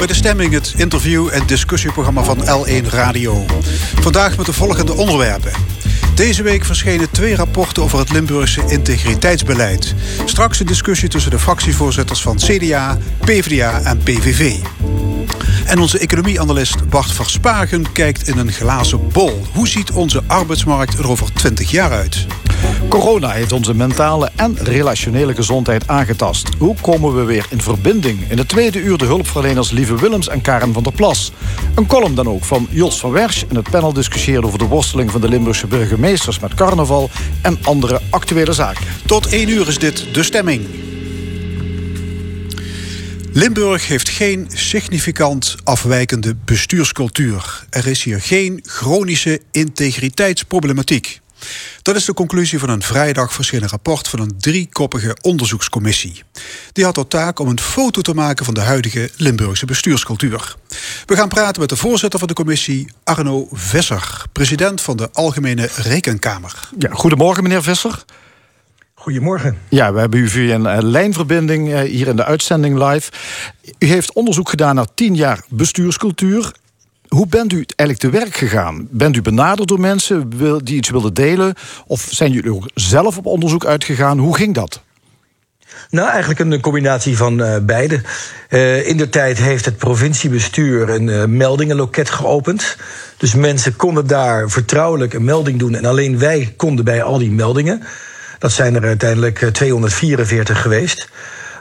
[0.00, 3.44] Bij De Stemming, het interview- en discussieprogramma van L1 Radio.
[4.00, 5.52] Vandaag met de volgende onderwerpen.
[6.14, 9.94] Deze week verschenen twee rapporten over het Limburgse integriteitsbeleid.
[10.24, 14.56] Straks een discussie tussen de fractievoorzitters van CDA, PvdA en PVV.
[15.64, 19.46] En onze economieanalist Bart Verspagen kijkt in een glazen bol.
[19.52, 22.26] Hoe ziet onze arbeidsmarkt er over 20 jaar uit?
[22.88, 26.48] Corona heeft onze mentale en relationele gezondheid aangetast.
[26.58, 28.30] Hoe komen we weer in verbinding?
[28.30, 31.32] In het tweede uur de hulpverleners Lieve Willems en Karen van der Plas.
[31.74, 33.42] Een column dan ook van Jos van Wersch.
[33.48, 37.10] En het panel discussieert over de worsteling van de Limburgse burgemeesters met carnaval
[37.42, 38.86] en andere actuele zaken.
[39.06, 40.66] Tot één uur is dit de stemming.
[43.32, 47.64] Limburg heeft geen significant afwijkende bestuurscultuur.
[47.70, 51.20] Er is hier geen chronische integriteitsproblematiek.
[51.82, 56.22] Dat is de conclusie van een vrijdag verschenen rapport van een driekoppige onderzoekscommissie.
[56.72, 60.56] Die had tot taak om een foto te maken van de huidige Limburgse bestuurscultuur.
[61.06, 65.68] We gaan praten met de voorzitter van de commissie, Arno Visser, president van de Algemene
[65.76, 66.68] Rekenkamer.
[66.78, 68.04] Ja, goedemorgen, meneer Visser.
[68.94, 69.58] Goedemorgen.
[69.68, 73.10] Ja, we hebben u via een uh, lijnverbinding uh, hier in de uitzending live.
[73.78, 76.52] U heeft onderzoek gedaan naar tien jaar bestuurscultuur.
[77.14, 78.88] Hoe bent u eigenlijk te werk gegaan?
[78.90, 80.30] Bent u benaderd door mensen
[80.64, 81.54] die iets wilden delen?
[81.86, 84.18] Of zijn jullie ook zelf op onderzoek uitgegaan?
[84.18, 84.82] Hoe ging dat?
[85.90, 88.00] Nou, eigenlijk een combinatie van uh, beide.
[88.50, 92.76] Uh, in de tijd heeft het provinciebestuur een uh, meldingenloket geopend.
[93.16, 95.74] Dus mensen konden daar vertrouwelijk een melding doen.
[95.74, 97.82] En alleen wij konden bij al die meldingen.
[98.38, 101.08] Dat zijn er uiteindelijk 244 geweest.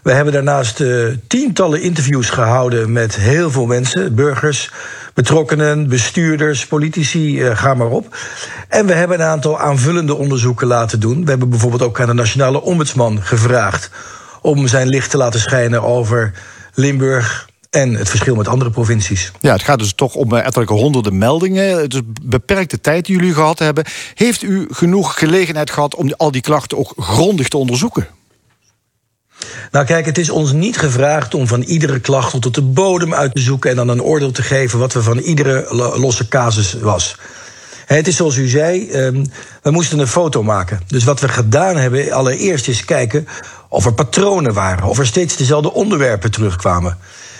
[0.03, 0.83] We hebben daarnaast
[1.27, 4.71] tientallen interviews gehouden met heel veel mensen, burgers,
[5.13, 8.17] betrokkenen, bestuurders, politici, uh, ga maar op.
[8.67, 11.23] En we hebben een aantal aanvullende onderzoeken laten doen.
[11.23, 13.89] We hebben bijvoorbeeld ook aan de Nationale Ombudsman gevraagd
[14.41, 16.33] om zijn licht te laten schijnen over
[16.73, 19.31] Limburg, en het verschil met andere provincies.
[19.39, 21.81] Ja, het gaat dus toch om ettelijke honderden meldingen.
[21.81, 23.85] Het is beperkte tijd die jullie gehad hebben.
[24.13, 28.07] Heeft u genoeg gelegenheid gehad om al die klachten ook grondig te onderzoeken?
[29.71, 33.35] Nou kijk, het is ons niet gevraagd om van iedere klacht tot de bodem uit
[33.35, 35.65] te zoeken en dan een oordeel te geven wat we van iedere
[35.97, 37.15] losse casus was.
[37.85, 39.25] Het is zoals u zei, um,
[39.61, 40.79] we moesten een foto maken.
[40.87, 43.27] Dus wat we gedaan hebben, allereerst is kijken
[43.69, 46.97] of er patronen waren, of er steeds dezelfde onderwerpen terugkwamen.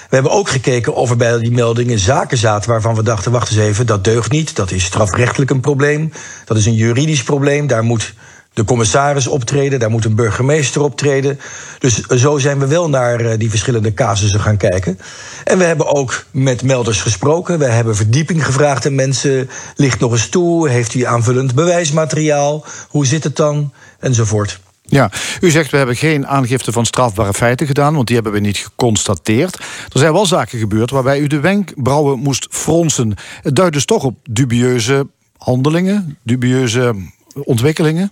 [0.09, 3.49] We hebben ook gekeken of er bij die meldingen zaken zaten waarvan we dachten: wacht
[3.49, 4.55] eens even, dat deugt niet.
[4.55, 6.11] Dat is strafrechtelijk een probleem.
[6.45, 7.67] Dat is een juridisch probleem.
[7.67, 8.13] Daar moet
[8.59, 11.39] de commissaris optreden, daar moet een burgemeester optreden.
[11.77, 14.99] Dus zo zijn we wel naar die verschillende casussen gaan kijken.
[15.43, 17.59] En we hebben ook met melders gesproken.
[17.59, 19.49] We hebben verdieping gevraagd aan mensen.
[19.75, 20.69] Ligt nog eens toe?
[20.69, 22.65] Heeft u aanvullend bewijsmateriaal?
[22.89, 23.73] Hoe zit het dan?
[23.99, 24.59] Enzovoort.
[24.81, 28.39] Ja, u zegt we hebben geen aangifte van strafbare feiten gedaan, want die hebben we
[28.39, 29.55] niet geconstateerd.
[29.93, 33.13] Er zijn wel zaken gebeurd waarbij u de wenkbrauwen moest fronsen.
[33.41, 36.95] Het duidt dus toch op dubieuze handelingen, dubieuze
[37.33, 38.11] ontwikkelingen?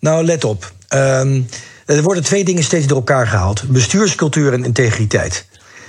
[0.00, 0.72] Nou, let op.
[0.94, 1.48] Um,
[1.86, 5.46] er worden twee dingen steeds door elkaar gehaald: bestuurscultuur en integriteit.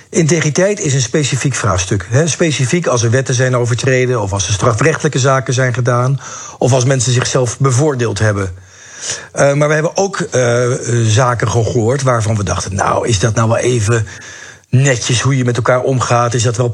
[0.09, 2.07] Integriteit is een specifiek vraagstuk.
[2.25, 6.19] Specifiek als er wetten zijn overtreden, of als er strafrechtelijke zaken zijn gedaan,
[6.57, 8.53] of als mensen zichzelf bevoordeeld hebben.
[9.35, 10.71] Uh, maar we hebben ook uh,
[11.05, 14.07] zaken gehoord waarvan we dachten: nou, is dat nou wel even
[14.69, 16.33] netjes hoe je met elkaar omgaat?
[16.33, 16.69] Is dat wel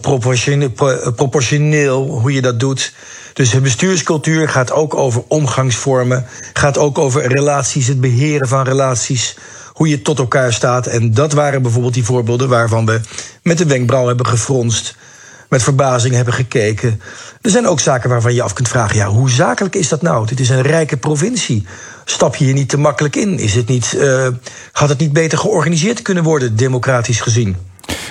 [1.15, 2.93] proportioneel hoe je dat doet?
[3.37, 9.37] Dus bestuurscultuur gaat ook over omgangsvormen, gaat ook over relaties, het beheren van relaties,
[9.73, 10.87] hoe je tot elkaar staat.
[10.87, 13.01] En dat waren bijvoorbeeld die voorbeelden waarvan we
[13.43, 14.95] met de wenkbrauw hebben gefronst,
[15.49, 17.01] met verbazing hebben gekeken.
[17.41, 20.27] Er zijn ook zaken waarvan je af kunt vragen: ja, hoe zakelijk is dat nou?
[20.27, 21.65] Dit is een rijke provincie.
[22.05, 23.39] Stap je hier niet te makkelijk in?
[23.39, 24.27] Is het niet, uh,
[24.71, 27.66] had het niet beter georganiseerd kunnen worden, democratisch gezien?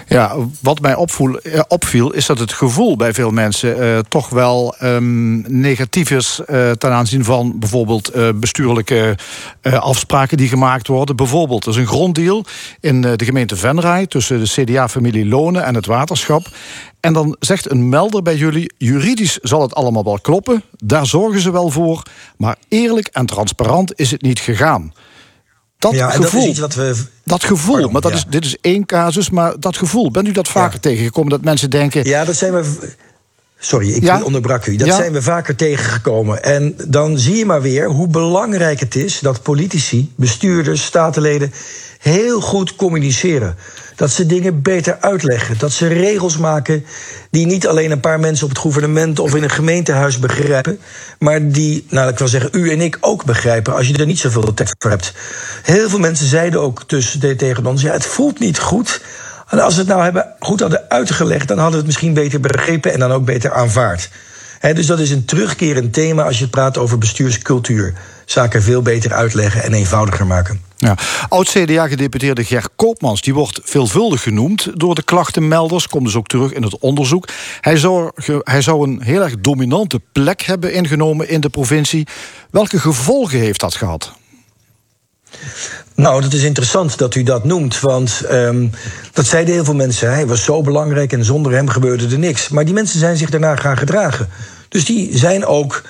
[0.08, 1.38] Ja, wat mij opvoel,
[1.68, 6.70] opviel is dat het gevoel bij veel mensen uh, toch wel um, negatief is uh,
[6.70, 9.18] ten aanzien van bijvoorbeeld bestuurlijke
[9.62, 11.16] afspraken die gemaakt worden.
[11.16, 12.44] Bijvoorbeeld, er is een gronddeal
[12.80, 16.48] in de gemeente Venray tussen de CDA-familie Lonen en het waterschap.
[17.00, 21.40] En dan zegt een melder bij jullie: juridisch zal het allemaal wel kloppen, daar zorgen
[21.40, 22.02] ze wel voor,
[22.36, 24.92] maar eerlijk en transparant is het niet gegaan.
[25.78, 26.94] Dat ja, gevoel, dat is iets wat we.
[27.24, 28.16] Dat gevoel, Pardon, maar dat ja.
[28.16, 30.80] is, dit is één casus, maar dat gevoel, bent u dat vaker ja.
[30.80, 32.04] tegengekomen dat mensen denken.
[32.04, 32.94] Ja, dat zijn we.
[33.58, 34.22] Sorry, ik ja?
[34.22, 34.76] onderbrak u.
[34.76, 36.42] Dat zijn we vaker tegengekomen.
[36.42, 41.52] En dan zie je maar weer hoe belangrijk het is dat politici, bestuurders, statenleden
[41.98, 43.56] heel goed communiceren.
[43.96, 45.58] Dat ze dingen beter uitleggen.
[45.58, 46.84] Dat ze regels maken
[47.30, 50.78] die niet alleen een paar mensen op het gouvernement of in een gemeentehuis begrijpen,
[51.18, 54.18] maar die, nou ik wil zeggen, u en ik ook begrijpen als je er niet
[54.18, 55.12] zoveel tekst voor hebt.
[55.62, 59.00] Heel veel mensen zeiden ook tussen tegen ons: ja, het voelt niet goed
[59.46, 62.40] En als we het nou hebben, goed hadden uitgelegd, dan hadden we het misschien beter
[62.40, 64.08] begrepen en dan ook beter aanvaard.
[64.60, 67.94] Dus dat is een terugkerend thema als je praat over bestuurscultuur.
[68.24, 70.60] Zaken veel beter uitleggen en eenvoudiger maken.
[70.76, 70.96] Ja.
[71.28, 75.88] Oud-CDA-gedeputeerde Ger Koopmans die wordt veelvuldig genoemd door de klachtenmelders.
[75.88, 77.28] Komt dus ook terug in het onderzoek.
[77.60, 78.10] Hij zou,
[78.42, 82.06] hij zou een heel erg dominante plek hebben ingenomen in de provincie.
[82.50, 84.12] Welke gevolgen heeft dat gehad?
[85.94, 87.80] Nou, dat is interessant dat u dat noemt.
[87.80, 88.70] Want um,
[89.12, 90.12] dat zeiden heel veel mensen.
[90.12, 92.48] Hij was zo belangrijk en zonder hem gebeurde er niks.
[92.48, 94.28] Maar die mensen zijn zich daarna gaan gedragen.
[94.68, 95.82] Dus die zijn ook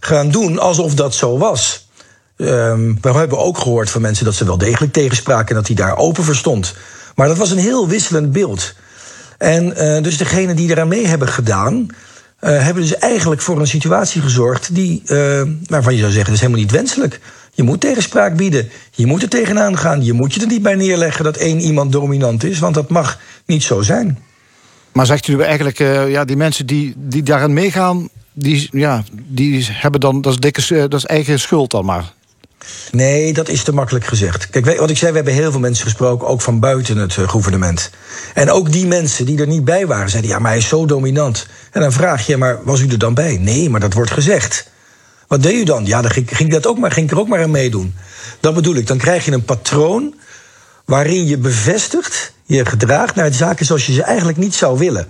[0.00, 1.88] gaan doen alsof dat zo was.
[2.36, 5.76] Um, we hebben ook gehoord van mensen dat ze wel degelijk tegenspraken en dat hij
[5.76, 6.74] daar open voor stond.
[7.14, 8.74] Maar dat was een heel wisselend beeld.
[9.38, 11.86] En uh, dus degenen die eraan mee hebben gedaan,
[12.40, 16.34] uh, hebben dus eigenlijk voor een situatie gezorgd die, uh, waarvan je zou zeggen, dat
[16.34, 17.20] is helemaal niet wenselijk.
[17.54, 18.70] Je moet tegenspraak bieden.
[18.90, 20.04] Je moet er tegenaan gaan.
[20.04, 23.18] Je moet je er niet bij neerleggen dat één iemand dominant is, want dat mag
[23.46, 24.18] niet zo zijn.
[24.92, 29.66] Maar zegt u eigenlijk, uh, ja, die mensen die, die daaraan meegaan, die, ja, die
[29.70, 32.12] hebben dan, dat is, dikke, dat is eigen schuld dan maar.
[32.90, 34.50] Nee, dat is te makkelijk gezegd.
[34.50, 37.28] Kijk, wat ik zei, we hebben heel veel mensen gesproken, ook van buiten het uh,
[37.28, 37.90] gouvernement.
[38.34, 40.86] En ook die mensen die er niet bij waren, zeiden: ja, maar hij is zo
[40.86, 41.46] dominant.
[41.70, 43.38] En dan vraag je, maar was u er dan bij?
[43.40, 44.70] Nee, maar dat wordt gezegd.
[45.34, 45.86] Wat deed u dan?
[45.86, 47.94] Ja, dan ging, ging, dat ook maar, ging ik er ook maar aan meedoen.
[48.40, 48.86] Dat bedoel ik.
[48.86, 50.14] Dan krijg je een patroon
[50.84, 55.06] waarin je bevestigt, je gedraagt naar zaken zoals je ze eigenlijk niet zou willen.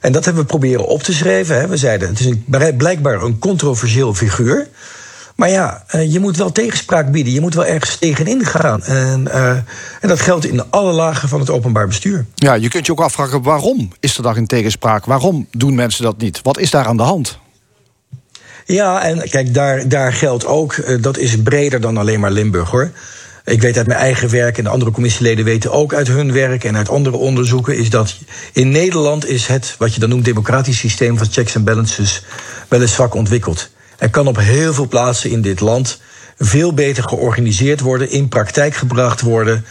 [0.00, 1.60] En dat hebben we proberen op te schrijven.
[1.60, 1.66] Hè.
[1.66, 2.44] We zeiden, het is een,
[2.76, 4.68] blijkbaar een controversieel figuur.
[5.36, 7.32] Maar ja, eh, je moet wel tegenspraak bieden.
[7.32, 8.82] Je moet wel ergens tegenin gaan.
[8.82, 9.50] En, uh,
[10.00, 12.26] en dat geldt in alle lagen van het openbaar bestuur.
[12.34, 15.04] Ja, je kunt je ook afvragen waarom is er dan geen tegenspraak?
[15.04, 16.40] Waarom doen mensen dat niet?
[16.42, 17.40] Wat is daar aan de hand?
[18.64, 22.70] Ja, en kijk, daar, daar geldt ook, uh, dat is breder dan alleen maar Limburg
[22.70, 22.90] hoor.
[23.44, 26.64] Ik weet uit mijn eigen werk en de andere commissieleden weten ook uit hun werk
[26.64, 28.16] en uit andere onderzoeken, is dat
[28.52, 32.24] in Nederland is het, wat je dan noemt, democratisch systeem van checks en balances
[32.68, 33.70] wel eens zwak ontwikkeld.
[33.98, 36.00] Er kan op heel veel plaatsen in dit land
[36.38, 39.64] veel beter georganiseerd worden, in praktijk gebracht worden,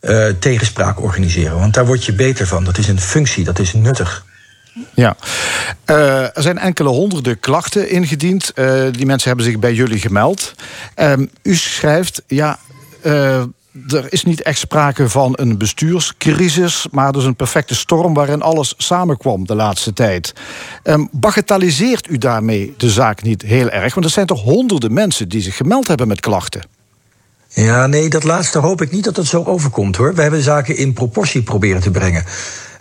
[0.00, 1.58] uh, tegenspraak organiseren.
[1.58, 2.64] Want daar word je beter van.
[2.64, 4.24] Dat is een functie, dat is nuttig.
[4.94, 5.16] Ja,
[5.90, 8.52] uh, er zijn enkele honderden klachten ingediend.
[8.54, 10.54] Uh, die mensen hebben zich bij jullie gemeld.
[10.96, 11.12] Uh,
[11.42, 12.58] u schrijft, ja,
[13.88, 18.74] er is niet echt sprake van een bestuurscrisis, maar dus een perfecte storm waarin alles
[18.76, 20.32] samenkwam de laatste tijd.
[20.82, 23.94] Um, bagatelliseert u daarmee de zaak niet heel erg?
[23.94, 26.62] Want er zijn toch honderden mensen die zich gemeld hebben met klachten?
[27.48, 30.14] Ja, nee, dat laatste hoop ik niet dat het zo overkomt hoor.
[30.14, 32.24] We hebben zaken in proportie proberen te brengen.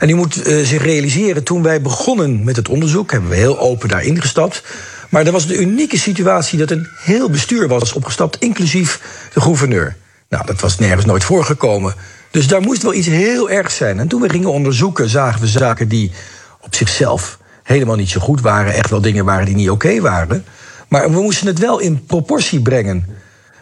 [0.04, 3.60] En u moet uh, zich realiseren, toen wij begonnen met het onderzoek, hebben we heel
[3.60, 4.64] open daarin gestapt.
[5.10, 9.02] Maar er was de unieke situatie dat een heel bestuur was opgestapt, inclusief
[9.34, 9.96] de gouverneur.
[10.30, 11.96] Nou, dat was nergens nooit voorgekomen.
[12.32, 14.00] Dus daar moest wel iets heel ergs zijn.
[14.00, 16.12] En toen we gingen onderzoeken, zagen we zaken die
[16.62, 18.74] op zichzelf helemaal niet zo goed waren.
[18.74, 20.45] Echt wel dingen waren die niet oké waren.
[20.88, 23.06] Maar we moesten het wel in proportie brengen.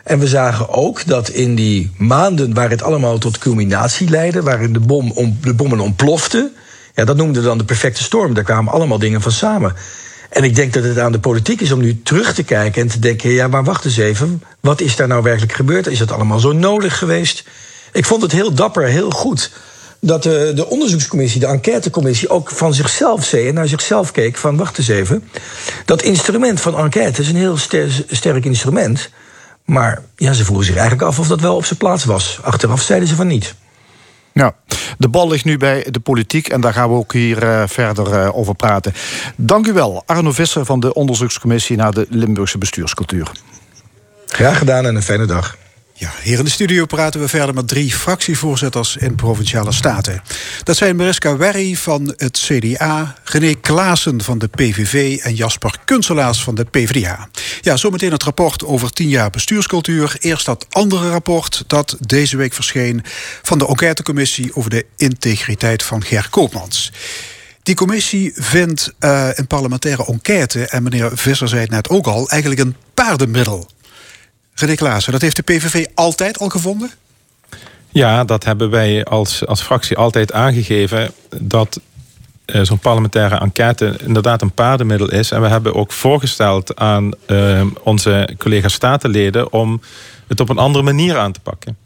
[0.03, 4.73] En we zagen ook dat in die maanden waar het allemaal tot culminatie leidde, waarin
[4.73, 6.51] de, bom om, de bommen ontploften,
[6.95, 8.33] ja, dat noemden we dan de perfecte storm.
[8.33, 9.75] Daar kwamen allemaal dingen van samen.
[10.29, 12.87] En ik denk dat het aan de politiek is om nu terug te kijken en
[12.87, 14.43] te denken: ja, maar wacht eens even.
[14.59, 15.87] Wat is daar nou werkelijk gebeurd?
[15.87, 17.43] Is het allemaal zo nodig geweest?
[17.91, 19.51] Ik vond het heel dapper, heel goed.
[19.99, 24.57] Dat de, de onderzoekscommissie, de enquêtecommissie, ook van zichzelf zei en naar zichzelf keek: van
[24.57, 25.23] wacht eens even.
[25.85, 27.57] Dat instrument van enquête is een heel
[28.07, 29.09] sterk instrument.
[29.65, 32.39] Maar ja, ze vroegen zich eigenlijk af of dat wel op zijn plaats was.
[32.41, 33.55] Achteraf zeiden ze van niet.
[34.33, 34.55] Ja,
[34.97, 38.13] de bal ligt nu bij de politiek en daar gaan we ook hier uh, verder
[38.13, 38.93] uh, over praten.
[39.35, 43.31] Dank u wel, Arno Visser van de onderzoekscommissie naar de Limburgse bestuurscultuur.
[44.25, 45.57] Graag gedaan en een fijne dag.
[46.01, 50.21] Ja, hier in de studio praten we verder met drie fractievoorzitters in Provinciale Staten.
[50.63, 56.43] Dat zijn Mariska Werry van het CDA, René Klaassen van de PVV en Jasper Kunselaars
[56.43, 57.29] van de PvdA.
[57.61, 60.15] Ja, zometeen het rapport over 10 jaar bestuurscultuur.
[60.19, 63.03] Eerst dat andere rapport dat deze week verscheen
[63.41, 66.91] van de enquêtecommissie over de integriteit van Ger Koopmans.
[67.63, 72.29] Die commissie vindt uh, een parlementaire enquête, en meneer Visser zei het net ook al,
[72.29, 73.69] eigenlijk een paardenmiddel.
[74.61, 76.91] René Klaassen, dat heeft de PVV altijd al gevonden?
[77.89, 81.11] Ja, dat hebben wij als, als fractie altijd aangegeven...
[81.39, 81.79] dat
[82.45, 85.31] uh, zo'n parlementaire enquête inderdaad een paardenmiddel is.
[85.31, 89.53] En we hebben ook voorgesteld aan uh, onze collega-statenleden...
[89.53, 89.81] om
[90.27, 91.77] het op een andere manier aan te pakken.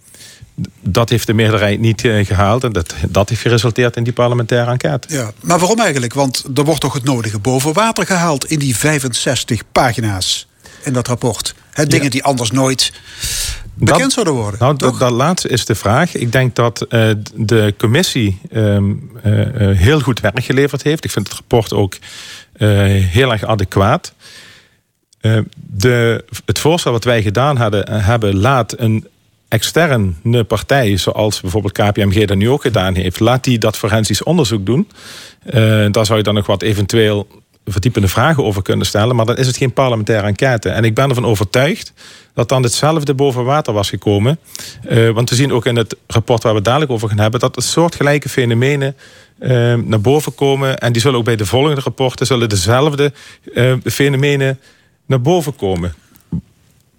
[0.81, 2.63] Dat heeft de meerderheid niet uh, gehaald.
[2.63, 5.13] En dat, dat heeft geresulteerd in die parlementaire enquête.
[5.13, 6.13] Ja, maar waarom eigenlijk?
[6.13, 8.45] Want er wordt toch het nodige boven water gehaald...
[8.45, 10.47] in die 65 pagina's
[10.83, 11.55] in dat rapport.
[11.75, 12.11] He, dingen ja.
[12.11, 12.91] die anders nooit
[13.73, 14.59] bekend dat, zouden worden.
[14.59, 16.15] Nou, dat, dat, laatste is de vraag.
[16.15, 21.03] Ik denk dat uh, de commissie um, uh, heel goed werk geleverd heeft.
[21.03, 21.97] Ik vind het rapport ook
[22.57, 24.13] heel erg adequaat.
[25.55, 29.07] de, het voorstel wat wij gedaan hadden, hebben, laat een
[29.47, 34.65] externe partij, zoals bijvoorbeeld KPMG dat nu ook gedaan heeft, laat die dat forensisch onderzoek
[34.65, 34.87] doen.
[35.91, 37.27] daar zou je dan nog wat eventueel
[37.65, 39.15] verdiepende vragen over kunnen stellen.
[39.15, 40.69] Maar dan is het geen parlementaire enquête.
[40.69, 41.93] En ik ben ervan overtuigd
[42.33, 44.39] dat dan hetzelfde boven water was gekomen.
[44.89, 47.39] Uh, want we zien ook in het rapport waar we dadelijk over gaan hebben...
[47.39, 48.95] dat er soortgelijke fenomenen
[49.39, 50.77] uh, naar boven komen.
[50.77, 52.25] En die zullen ook bij de volgende rapporten...
[52.25, 53.13] zullen dezelfde
[53.53, 54.59] uh, fenomenen
[55.05, 55.93] naar boven komen.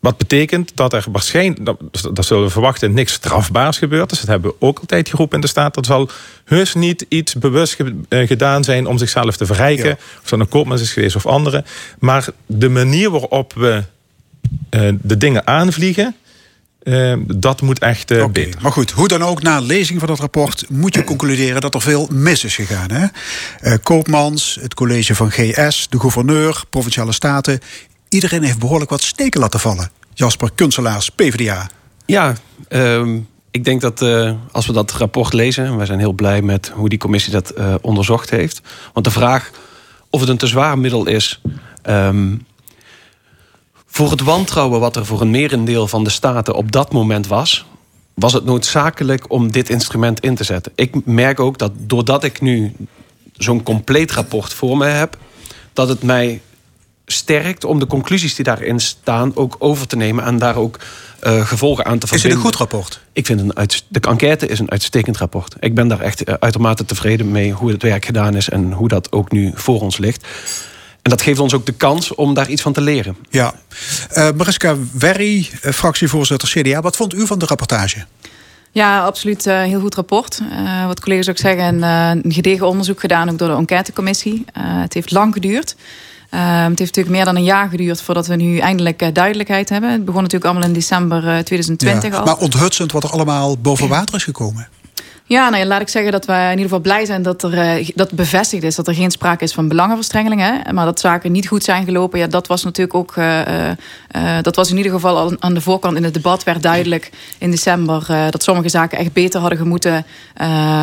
[0.06, 1.78] Wat betekent dat er waarschijnlijk, dat,
[2.12, 4.08] dat zullen we verwachten, niks strafbaars gebeurt.
[4.08, 5.76] Dus dat hebben we ook altijd geroepen in de staat.
[5.76, 6.08] Er zal
[6.44, 9.88] heus niet iets bewust ge, uh, gedaan zijn om zichzelf te verrijken.
[9.88, 9.96] Ja.
[10.22, 11.64] Of dat een koopmans is geweest of andere.
[11.98, 13.82] Maar de manier waarop we
[14.70, 16.14] uh, de dingen aanvliegen.
[16.82, 18.30] Uh, dat moet echt uh, okay.
[18.44, 18.62] beter.
[18.62, 21.82] Maar goed, hoe dan ook, na lezing van dat rapport moet je concluderen dat er
[21.82, 22.90] veel mis is gegaan.
[22.90, 23.06] Hè?
[23.78, 27.60] Koopmans, het college van GS, de gouverneur, provinciale staten.
[28.08, 29.95] Iedereen heeft behoorlijk wat steken laten vallen.
[30.16, 31.70] Jasper Kunselaars, PvdA.
[32.06, 32.34] Ja,
[32.68, 35.64] um, ik denk dat uh, als we dat rapport lezen...
[35.64, 38.60] en wij zijn heel blij met hoe die commissie dat uh, onderzocht heeft.
[38.92, 39.50] Want de vraag
[40.10, 41.40] of het een te zwaar middel is...
[41.88, 42.46] Um,
[43.86, 47.66] voor het wantrouwen wat er voor een merendeel van de staten op dat moment was...
[48.14, 50.72] was het noodzakelijk om dit instrument in te zetten.
[50.74, 52.72] Ik merk ook dat doordat ik nu
[53.32, 55.18] zo'n compleet rapport voor me heb...
[55.72, 56.40] dat het mij
[57.06, 60.78] sterkt om de conclusies die daarin staan ook over te nemen en daar ook
[61.22, 62.38] uh, gevolgen aan te verbinden.
[62.38, 63.00] Is het een goed rapport?
[63.12, 65.54] Ik vind een uit, de enquête is een uitstekend rapport.
[65.60, 68.88] Ik ben daar echt uh, uitermate tevreden mee hoe het werk gedaan is en hoe
[68.88, 70.26] dat ook nu voor ons ligt.
[71.02, 73.16] En dat geeft ons ook de kans om daar iets van te leren.
[73.30, 73.54] Ja.
[74.14, 76.80] Uh, Mariska Werry, fractievoorzitter CDA.
[76.80, 78.04] Wat vond u van de rapportage?
[78.70, 79.46] Ja, absoluut.
[79.46, 80.40] Uh, heel goed rapport.
[80.52, 84.44] Uh, wat collega's ook zeggen, een, uh, een gedegen onderzoek gedaan ook door de enquêtecommissie.
[84.52, 85.76] het heeft lang geduurd.
[86.30, 89.68] Uh, het heeft natuurlijk meer dan een jaar geduurd voordat we nu eindelijk uh, duidelijkheid
[89.68, 89.90] hebben.
[89.90, 92.24] Het begon natuurlijk allemaal in december uh, 2020 ja, al.
[92.24, 94.68] Maar onthutsend wat er allemaal boven water is gekomen.
[95.28, 97.80] Ja, nou ja, laat ik zeggen dat we in ieder geval blij zijn dat, er,
[97.80, 100.40] uh, dat bevestigd is dat er geen sprake is van belangenverstrengeling.
[100.40, 100.72] Hè?
[100.72, 103.16] Maar dat zaken niet goed zijn gelopen, ja, dat was natuurlijk ook.
[103.16, 103.74] Uh, uh,
[104.42, 107.50] dat was in ieder geval al aan de voorkant in het debat werd duidelijk in
[107.50, 110.04] december dat sommige zaken echt beter hadden gemoeten.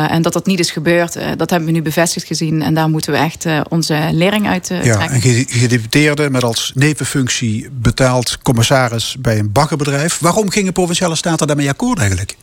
[0.08, 1.18] en dat dat niet is gebeurd.
[1.36, 2.62] dat hebben we nu bevestigd gezien.
[2.62, 4.90] En daar moeten we echt onze lering uit trekken.
[4.90, 10.18] Ja, en gedeputeerde met als nevenfunctie betaald commissaris bij een baggerbedrijf.
[10.18, 12.36] Waarom gingen provinciale staten daarmee akkoord eigenlijk?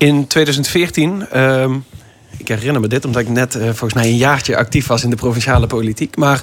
[0.00, 1.64] In 2014, uh,
[2.36, 5.10] ik herinner me dit omdat ik net uh, volgens mij een jaartje actief was in
[5.10, 6.16] de provinciale politiek.
[6.16, 6.42] Maar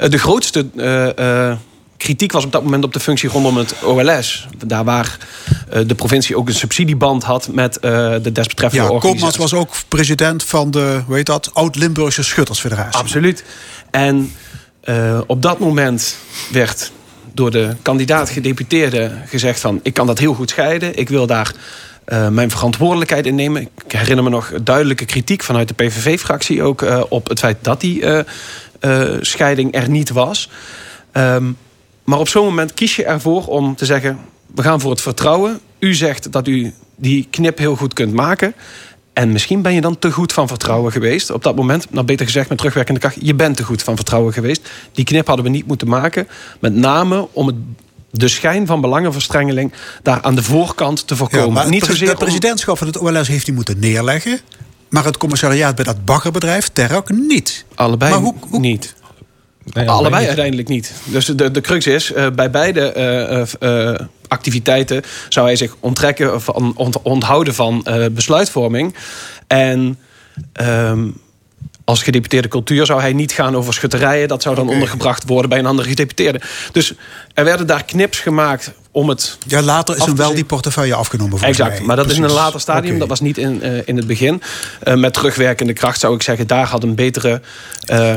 [0.00, 1.56] uh, de grootste uh,
[1.96, 4.46] kritiek was op dat moment op de functie rondom het OLS.
[4.66, 5.18] Daar waar
[5.86, 9.10] de provincie ook een subsidieband had met de desbetreffende ja, organisatie.
[9.10, 13.00] Koopmans was ook president van de, hoe heet dat, Oud-Limburgse Schuttersfederatie.
[13.00, 13.44] Absoluut.
[13.90, 14.32] En
[15.26, 16.16] op dat moment
[16.52, 16.92] werd
[17.34, 19.80] door de kandidaat gedeputeerde gezegd van...
[19.82, 21.54] ik kan dat heel goed scheiden, ik wil daar
[22.06, 23.62] uh, mijn verantwoordelijkheid innemen.
[23.62, 27.80] Ik herinner me nog duidelijke kritiek vanuit de PVV-fractie ook uh, op het feit dat
[27.80, 28.20] die uh,
[29.20, 30.50] scheiding er niet was.
[31.12, 31.56] Um,
[32.04, 34.18] maar op zo'n moment kies je ervoor om te zeggen:
[34.54, 35.60] we gaan voor het vertrouwen.
[35.78, 38.54] U zegt dat u die knip heel goed kunt maken.
[39.12, 41.30] En misschien ben je dan te goed van vertrouwen geweest.
[41.30, 44.32] Op dat moment, nou beter gezegd met terugwerkende kracht, je bent te goed van vertrouwen
[44.32, 44.70] geweest.
[44.92, 46.28] Die knip hadden we niet moeten maken.
[46.60, 47.56] Met name om het
[48.18, 51.48] de schijn van belangenverstrengeling daar aan de voorkant te voorkomen.
[51.48, 54.40] Ja, maar Niet het, zozeer het presidentschap van het OLS heeft hij moeten neerleggen.
[54.88, 57.64] Maar het commissariaat bij dat baggerbedrijf, Terrak, niet.
[57.74, 58.60] Allebei maar hoe, hoe...
[58.60, 58.94] niet.
[59.72, 60.26] Nee, allebei niet.
[60.26, 60.92] uiteindelijk niet.
[61.04, 62.94] Dus de, de crux is, uh, bij beide
[63.60, 68.94] uh, uh, activiteiten zou hij zich onttrekken van, ont, onthouden van besluitvorming.
[69.46, 69.98] En
[70.60, 71.16] um,
[71.86, 74.28] als gedeputeerde cultuur zou hij niet gaan over schutterijen.
[74.28, 74.76] Dat zou dan okay.
[74.76, 76.40] ondergebracht worden bij een andere gedeputeerde.
[76.72, 76.94] Dus
[77.34, 79.38] er werden daar knips gemaakt om het.
[79.46, 81.42] Ja, later is hem wel die portefeuille afgenomen.
[81.42, 81.86] Exact, mij.
[81.86, 82.24] maar dat Precies.
[82.24, 82.86] is in een later stadium.
[82.86, 82.98] Okay.
[82.98, 84.42] Dat was niet in, uh, in het begin.
[84.84, 87.40] Uh, met terugwerkende kracht zou ik zeggen, daar had een betere.
[87.90, 88.16] Uh,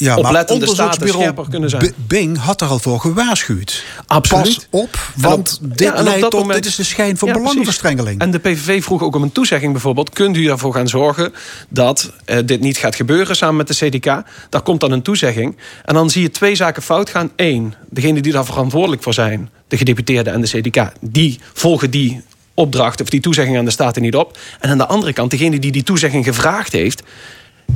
[0.00, 1.92] ja, oplettende staten scherper kunnen zijn.
[2.06, 3.84] Bing had er al voor gewaarschuwd.
[4.06, 4.66] Absoluut.
[4.70, 7.34] Pas op, want op, dit ja, leidt tot, moment, dit is de schijn van ja,
[7.34, 8.20] belangenverstrengeling.
[8.20, 10.10] En de PVV vroeg ook om een toezegging bijvoorbeeld.
[10.10, 11.32] Kunt u ervoor gaan zorgen
[11.68, 14.22] dat uh, dit niet gaat gebeuren samen met de CDK?
[14.48, 15.56] Daar komt dan een toezegging.
[15.84, 17.30] En dan zie je twee zaken fout gaan.
[17.36, 22.22] Eén, degene die daar verantwoordelijk voor zijn, de gedeputeerden en de CDK, die volgen die
[22.54, 24.38] opdracht of die toezegging aan de Staten niet op.
[24.60, 27.02] En aan de andere kant, degene die die toezegging gevraagd heeft,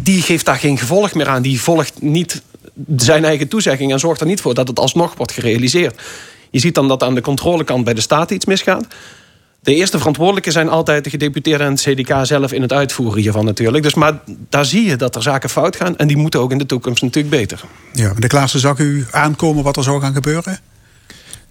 [0.03, 1.43] die geeft daar geen gevolg meer aan.
[1.43, 2.43] Die volgt niet
[2.97, 6.03] zijn eigen toezegging en zorgt er niet voor dat het alsnog wordt gerealiseerd.
[6.51, 8.87] Je ziet dan dat aan de controlekant bij de staat iets misgaat.
[9.61, 13.45] De eerste verantwoordelijke zijn altijd de gedeputeerden en het CDK zelf in het uitvoeren hiervan
[13.45, 13.85] natuurlijk.
[13.85, 16.59] Dus maar daar zie je dat er zaken fout gaan en die moeten ook in
[16.59, 17.61] de toekomst natuurlijk beter.
[17.93, 20.59] Ja, meneer Klaassen, zag u aankomen wat er zou gaan gebeuren?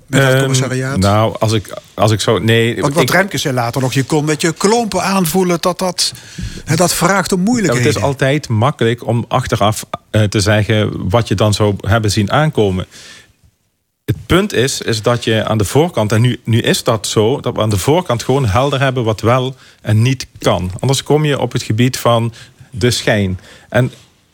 [0.07, 0.98] Met dat Ehm, commissariaat?
[0.98, 2.38] nou, als ik, als ik zo.
[2.39, 5.79] Nee, Want wat ik- Remkes zei later nog, je kon met je klompen aanvoelen dat
[5.79, 6.13] dat,
[6.75, 7.88] dat vraagt om Ja, moeilijkheden.
[7.88, 12.31] het is altijd makkelijk om achteraf eh, te zeggen wat je dan zou hebben zien
[12.31, 12.86] aankomen.
[14.05, 17.39] Het punt is, is dat je aan de voorkant, en nu, nu is dat zo,
[17.39, 20.72] dat we aan de voorkant gewoon helder hebben wat wel en niet kan.
[20.79, 22.33] Anders kom je op het gebied van
[22.72, 23.39] de schijn.
[23.69, 23.91] En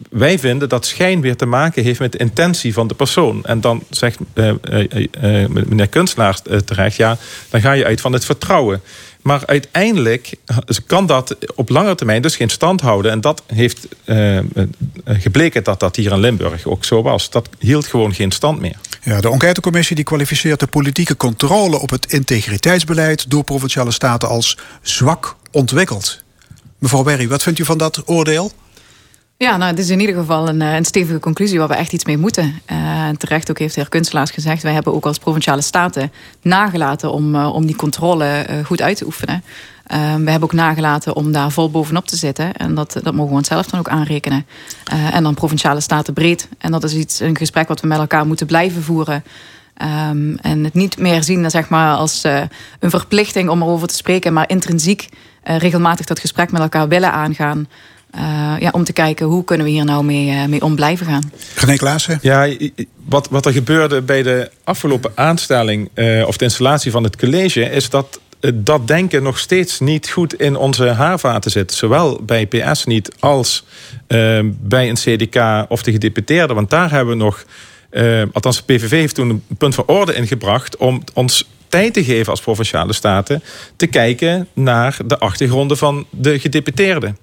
[0.09, 3.43] wij vinden dat schijn weer te maken heeft met de intentie van de persoon.
[3.45, 7.17] En dan zegt eh, eh, eh, meneer Kunstlaar eh, terecht, ja,
[7.49, 8.81] dan ga je uit van het vertrouwen.
[9.21, 10.33] Maar uiteindelijk
[10.85, 13.11] kan dat op lange termijn dus geen stand houden.
[13.11, 13.87] En dat heeft
[15.05, 17.29] gebleken dat dat hier in Limburg ook zo was.
[17.29, 18.75] Dat hield gewoon geen stand meer.
[19.03, 24.57] Ja, de enquêtecommissie die kwalificeert de politieke controle op het integriteitsbeleid door provinciale staten als
[24.81, 26.23] zwak ontwikkeld.
[26.77, 28.51] Mevrouw Berry, wat vindt u van dat oordeel?
[29.41, 31.93] Ja, nou, het is in ieder geval een, eh, een stevige conclusie waar we echt
[31.93, 32.62] iets mee moeten.
[32.65, 32.77] Eh,
[33.08, 34.63] en terecht ook heeft de heer Kunstelaars gezegd...
[34.63, 39.05] wij hebben ook als provinciale staten nagelaten om, eh, om die controle goed uit te
[39.05, 39.43] oefenen.
[39.84, 42.53] Eh, we hebben ook nagelaten om daar vol bovenop te zitten.
[42.53, 44.46] En dat, dat mogen we onszelf dan ook aanrekenen.
[45.12, 46.48] En dan provinciale staten breed.
[46.58, 49.24] En dat is iets, een gesprek wat we met elkaar moeten blijven voeren...
[49.74, 52.24] Ehm, en het niet meer zien zeg maar, als
[52.79, 55.10] een verplichting om erover te spreken, maar intrinsiek
[55.43, 57.67] regelmatig dat gesprek met elkaar willen aangaan.
[58.11, 61.05] Eh, ja, om te kijken hoe kunnen we hier nou mee, eh, mee om blijven
[61.05, 61.31] gaan.
[61.55, 62.19] René Klaassen?
[62.21, 62.47] Ja,
[63.05, 67.62] wat, wat er gebeurde bij de afgelopen aanstelling eh, of de installatie van het college,
[67.62, 68.19] is dat
[68.53, 71.73] dat denken nog steeds niet goed in onze haarvaten zit.
[71.73, 73.65] Zowel bij PS niet als
[74.62, 76.55] bij een CDK of de gedeputeerden.
[76.55, 77.45] Want daar hebben we nog,
[78.34, 82.31] althans de PVV heeft toen een punt van orde ingebracht om ons tijd te geven
[82.31, 83.43] als provinciale staten
[83.75, 87.17] te kijken naar de achtergronden van de gedeputeerden.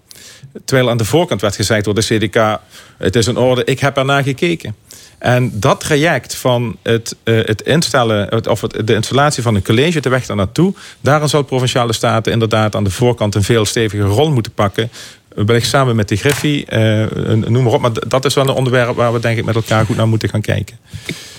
[0.64, 2.58] Terwijl aan de voorkant werd gezegd door de CDK:
[2.98, 4.74] het is een orde, ik heb ernaar gekeken.
[5.18, 10.00] En dat traject van het, eh, het instellen, of het, de installatie van een college,
[10.00, 14.06] de weg daar naartoe, daarin zal provinciale staten inderdaad aan de voorkant een veel steviger
[14.06, 14.90] rol moeten pakken.
[15.28, 17.80] Wellicht samen met de Griffie, eh, noem maar op.
[17.80, 20.28] Maar dat is wel een onderwerp waar we denk ik met elkaar goed naar moeten
[20.28, 20.78] gaan kijken.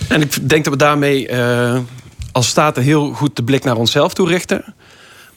[0.08, 1.78] En ik denk dat we daarmee eh,
[2.32, 4.74] als staten heel goed de blik naar onszelf toe richten.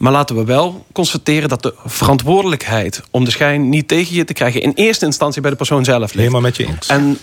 [0.02, 4.34] Maar laten we wel constateren dat de verantwoordelijkheid om de schijn niet tegen je te
[4.34, 6.14] krijgen in eerste instantie bij de persoon zelf ligt.
[6.14, 6.88] Helemaal met je eens.
[6.88, 7.18] En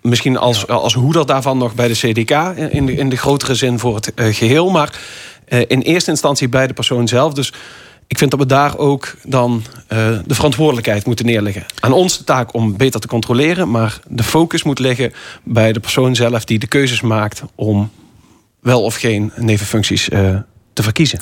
[0.00, 2.30] misschien als, als hoeder daarvan nog bij de CDK
[2.70, 4.70] in de, in de grotere zin voor het eh, geheel.
[4.70, 4.98] Maar
[5.44, 7.34] eh, in eerste instantie bij de persoon zelf.
[7.34, 7.52] Dus
[8.06, 11.64] ik vind dat we daar ook dan eh, de verantwoordelijkheid moeten neerleggen.
[11.80, 13.70] Aan ons de taak om beter te controleren.
[13.70, 17.90] Maar de focus moet liggen bij de persoon zelf die de keuzes maakt om
[18.60, 20.36] wel of geen nevenfuncties eh,
[20.80, 21.18] te verkiezen.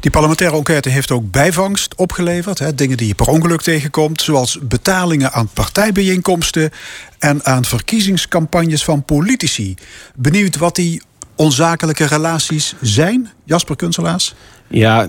[0.00, 2.58] Die parlementaire enquête heeft ook bijvangst opgeleverd.
[2.58, 4.22] Hè, dingen die je per ongeluk tegenkomt.
[4.22, 6.70] Zoals betalingen aan partijbijeenkomsten
[7.18, 9.74] en aan verkiezingscampagnes van politici.
[10.14, 11.02] Benieuwd wat die
[11.36, 13.30] onzakelijke relaties zijn?
[13.44, 14.34] Jasper Kunselaars?
[14.68, 15.08] Ja,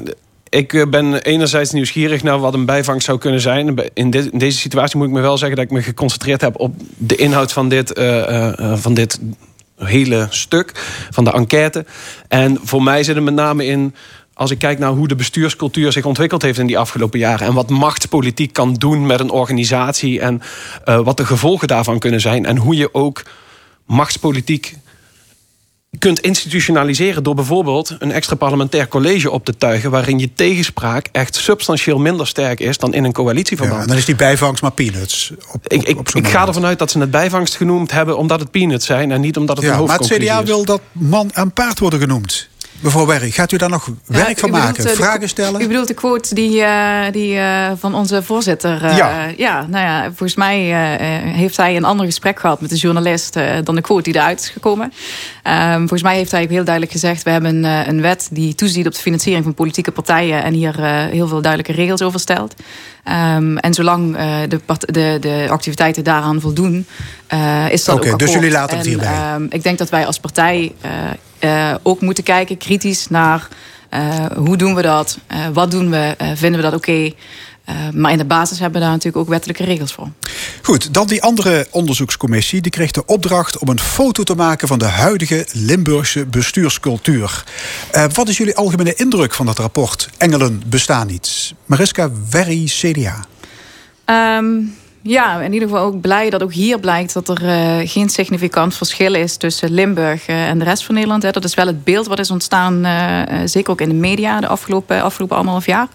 [0.50, 3.76] ik eh, ben enerzijds nieuwsgierig naar wat een bijvangst zou kunnen zijn.
[3.94, 6.60] In, dit- in deze situatie moet ik me wel zeggen dat ik me geconcentreerd heb
[6.60, 9.20] op de inhoud van dit, eh, eh, van dit
[9.78, 10.72] hele stuk,
[11.12, 11.86] van de enquête.
[12.28, 13.96] En voor mij zit het met name in.
[14.34, 17.48] Als ik kijk naar hoe de bestuurscultuur zich ontwikkeld heeft in die afgelopen jaren.
[17.48, 20.20] En wat machtspolitiek kan doen met een organisatie.
[20.20, 20.42] En
[20.86, 22.46] eh, wat de gevolgen daarvan kunnen zijn.
[22.46, 23.24] En hoe je ook
[23.86, 24.76] machtspolitiek
[26.00, 29.92] kunt institutionaliseren door bijvoorbeeld een extra parlementair college op te tuigen.
[29.92, 33.82] waarin je tegenspraak echt substantieel minder sterk is dan in een Ja, coalitieverband.
[33.82, 35.32] en dan is die bijvangst maar peanuts.
[35.52, 37.92] Op, ik op- ik, op zo'n ik ga ervan uit dat ze het bijvangst genoemd
[37.92, 40.42] hebben omdat het peanuts zijn en niet omdat het een Ja, maar het hoofdconclusie CDA
[40.42, 40.48] is.
[40.48, 42.48] wil dat man en paard worden genoemd.
[42.84, 44.84] Mevrouw Berry, gaat u daar nog werk van bedoelt, maken?
[44.84, 45.62] eh, de- Vragen stellen?
[45.62, 48.96] U bedoelt de quote die, eh, die eh, van onze voorzitter.
[48.96, 49.28] Ja.
[49.38, 50.58] ja, nou ja, volgens mij
[51.24, 54.50] heeft hij een ander gesprek gehad met de journalist dan de quote die eruit is
[54.50, 54.93] gekomen.
[55.43, 58.56] Ehm, volgens mij heeft hij ook heel duidelijk gezegd: we hebben een, een wet die
[58.56, 62.56] toeziet op de financiering van politieke partijen en hier heel veel duidelijke regels over stelt.
[63.04, 64.17] Ehm, en zolang
[64.48, 66.86] de, de, de activiteiten daaraan voldoen,
[67.69, 68.32] is dat Oké, ook dus akkoord.
[68.32, 69.13] jullie laten het En, hierbij.
[69.13, 70.74] ehm, ik denk dat wij als partij
[71.44, 73.48] eh, ook moeten kijken, kritisch naar
[73.90, 77.12] eh, hoe doen we dat, Eh, wat doen we, Eh, vinden we dat oké.
[77.66, 80.08] Eh, maar in de basis hebben we daar natuurlijk ook wettelijke regels voor.
[80.62, 82.62] Goed, dan die andere onderzoekscommissie.
[82.62, 87.44] Die kreeg de opdracht om een foto te maken van de huidige Limburgse bestuurscultuur.
[87.92, 90.10] Eh, wat is jullie algemene indruk van dat rapport?
[90.18, 91.54] Engelen bestaan niet.
[91.66, 93.26] Mariska Werry, CDA.
[94.06, 94.46] Ehm,
[95.06, 98.76] Ja, in ieder geval ook blij dat ook hier blijkt dat er uh, geen significant
[98.76, 101.24] verschil is tussen Limburg uh, en de rest van Nederland.
[101.24, 101.32] Hè.
[101.32, 104.48] Dat is wel het beeld wat is ontstaan, uh, zeker ook in de media de
[104.48, 105.88] afgelopen, afgelopen anderhalf jaar.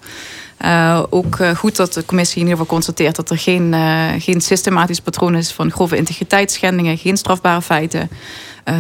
[1.11, 3.75] Ook goed dat de commissie in ieder geval constateert dat er geen,
[4.19, 8.11] geen systematisch patroon is van grove integriteitsschendingen, geen strafbare feiten.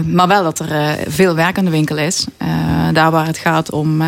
[0.06, 2.26] maar wel dat er veel werk aan de winkel is.
[2.92, 4.02] daar waar het gaat om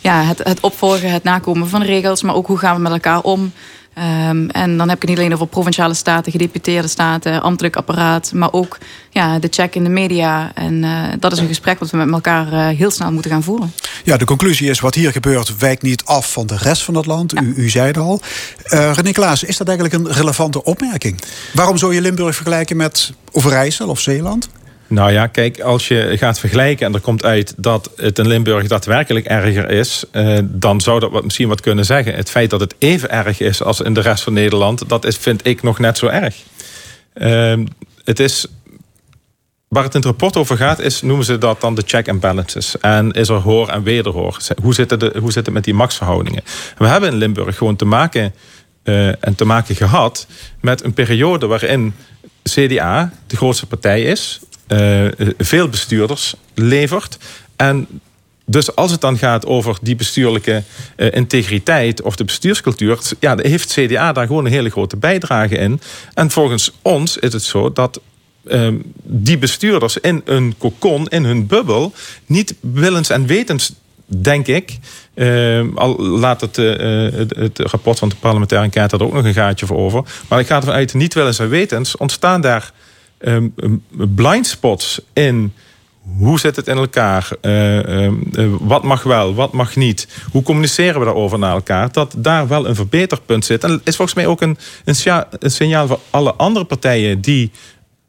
[0.00, 3.20] ja, het, het opvolgen, het nakomen van regels, maar ook hoe gaan we met elkaar
[3.20, 3.52] om.
[3.98, 8.32] Um, en dan heb ik het niet alleen over provinciale staten, gedeputeerde staten, ambtelijk apparaat,
[8.32, 8.78] maar ook
[9.10, 10.50] ja, de check in de media.
[10.54, 13.42] En uh, dat is een gesprek wat we met elkaar uh, heel snel moeten gaan
[13.42, 13.72] voeren.
[14.04, 17.06] Ja, de conclusie is: wat hier gebeurt, wijkt niet af van de rest van het
[17.06, 17.32] land.
[17.32, 17.42] Ja.
[17.42, 18.20] U, u, zei het al.
[18.64, 21.20] Uh, René Klaas, is dat eigenlijk een relevante opmerking?
[21.52, 24.48] Waarom zou je Limburg vergelijken met Overijssel of Zeeland?
[24.88, 28.66] Nou ja, kijk, als je gaat vergelijken en er komt uit dat het in Limburg
[28.66, 32.14] daadwerkelijk erger is, eh, dan zou dat wat, misschien wat kunnen zeggen.
[32.14, 35.16] Het feit dat het even erg is als in de rest van Nederland, dat is,
[35.16, 36.36] vind ik nog net zo erg.
[37.14, 37.58] Uh,
[38.04, 38.46] het is.
[39.68, 42.20] Waar het in het rapport over gaat, is, noemen ze dat dan de check and
[42.20, 42.78] balances.
[42.80, 44.36] En is er hoor en wederhoor.
[44.62, 46.42] Hoe zit het, hoe zit het met die machtsverhoudingen?
[46.78, 48.34] We hebben in Limburg gewoon te maken,
[48.84, 50.26] uh, en te maken gehad
[50.60, 51.94] met een periode waarin
[52.42, 54.40] CDA de grootste partij is
[55.38, 57.18] veel bestuurders levert.
[57.56, 57.86] En
[58.46, 60.62] dus als het dan gaat over die bestuurlijke
[60.96, 65.80] uh, integriteit of de bestuurscultuur, ja, heeft CDA daar gewoon een hele grote bijdrage in.
[66.14, 68.00] En volgens ons is het zo dat
[68.44, 68.68] uh,
[69.02, 71.92] die bestuurders in een kokon, in hun bubbel,
[72.26, 73.72] niet willens en wetens,
[74.06, 74.78] denk ik.
[75.14, 79.24] Uh, al laat het, uh, het, het, rapport van de parlementaire enquête er ook nog
[79.24, 80.02] een gaatje voor over.
[80.28, 82.72] Maar ik ga ervan uit, niet willens en wetens, ontstaan daar
[83.18, 83.54] um,
[84.14, 85.52] blind spots in
[86.18, 87.28] hoe zit het in elkaar?
[87.42, 88.12] Uh, uh,
[88.60, 90.08] wat mag wel, wat mag niet?
[90.32, 91.92] Hoe communiceren we daarover naar elkaar?
[91.92, 93.64] Dat daar wel een verbeterpunt zit.
[93.64, 97.50] En is volgens mij ook een, een, signaal voor alle andere partijen die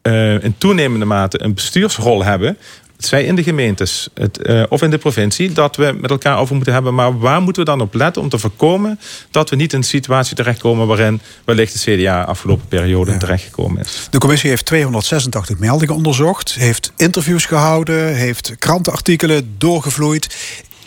[0.04, 2.58] uh, in toenemende mate een bestuursrol hebben
[2.98, 6.56] zij in de gemeentes het, uh, of in de provincie, dat we met elkaar over
[6.56, 6.94] moeten hebben.
[6.94, 9.00] Maar waar moeten we dan op letten om te voorkomen
[9.32, 13.18] dat we niet in een situatie terechtkomen waarin wellicht de CDA afgelopen periode ja.
[13.18, 14.08] terechtgekomen is?
[14.10, 20.36] De commissie heeft 286 meldingen onderzocht, heeft interviews gehouden, heeft krantenartikelen doorgevloeid.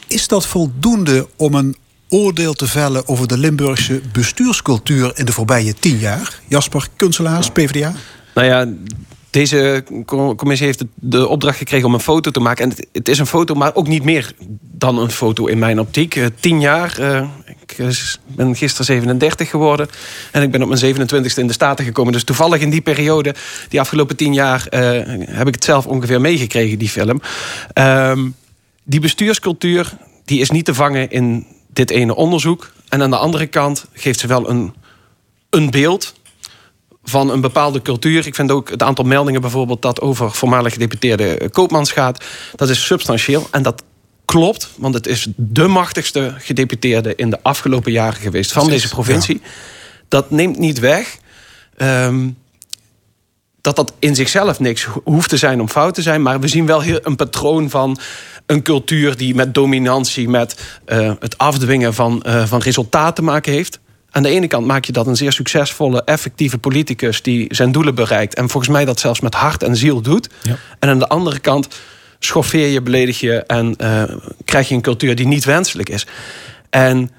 [0.07, 1.77] Is dat voldoende om een
[2.09, 6.41] oordeel te vellen over de Limburgse bestuurscultuur in de voorbije tien jaar?
[6.49, 7.93] Jasper Kunselaars, PvdA?
[8.35, 8.67] Nou ja,
[9.31, 9.85] deze
[10.37, 12.65] commissie heeft de opdracht gekregen om een foto te maken.
[12.65, 16.17] En het, is een foto, maar ook niet meer dan een foto in mijn optiek.
[16.17, 16.97] Uh, tien jaar.
[17.01, 17.89] Uh, ik uh,
[18.27, 19.89] ben gisteren 37 geworden.
[20.33, 22.13] En ik ben op mijn 27ste in de Staten gekomen.
[22.13, 23.35] Dus toevallig in die periode,
[23.69, 24.67] die afgelopen tien jaar...
[24.71, 27.21] heb ik het zelf ongeveer meegekregen, die film.
[27.73, 28.29] Ehm,
[28.85, 32.73] die bestuurscultuur, die is niet te vangen in dit ene onderzoek.
[32.89, 34.75] En aan de andere kant geeft ze wel een,
[35.51, 36.15] een beeld
[37.05, 38.27] van een bepaalde cultuur.
[38.27, 42.25] Ik vind ook het aantal meldingen bijvoorbeeld dat over voormalig gedeputeerde Koopmans gaat.
[42.57, 43.83] Dat is substantieel en dat
[44.25, 49.41] klopt, want het is de machtigste gedeputeerde in de afgelopen jaren geweest van deze provincie.
[50.09, 51.19] Dat neemt niet weg.
[51.77, 52.37] Um,
[53.61, 56.23] dat dat in zichzelf niks hoeft te zijn om fout te zijn.
[56.23, 57.99] Maar we zien wel heel een patroon van
[58.47, 63.53] een cultuur die met dominantie, met uh, het afdwingen van, uh, van resultaten te maken
[63.53, 63.79] heeft.
[64.11, 67.95] Aan de ene kant maak je dat een zeer succesvolle, effectieve politicus die zijn doelen
[67.95, 68.35] bereikt.
[68.35, 70.29] En volgens mij dat zelfs met hart en ziel doet.
[70.43, 70.57] Ja.
[70.79, 71.69] En aan de andere kant
[72.19, 74.03] schoffeer je, beledig je en uh,
[74.45, 76.07] krijg je een cultuur die niet wenselijk is.
[76.71, 77.11] En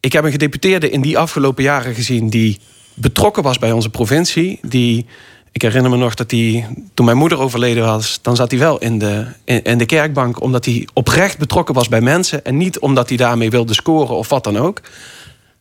[0.00, 2.58] ik heb een gedeputeerde in die afgelopen jaren gezien die
[2.94, 4.58] betrokken was bij onze provincie.
[4.62, 5.06] Die,
[5.52, 8.78] ik herinner me nog dat hij, toen mijn moeder overleden was, dan zat hij wel
[8.78, 12.78] in de, in, in de kerkbank, omdat hij oprecht betrokken was bij mensen en niet
[12.78, 14.80] omdat hij daarmee wilde scoren of wat dan ook.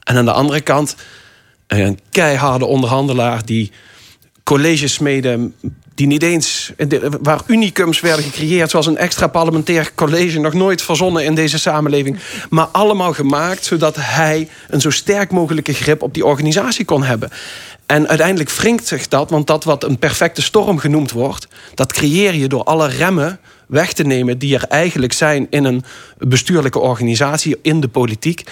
[0.03, 0.95] En aan de andere kant
[1.67, 3.71] een keiharde onderhandelaar die
[4.43, 5.55] colleges smeden
[5.95, 6.71] die niet eens,
[7.21, 12.19] waar unicums werden gecreëerd, zoals een extra parlementair college, nog nooit verzonnen in deze samenleving,
[12.49, 17.29] maar allemaal gemaakt zodat hij een zo sterk mogelijke grip op die organisatie kon hebben.
[17.85, 22.33] En uiteindelijk wringt zich dat, want dat wat een perfecte storm genoemd wordt, dat creëer
[22.33, 25.83] je door alle remmen weg te nemen die er eigenlijk zijn in een
[26.17, 28.43] bestuurlijke organisatie, in de politiek.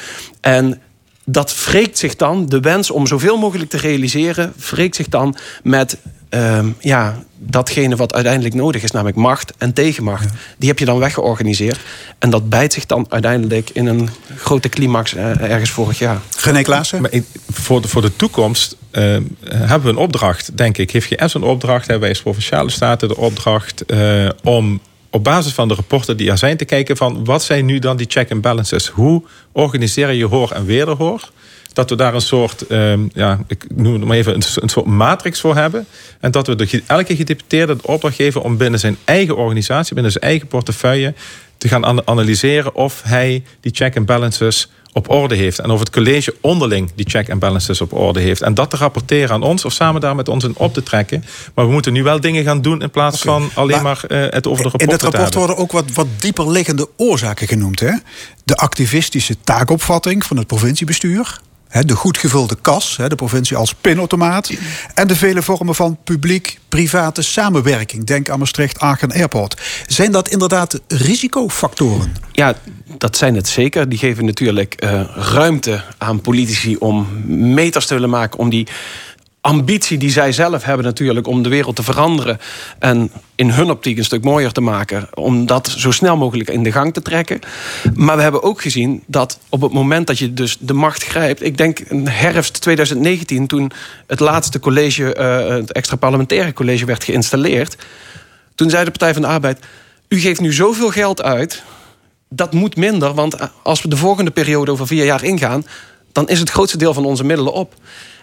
[0.42, 0.82] En
[1.26, 5.98] dat wreekt zich dan, de wens om zoveel mogelijk te realiseren, wreekt zich dan met
[6.30, 10.34] uh, ja, datgene wat uiteindelijk nodig is, namelijk macht en tegenmacht.
[10.58, 11.80] Die heb je dan weggeorganiseerd.
[12.20, 16.20] En dat bijt zich dan uiteindelijk in een grote climax uh, ergens vorig jaar.
[16.38, 17.02] René Klaassen?
[17.02, 17.12] Maar
[17.52, 19.02] voor, de, voor de toekomst uh,
[19.50, 20.92] hebben we een opdracht, denk ik.
[20.92, 25.54] Heeft GS een opdracht, hebben wij als Provinciale Staten de opdracht uh, om op basis
[25.54, 28.32] van de rapporten die er zijn te kijken van wat zijn nu dan die check
[28.32, 28.88] and balances?
[28.88, 31.30] Hoe organiseer je hoor en wederhoor?
[31.74, 35.39] dat we daar een soort, ehm, ja, ik noem het maar even, een, soort matrix
[35.39, 35.86] voor hebben.
[36.19, 40.12] En dat we de, elke gedeputeerde de opdracht geven om binnen zijn eigen organisatie, binnen
[40.12, 41.13] zijn eigen portefeuille,
[41.58, 45.60] te gaan analyseren of hij die check and balances op orde heeft.
[45.60, 48.41] En of het college onderling die check and balances op orde heeft.
[48.41, 51.25] En dat te rapporteren aan ons of samen daar met ons in op te trekken.
[51.56, 54.47] Maar we moeten nu wel dingen gaan doen in plaats van alleen maar, uh, het
[54.47, 57.80] over de rapport In het rapport worden ook wat, wat dieper liggende oorzaken genoemd.
[57.80, 57.93] Hè?
[58.43, 61.39] De activistische taakopvatting van het provinciebestuur
[61.72, 64.52] de goed gevulde kas, de provincie als pinautomaat.
[64.94, 68.04] En de vele vormen van publiek-private samenwerking.
[68.04, 69.62] Denk aan Maastricht-Aachen Airport.
[69.88, 72.14] Zijn dat inderdaad risicofactoren?
[72.32, 72.56] Ja,
[72.98, 73.90] dat zijn het zeker.
[73.90, 77.08] Die geven natuurlijk uh, ruimte aan politici om
[77.54, 78.40] meters te willen maken...
[78.40, 78.68] om die
[79.41, 82.39] ambitie die zij zelf hebben natuurlijk om de wereld te veranderen
[82.80, 86.63] en in hun optiek een stuk mooier te maken, om dat zo snel mogelijk in
[86.63, 87.39] de gang te trekken.
[87.95, 91.43] Maar we hebben ook gezien dat op het moment dat je dus de macht grijpt,
[91.43, 93.71] ik denk in herfst 2019 toen
[94.08, 97.77] het laatste college, uh, het extra parlementaire college werd geïnstalleerd,
[98.56, 99.65] toen zei de Partij van de Arbeid:
[100.08, 101.63] u geeft nu zoveel geld uit,
[102.30, 105.65] dat moet minder, want als we de volgende periode over vier jaar ingaan,
[106.12, 107.73] dan is het grootste deel van onze middelen op.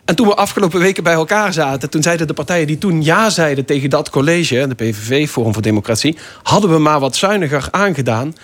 [0.08, 1.90] En toen we afgelopen weken bij elkaar zaten...
[1.90, 4.66] toen zeiden de partijen die toen ja zeiden tegen dat college...
[4.66, 6.16] de PVV, Forum voor Democratie...
[6.42, 8.34] hadden we maar wat zuiniger aangedaan.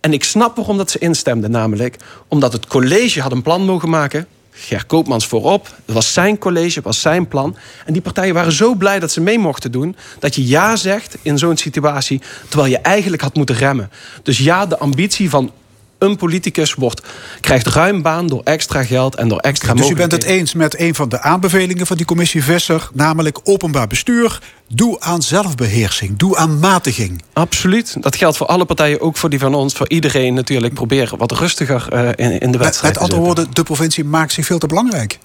[0.00, 1.50] En ik snap waarom dat ze instemden.
[1.50, 1.96] Namelijk
[2.28, 4.26] omdat het college had een plan mogen maken...
[4.50, 5.66] Ger Koopmans voorop.
[5.84, 7.56] Het was zijn college, het was zijn plan.
[7.86, 9.96] En die partijen waren zo blij dat ze mee mochten doen...
[10.18, 12.20] dat je ja zegt in zo'n situatie...
[12.48, 13.90] terwijl je eigenlijk had moeten remmen.
[14.22, 15.52] Dus ja, de ambitie van
[15.98, 17.02] een politicus wordt,
[17.40, 20.80] krijgt ruim baan door extra geld en door extra Dus u bent het eens met
[20.80, 24.38] een van de aanbevelingen van die commissie Visser, namelijk openbaar bestuur.
[24.68, 27.22] Doe aan zelfbeheersing, doe aan matiging.
[27.32, 27.96] Absoluut.
[28.00, 29.74] Dat geldt voor alle partijen, ook voor die van ons.
[29.74, 33.62] Voor iedereen natuurlijk proberen wat rustiger uh, in, in de wedstrijd Met andere woorden, de
[33.62, 35.18] provincie maakt zich veel te belangrijk.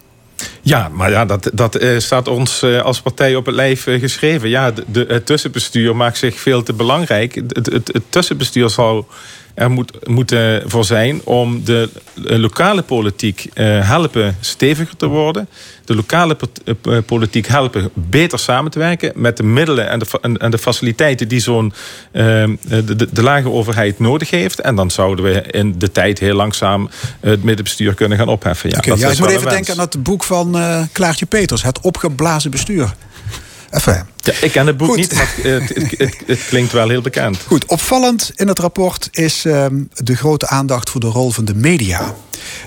[0.61, 3.99] Ja, maar ja, dat, dat uh, staat ons uh, als partij op het lijf uh,
[3.99, 4.49] geschreven.
[4.49, 7.35] Ja, de, de, het tussenbestuur maakt zich veel te belangrijk.
[7.35, 9.07] Het, het, het tussenbestuur zal
[9.53, 15.47] er moet, moeten voor zijn om de lokale politiek uh, helpen steviger te worden.
[15.85, 20.51] De lokale uh, politiek helpen beter samen te werken met de middelen en de, en,
[20.51, 21.73] de faciliteiten die zo'n
[22.11, 24.59] de, de, de, lage overheid nodig heeft.
[24.59, 28.69] En dan zouden we in de tijd heel langzaam het middenbestuur kunnen gaan opheffen.
[28.69, 30.57] Ja, okay, dat ja, ik moet even denken aan het boek van
[30.91, 32.93] Klaartje Peters, Het opgeblazen bestuur.
[33.71, 34.03] Enfin.
[34.17, 37.37] Ja, ik ken het boek niet, maar het, het, het, klinkt wel heel bekend.
[37.47, 41.55] Goed, opvallend in het rapport is um, de grote aandacht voor de rol van de
[41.55, 42.15] media.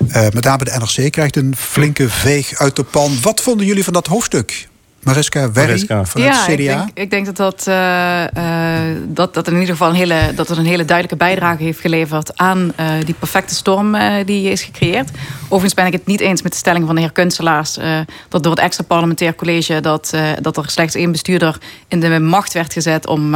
[0.08, 3.18] Uh, met name de NRC krijgt een flinke veeg uit de pan.
[3.22, 4.68] Wat vonden jullie van dat hoofdstuk?
[5.04, 6.52] Mariska Werri van het CDA.
[6.52, 10.32] Ik denk, ik denk dat, dat, uh, uh, dat, dat in ieder geval een hele,
[10.34, 14.62] dat het een hele duidelijke bijdrage heeft geleverd aan uh, die perfecte storm die is
[14.62, 15.10] gecreëerd.
[15.42, 17.78] Overigens ben ik het niet eens met de stelling van de heer Kunstelaars
[18.28, 22.52] dat door het extra parlementair college dat, dat er slechts één bestuurder in de macht
[22.52, 23.34] werd gezet om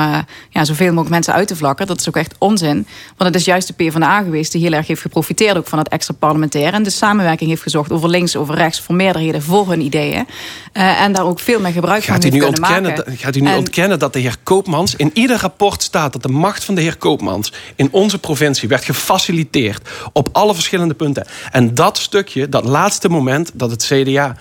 [0.49, 1.87] ja, zoveel mogelijk mensen uit te vlakken.
[1.87, 2.87] Dat is ook echt onzin.
[3.17, 5.89] Want het is juist de PvdA geweest die heel erg heeft geprofiteerd ook van het
[5.89, 9.81] extra parlementair en de samenwerking heeft gezocht over links, over rechts, voor meerderheden, voor hun
[9.81, 10.27] ideeën.
[10.73, 13.17] en daar ook veel veel gebruik gaat van u nu ontkennen, maken.
[13.17, 14.95] Gaat u nu ontkennen dat de heer Koopmans...
[14.97, 17.53] in ieder rapport staat dat de macht van de heer Koopmans...
[17.77, 21.27] in onze provincie werd gefaciliteerd op alle verschillende punten.
[21.51, 24.37] En dat stukje, dat laatste moment dat het CDA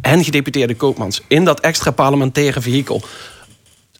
[0.00, 1.22] en gedeputeerde Koopmans...
[1.28, 3.02] in dat extra parlementaire vehikel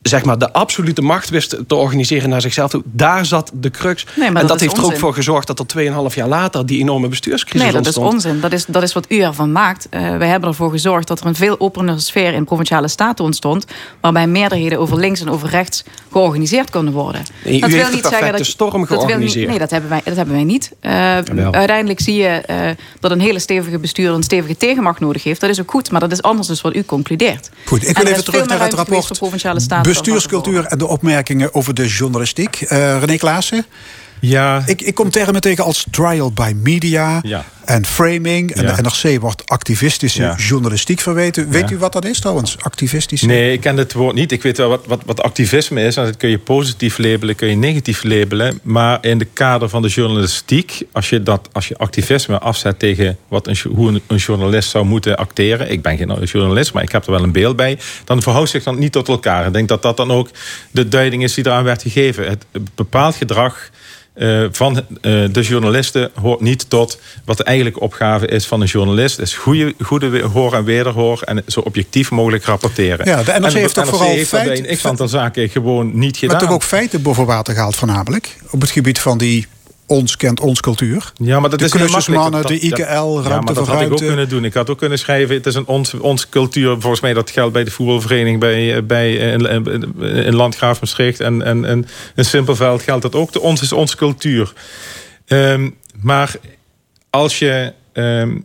[0.02, 2.82] zeg maar, de absolute macht wist te organiseren naar zichzelf toe.
[2.84, 4.06] Daar zat de crux.
[4.20, 5.66] en dat, heeft er ook voor gezorgd dat er
[6.10, 8.06] 2,5 jaar later die enorme bestuurscrisis nee, dat ontstond.
[8.06, 8.40] is onzin.
[8.40, 9.86] Dat is, dat is wat u ervan maakt.
[9.90, 13.64] Uh, wij hebben ervoor gezorgd dat er een veel openere sfeer in provinciale staten ontstond.
[14.00, 17.22] Waarbij meerderheden over links en over rechts georganiseerd konden worden.
[17.44, 19.34] Nee, dat u wil niet zeggen dat storm georganiseerd.
[19.34, 20.72] Dat nee, dat hebben wij, dat hebben wij niet.
[20.80, 20.90] Uh,
[21.50, 22.56] uiteindelijk zie je uh,
[23.00, 25.40] dat een hele stevige bestuur een stevige tegenmacht nodig heeft.
[25.40, 27.50] Dat is ook goed, maar dat is anders dus wat u concludeert.
[27.64, 29.18] Goed, ik wil even terug naar het rapport.
[29.18, 32.60] Provinciale staten bestuurscultuur en de opmerkingen over de journalistiek.
[32.60, 33.66] Uh, René Klaassen?
[34.20, 34.62] Ja.
[34.66, 37.22] Ik, ik kom termen tegen als trial by media
[37.64, 38.50] en framing.
[38.50, 41.50] En de NRC wordt activistische journalistiek verweten.
[41.50, 43.26] Weet u wat dat is trouwens, activistische?
[43.26, 44.32] Nee, ik ken het woord niet.
[44.32, 45.94] Ik weet wel wat, wat, wat activisme is.
[45.94, 48.60] dat kun je positief labelen, kun je negatief labelen.
[48.62, 50.82] Maar in de kader van de journalistiek...
[50.92, 55.16] als je, dat, als je activisme afzet tegen wat een, hoe een, journalist zou moeten
[55.16, 55.70] acteren...
[55.70, 57.78] ik ben geen journalist, maar ik heb er wel een beeld bij...
[58.04, 59.46] dan verhoudt zich dan niet tot elkaar.
[59.46, 60.28] Ik denk dat dat dan ook
[60.70, 62.28] de duiding is die eraan werd gegeven.
[62.28, 63.70] Het bepaald gedrag
[64.14, 64.82] uh, van uh,
[65.32, 69.18] de journalisten hoort niet tot wat de eigenlijke opgave is van een journalist.
[69.18, 73.06] is goede, goede hoor en wederhoor en zo objectief mogelijk rapporteren.
[73.06, 76.36] Ja, de NRC heeft toch vooral heeft feit, ik van zaken gewoon niet gedaan.
[76.36, 78.36] Maar toch ook feiten boven water gehaald voornamelijk.
[78.50, 79.46] Op het gebied van die
[79.90, 81.12] ons kent ons cultuur.
[81.16, 82.60] Ja, maar dat de is klusjesmannen, makkelijk.
[82.60, 84.44] de IKL, ja, ruimte maar dat had ik ook kunnen doen.
[84.44, 86.76] Ik had ook kunnen schrijven, het is een ons, ons cultuur.
[86.80, 91.42] Volgens mij dat geldt bij de voetbalvereniging bij, bij in, in, in Landgraaf Maastricht en,
[91.42, 93.32] en, en in Simpelveld geldt dat ook.
[93.32, 94.52] De ons is onze cultuur.
[95.26, 96.34] Ehm, maar
[97.10, 98.36] als je ehm,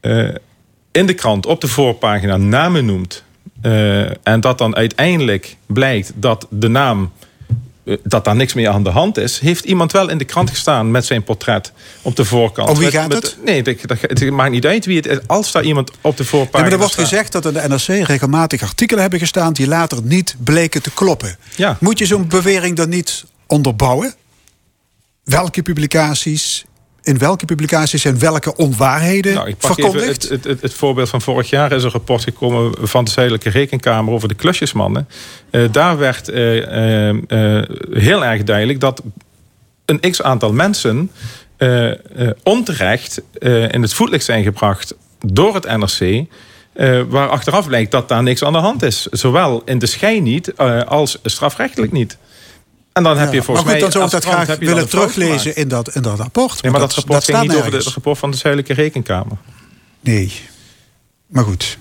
[0.00, 0.28] eh,
[0.92, 3.24] in de krant op de voorpagina namen noemt
[3.62, 7.12] eh, en dat dan uiteindelijk blijkt dat de naam
[8.02, 10.90] dat daar niks meer aan de hand is, heeft iemand wel in de krant gestaan
[10.90, 12.68] met zijn portret op de voorkant.
[12.68, 13.36] Om wie Met- gaat met- het?
[13.44, 15.18] Nee, dat, dat- het maakt niet uit wie het is.
[15.26, 17.08] Als daar iemand op de voorpagina maar er wordt staat.
[17.08, 21.36] gezegd dat in de NRC regelmatig artikelen hebben gestaan die later niet bleken te kloppen.
[21.56, 21.76] Ja.
[21.80, 24.14] Moet je zo'n bewering dan niet onderbouwen?
[25.24, 26.64] Welke publicaties,
[27.04, 30.22] in welke publicaties zijn welke onwaarheden Nou, ik pak even verkondigd?
[30.22, 31.72] het, het, het, het voorbeeld van vorig jaar.
[31.72, 35.08] Is een rapport gekomen van de Zuidelijke Rekenkamer over de klusjesmannen.
[35.50, 39.02] Eh, daar werd eh, eh, heel erg duidelijk dat
[39.84, 41.10] een x aantal mensen
[42.42, 43.22] onterecht
[43.70, 44.94] in het voetlicht zijn gebracht
[45.26, 46.26] door het NRC.
[47.08, 49.06] waar achteraf blijkt dat daar niks aan de hand is.
[49.10, 52.16] Zowel in de schijn niet als strafrechtelijk niet.
[52.94, 53.92] En dan heb je Ja, volgens maar goed, mij.
[53.92, 56.62] dan zou ik als dat krant graag willen teruglezen in dat, in dat rapport.
[56.62, 59.36] Nee, maar dat, rapport ging staat niet over het rapport van de Zuidelijke Rekenkamer.
[60.00, 60.32] Nee,
[61.26, 61.78] maar goed.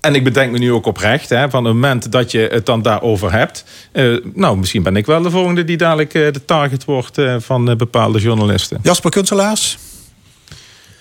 [0.00, 2.82] En ik bedenk me nu ook oprecht, hè, van het moment dat je het dan
[2.82, 3.64] daarover hebt.
[3.92, 7.36] eh, nou, misschien ben ik wel de volgende die dadelijk eh, de target wordt eh,
[7.38, 8.78] van bepaalde journalisten.
[8.82, 9.78] Jasper Kunselaars,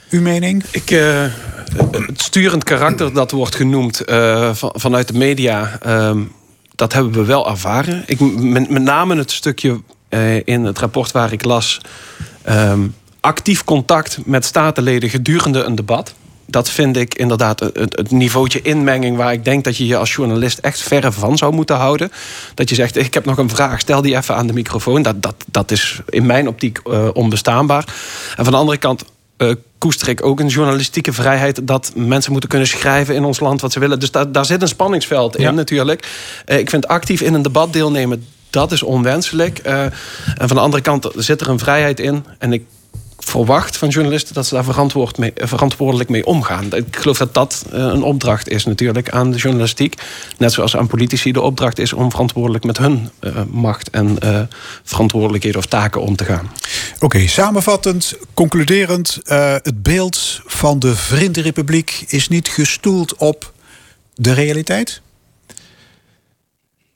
[0.09, 0.63] uw mening?
[0.71, 1.23] Ik, eh,
[1.91, 6.21] het sturend karakter dat wordt genoemd eh, van, vanuit de media, ehm,
[6.77, 8.03] dat hebben we wel ervaren.
[8.05, 11.81] Ik, met, met name het stukje eh, in het rapport waar ik las,
[12.41, 12.87] ehm,
[13.19, 16.13] actief contact met statenleden gedurende een debat.
[16.45, 20.13] Dat vind ik inderdaad het, het niveautje inmenging waar ik denk dat je je als
[20.13, 22.11] journalist echt verre van zou moeten houden.
[22.53, 25.01] Dat je zegt, ik heb nog een vraag, stel die even aan de microfoon.
[25.01, 27.85] Dat, dat, dat is in mijn optiek eh, onbestaanbaar.
[28.37, 29.05] En van de andere kant
[29.37, 31.67] eh, koester ik ook een journalistieke vrijheid...
[31.67, 33.99] dat mensen moeten kunnen schrijven in ons land wat ze willen.
[33.99, 36.07] Dus daar, daar zit een spanningsveld in natuurlijk.
[36.45, 39.59] Eh, ik vind actief in een debat deelnemen, dat is onwenselijk.
[39.59, 42.25] Eh, en van de andere kant zit er een vrijheid in.
[42.37, 42.65] En ik
[43.29, 46.73] verwacht van journalisten dat ze daar verantwoord eh, verantwoordelijk mee omgaan.
[46.73, 49.95] Ik geloof dat dat eh, een opdracht is natuurlijk aan de journalistiek.
[50.37, 54.41] Net zoals aan politici de opdracht is om verantwoordelijk met hun eh, macht en eh,
[54.83, 56.51] verantwoordelijkheden of taken om te gaan.
[56.99, 59.19] Oké, samenvattend, concluderend.
[59.63, 63.53] het beeld van de Vriendenrepubliek is niet gestoeld op
[64.15, 65.01] de realiteit?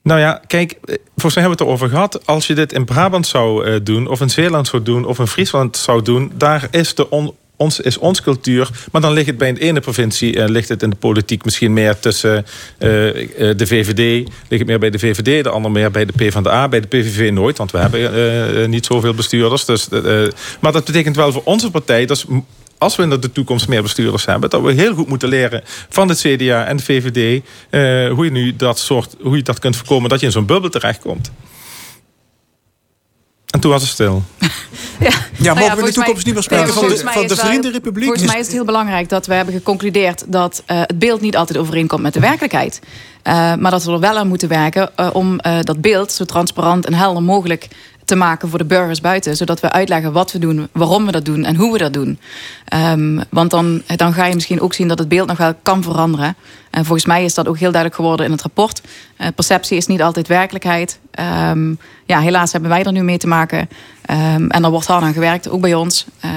[0.02, 0.78] Nou ja, kijk, eh,
[1.16, 2.26] volgens mij hebben we het erover gehad.
[2.26, 5.26] Als je dit in Brabant zou eh, doen, of in Zeeland zou doen, of in
[5.26, 8.70] Friesland zou doen, daar is de on, ons, is ons cultuur.
[8.92, 11.72] Maar dan ligt het bij de ene provincie, eh, ligt het in de politiek misschien
[11.72, 12.46] meer tussen
[12.78, 13.98] de VVD,
[14.48, 17.30] ligt het meer bij de VVD, de ander meer bij de PvdA, bij de PVV
[17.32, 19.64] nooit, want we hebben niet zoveel bestuurders.
[19.64, 19.88] Dus,
[20.60, 22.24] maar dat betekent wel voor onze partij, dat is
[22.82, 26.08] als we in de toekomst meer bestuurders hebben, dat we heel goed moeten leren van
[26.08, 29.76] het CDA en de VVD eh, hoe je nu dat soort, hoe je dat kunt
[29.76, 31.30] voorkomen dat je in zo'n bubbel terechtkomt.
[33.50, 34.22] En toen was het stil.
[35.00, 36.96] Ja, Ja, Nou mogen we in de toekomst mij- niet meer spreken Nee, van de,
[37.12, 38.04] van de wel- Vriendenrepubliek?
[38.04, 41.36] Volgens mij is het heel belangrijk dat we hebben geconcludeerd dat eh, het beeld niet
[41.36, 42.80] altijd overeenkomt met de werkelijkheid.
[43.22, 46.24] Eh, maar dat we er wel aan moeten werken eh, om eh, dat beeld zo
[46.24, 47.68] transparant en helder mogelijk
[48.12, 49.36] te maken voor de burgers buiten.
[49.36, 52.18] Zodat we uitleggen wat we doen, waarom we dat doen en hoe we dat doen.
[52.64, 55.82] Ehm, want dan, dan ga je misschien ook zien dat het beeld nog wel kan
[55.82, 56.36] veranderen.
[56.70, 58.80] En volgens mij is dat ook heel duidelijk geworden in het rapport.
[59.16, 60.98] Eh, perceptie is niet altijd werkelijkheid.
[61.10, 61.74] Ehm,
[62.06, 63.68] ja, helaas hebben wij er nu mee te maken.
[64.12, 66.06] Ehm, en er wordt hard aan gewerkt, ook bij ons.
[66.20, 66.30] Eh,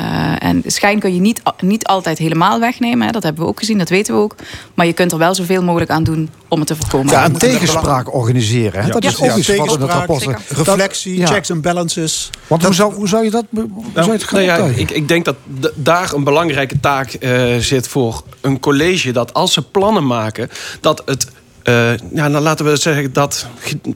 [0.43, 3.05] en schijn kun je niet, niet altijd helemaal wegnemen.
[3.05, 3.11] Hè.
[3.11, 4.35] Dat hebben we ook gezien, dat weten we ook.
[4.73, 7.11] Maar je kunt er wel zoveel mogelijk aan doen om het te voorkomen.
[7.13, 8.83] Ja, een tegenspraak organiseren.
[8.83, 8.89] Hè?
[8.89, 10.41] Dat Ja, is ook iets wat in het tegenspraak, rapport zeker.
[10.55, 12.29] Dat- Reflectie, checks en balances.
[12.47, 15.07] Want hoe zou, hoe zou je dat, hoe zou je gaan Nou ja, ik, ik
[15.07, 19.11] denk dat d- daar een belangrijke taak eh, zit voor een college.
[19.11, 20.49] Dat als ze plannen maken,
[20.82, 21.28] dat het.
[21.66, 23.47] Eh, ja, dan laten we zeggen dat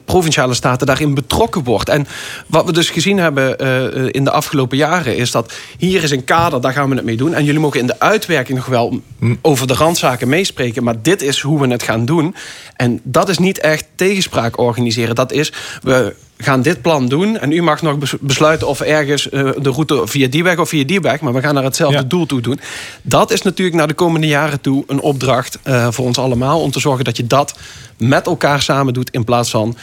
[0.04, 1.88] provinciale staten daarin betrokken wordt.
[1.88, 2.06] En
[2.46, 6.24] wat we dus gezien hebben eh, in de afgelopen jaren is dat hier is een
[6.24, 7.34] kader, daar gaan we het mee doen.
[7.34, 9.00] En jullie mogen in de uitwerking nog wel
[9.42, 12.34] over de randzaken meespreken, maar dit is hoe we het gaan doen.
[12.76, 15.14] En dat is niet echt tegenspraak organiseren.
[15.14, 15.52] Dat is
[15.82, 19.70] we gaan dit plan doen en u mag nog bes- besluiten of ergens eh, de
[19.70, 22.02] route via die weg of via die weg, maar we gaan naar hetzelfde Ja.
[22.04, 22.60] doel toe doen.
[23.02, 26.70] Dat is natuurlijk naar de komende jaren toe een opdracht eh, voor ons allemaal om
[26.70, 27.58] te zorgen dat je dat
[27.98, 29.76] met elkaar samen doet in plaats van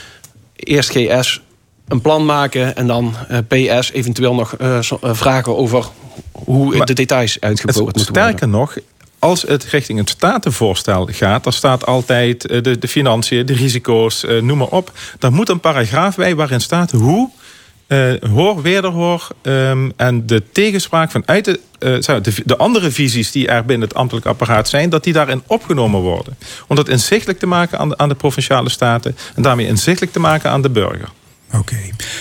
[0.55, 1.41] eerst GS
[1.87, 3.37] een plan maken en dan eh,
[3.77, 4.55] PS eventueel nog
[5.01, 5.85] vragen over
[6.31, 8.21] hoe Maar de details uitgevoerd moeten worden.
[8.23, 8.77] sterker nog,
[9.19, 14.23] als het richting het statenvoorstel gaat, dan staat altijd eh, de, de financiën, de risico's,
[14.23, 14.91] eh, noem maar op.
[15.19, 17.29] Daar moet een paragraaf bij waarin staat hoe
[17.87, 23.65] uh, hoor, wederhoor um, en de tegenspraak vanuit de, de, de, andere visies die er
[23.65, 26.37] binnen het ambtelijk apparaat zijn, dat die daarin opgenomen worden.
[26.67, 30.49] Om dat inzichtelijk te maken aan aan de provinciale staten en daarmee inzichtelijk te maken
[30.49, 31.09] aan de burger.
[31.53, 31.77] Oké.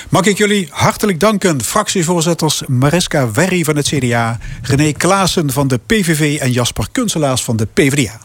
[0.08, 5.80] Mag ik jullie hartelijk danken, fractievoorzitters Mariska Werry van het CDA, René Klaassen van de
[5.86, 8.20] PVV en Jasper Kunselaars van de PvdA.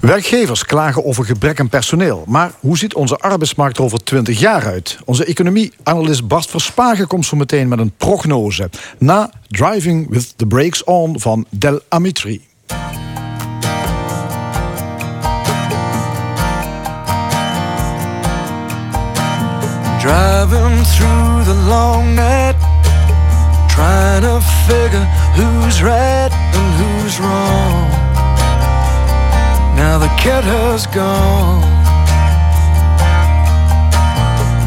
[0.00, 2.24] Werkgevers klagen over gebrek aan personeel.
[2.26, 4.98] Maar hoe ziet onze arbeidsmarkt er over 20 jaar uit?
[5.04, 8.70] Onze economie-analyst Bart Verspagen komt zo meteen met een prognose.
[8.98, 12.42] Na Driving with the Brakes On van Del Amitri.
[20.02, 22.56] Driving through the long night
[23.70, 25.06] Trying to figure
[25.38, 28.02] who's right and who's wrong
[29.76, 31.62] Now the cat has gone.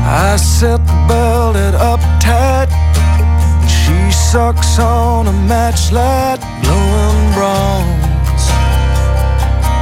[0.08, 2.70] I set the belted up tight.
[3.68, 8.46] She sucks on a match matchlight, blowing bronze,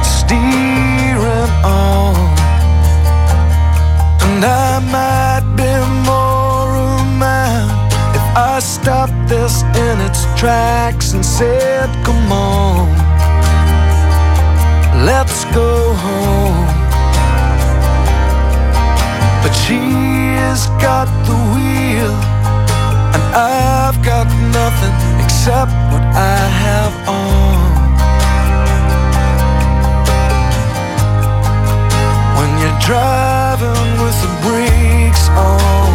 [0.04, 2.33] steering on.
[4.34, 5.72] And I might be
[6.10, 7.70] more of man
[8.18, 13.04] if I stopped this in its tracks and said, Come on
[15.04, 16.66] let's go home.
[19.42, 22.14] But she's got the wheel,
[23.14, 24.26] and I've got
[24.60, 27.74] nothing except what I have on.
[32.36, 33.33] When driving with
[35.36, 35.90] on,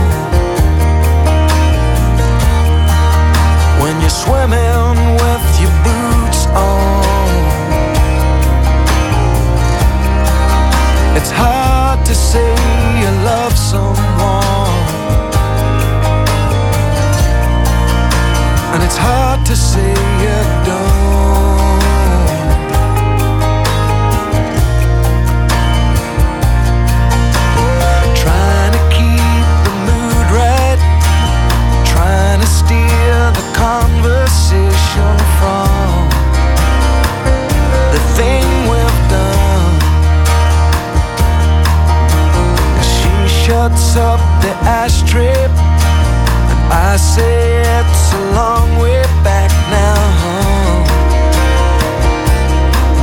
[3.81, 7.05] when you're swimming with your boots on.
[11.15, 12.51] It's hard to say
[13.01, 14.85] you love someone,
[18.73, 20.08] and it's hard to say
[43.59, 45.35] shuts up the ashtray
[46.71, 49.99] I say it's a long way back now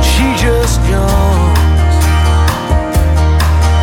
[0.09, 2.05] She just yawns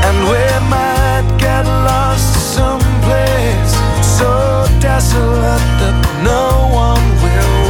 [0.07, 0.43] And we
[0.75, 3.73] might get lost someplace.
[4.19, 4.31] So
[4.81, 5.99] desolate that
[6.31, 6.43] no
[6.87, 7.64] one will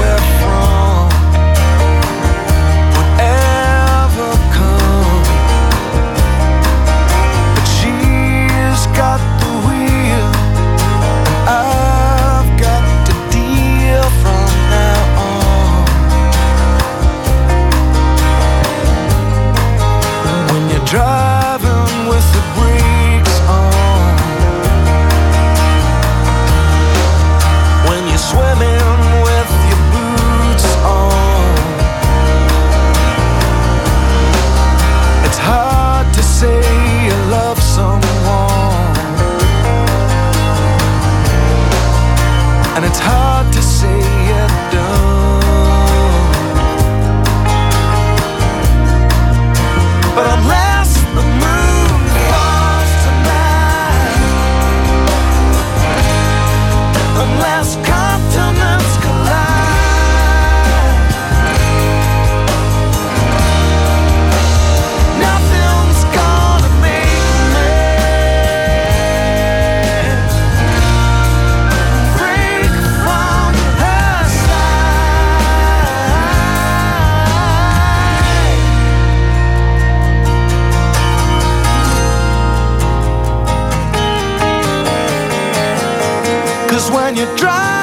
[86.91, 87.74] when you drive.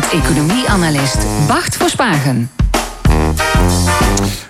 [0.00, 2.50] Met economie-analyst Bart Verspagen.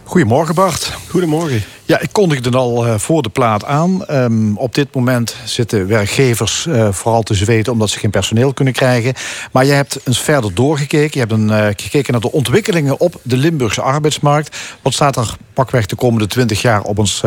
[0.04, 0.92] Goedemorgen Bart.
[1.08, 1.62] Goedemorgen.
[1.84, 4.04] Ja, ik kondigde al uh, voor de plaat aan.
[4.10, 8.74] Um, op dit moment zitten werkgevers uh, vooral te zweten omdat ze geen personeel kunnen
[8.74, 9.14] krijgen.
[9.52, 11.20] Maar je hebt eens verder doorgekeken.
[11.20, 14.56] Je hebt een, uh, gekeken naar de ontwikkelingen op de Limburgse arbeidsmarkt.
[14.82, 17.22] Wat staat er pakweg de komende twintig jaar op ons,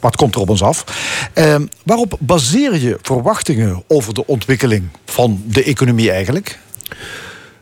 [0.00, 0.84] wat komt er op ons af?
[1.32, 6.58] Ehm, waarop baseer je verwachtingen over de ontwikkeling van de economie eigenlijk?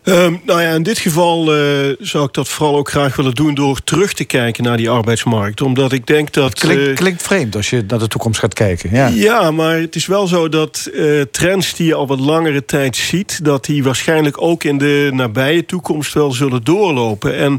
[0.04, 3.54] Um, nou ja, in dit geval uh, zou ik dat vooral ook graag willen doen
[3.54, 5.60] door terug te kijken naar die arbeidsmarkt.
[5.60, 6.50] Omdat ik denk dat.
[6.50, 8.90] Het klinkt, uh, klinkt vreemd als je naar de toekomst gaat kijken.
[8.92, 12.64] Ja, ja maar het is wel zo dat uh, trends die je al wat langere
[12.64, 17.36] tijd ziet, dat die waarschijnlijk ook in de nabije toekomst wel zullen doorlopen.
[17.36, 17.58] En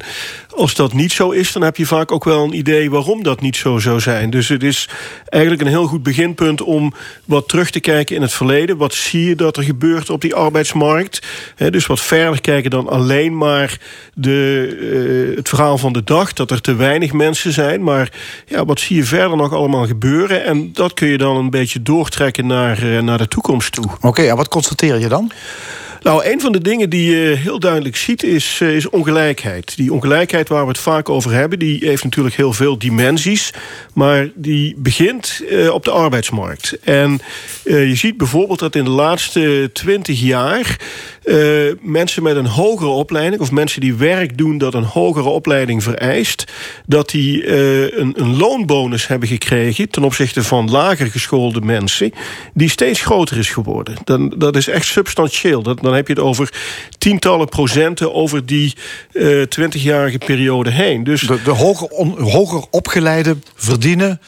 [0.55, 3.41] als dat niet zo is, dan heb je vaak ook wel een idee waarom dat
[3.41, 4.29] niet zo zou zijn.
[4.29, 4.89] Dus het is
[5.29, 6.93] eigenlijk een heel goed beginpunt om
[7.25, 8.77] wat terug te kijken in het verleden.
[8.77, 11.21] Wat zie je dat er gebeurt op die arbeidsmarkt?
[11.69, 13.79] Dus wat verder kijken dan alleen maar
[14.13, 14.67] de,
[15.29, 16.33] uh, het verhaal van de dag.
[16.33, 17.83] Dat er te weinig mensen zijn.
[17.83, 18.11] Maar
[18.45, 20.45] ja, wat zie je verder nog allemaal gebeuren?
[20.45, 23.85] En dat kun je dan een beetje doortrekken naar, uh, naar de toekomst toe.
[24.01, 25.31] Oké, en wat constateer je dan?
[26.03, 29.75] Nou, een van de dingen die je heel duidelijk ziet is, is ongelijkheid.
[29.75, 33.53] Die ongelijkheid waar we het vaak over hebben, die heeft natuurlijk heel veel dimensies.
[33.93, 36.77] Maar die begint uh, op de arbeidsmarkt.
[36.83, 37.21] En
[37.63, 40.79] je ziet bijvoorbeeld dat in de laatste twintig jaar
[41.81, 46.51] mensen met een hogere opleiding, of mensen die werk doen dat een hogere opleiding vereist,
[46.85, 47.47] dat die
[47.99, 52.11] een, een, loonbonus hebben gekregen ten opzichte van lager geschoolde mensen,
[52.53, 53.95] die steeds groter is geworden.
[54.03, 55.63] Dan, dat is echt substantieel.
[55.63, 56.53] Dat, dan heb je het over
[56.97, 58.73] tientallen procenten over die
[59.49, 61.03] twintigjarige uh, periode heen.
[61.03, 64.19] Dus de, de hoger, on, hoger opgeleide verdienen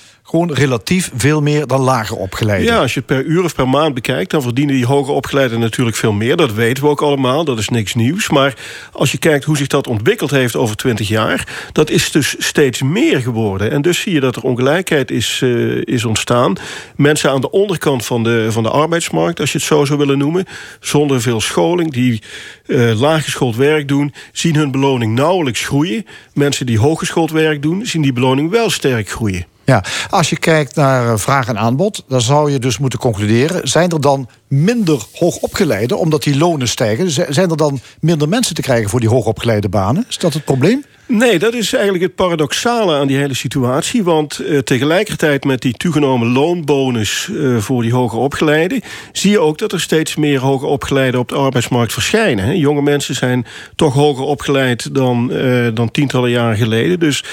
[0.43, 2.73] relatief veel meer dan lager opgeleiden.
[2.73, 4.31] Ja, als je het per uur of per maand bekijkt...
[4.31, 6.35] dan verdienen die hoger opgeleiden natuurlijk veel meer.
[6.35, 8.29] Dat weten we ook allemaal, dat is niks nieuws.
[8.29, 8.53] Maar
[8.91, 11.69] als je kijkt hoe zich dat ontwikkeld heeft over 20 jaar...
[11.71, 13.71] dat is dus steeds meer geworden.
[13.71, 16.55] En dus zie je dat er ongelijkheid is, uh, is ontstaan.
[16.95, 19.39] Mensen aan de onderkant van de, van de arbeidsmarkt...
[19.39, 20.45] als je het zo zou willen noemen...
[20.79, 22.21] zonder veel scholing, die
[22.65, 24.13] uh, laaggeschoold werk doen...
[24.31, 26.05] zien hun beloning nauwelijks groeien.
[26.33, 27.85] Mensen die hooggeschoold werk doen...
[27.85, 29.53] zien die beloning wel sterk groeien.
[29.65, 33.89] Ja, als je kijkt naar vraag en aanbod, dan zou je dus moeten concluderen: zijn
[33.89, 37.11] er dan minder hoogopgeleiden, omdat die lonen stijgen?
[37.11, 40.05] Zijn er dan minder mensen te krijgen voor die hoogopgeleide banen?
[40.09, 40.83] Is dat het probleem?
[41.07, 44.03] Nee, dat is eigenlijk het paradoxale aan die hele situatie.
[44.03, 48.81] Want uh, tegelijkertijd met die toegenomen loonbonus uh, voor die hoger opgeleiden...
[49.11, 52.57] zie je ook dat er steeds meer hoger opgeleiden op de arbeidsmarkt verschijnen.
[52.57, 56.99] Jonge mensen zijn toch hoger opgeleid dan, uh, dan tientallen jaren geleden.
[56.99, 57.23] Dus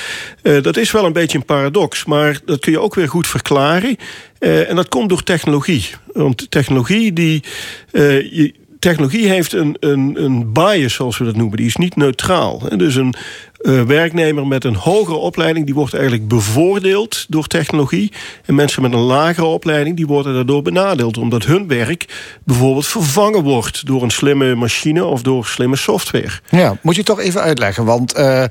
[0.42, 2.04] dat is wel een beetje een paradox.
[2.04, 3.96] Maar dat kun je ook weer goed verklaren.
[4.42, 5.88] En dat komt door technologie.
[6.12, 7.42] Want technologie die...
[7.92, 11.56] Je, technologie heeft een, een, een bias, zoals we dat noemen.
[11.56, 12.62] Die is niet neutraal.
[12.76, 13.14] Dus een,
[13.86, 15.64] werknemer met een hogere opleiding...
[15.66, 18.12] die wordt eigenlijk bevoordeeld door technologie.
[18.44, 19.96] En mensen met een lagere opleiding...
[19.96, 21.18] die worden daardoor benadeeld.
[21.18, 22.06] Omdat hun werk
[22.44, 23.86] bijvoorbeeld vervangen wordt...
[23.86, 26.30] door een slimme machine of door slimme software.
[26.48, 27.84] Ja, moet je toch even uitleggen.
[27.84, 28.42] Want uh,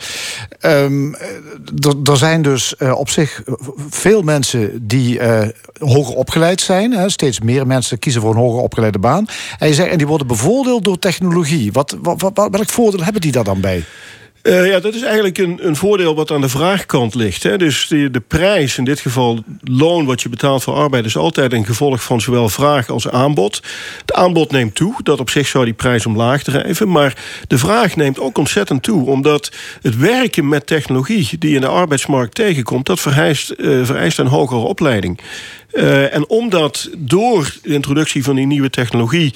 [2.04, 3.44] er zijn dus uh, op zich
[3.90, 5.20] veel mensen die
[5.80, 6.92] hoger opgeleid zijn.
[6.92, 7.10] Hè.
[7.10, 9.26] Steeds meer mensen kiezen voor een hoger opgeleide baan.
[9.60, 11.72] En, je zegt, en die worden bevoordeeld door technologie.
[11.72, 13.84] Wat, wat, wat, welk voordeel hebben die daar dan bij?
[14.44, 17.44] Uh, ja, dat is eigenlijk een, een voordeel wat aan de vraagkant ligt.
[17.44, 17.58] Hè.
[17.58, 21.06] Dus de, de prijs, in dit geval loon wat je betaalt voor arbeid...
[21.06, 23.62] is altijd een gevolg van zowel vraag als aanbod.
[24.02, 26.92] Het aanbod neemt toe, dat op zich zou die prijs omlaag drijven.
[26.92, 27.16] Maar
[27.48, 29.10] de vraag neemt ook ontzettend toe.
[29.10, 32.86] Omdat het werken met technologie die in de arbeidsmarkt tegenkomt...
[32.86, 35.20] dat vereist, uh, vereist een hogere opleiding.
[35.74, 39.34] Uh, en omdat door de introductie van die nieuwe technologie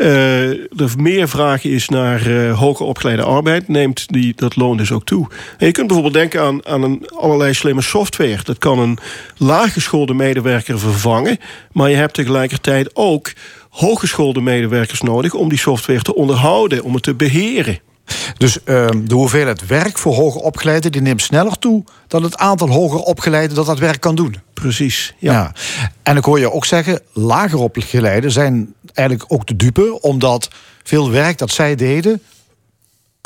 [0.00, 5.04] er meer vraag is naar uh, hoger opgeleide arbeid, neemt die, dat loon dus ook
[5.04, 5.28] toe.
[5.58, 8.38] En je kunt bijvoorbeeld denken aan, aan een, allerlei slimme software.
[8.44, 8.98] Dat kan een
[9.36, 11.38] laaggeschoolde medewerker vervangen,
[11.72, 13.32] maar je hebt tegelijkertijd ook
[13.70, 17.78] hooggeschoolde medewerkers nodig om die software te onderhouden, om het te beheren.
[18.36, 22.68] Dus uh, de hoeveelheid werk voor hoger opgeleiden die neemt sneller toe dan het aantal
[22.68, 24.36] hoger opgeleiden dat dat werk kan doen.
[24.54, 25.14] Precies.
[25.18, 25.32] Ja.
[25.32, 25.52] ja.
[26.02, 30.48] En ik hoor je ook zeggen, lager opgeleiden zijn eigenlijk ook de dupe, omdat
[30.82, 32.22] veel werk dat zij deden.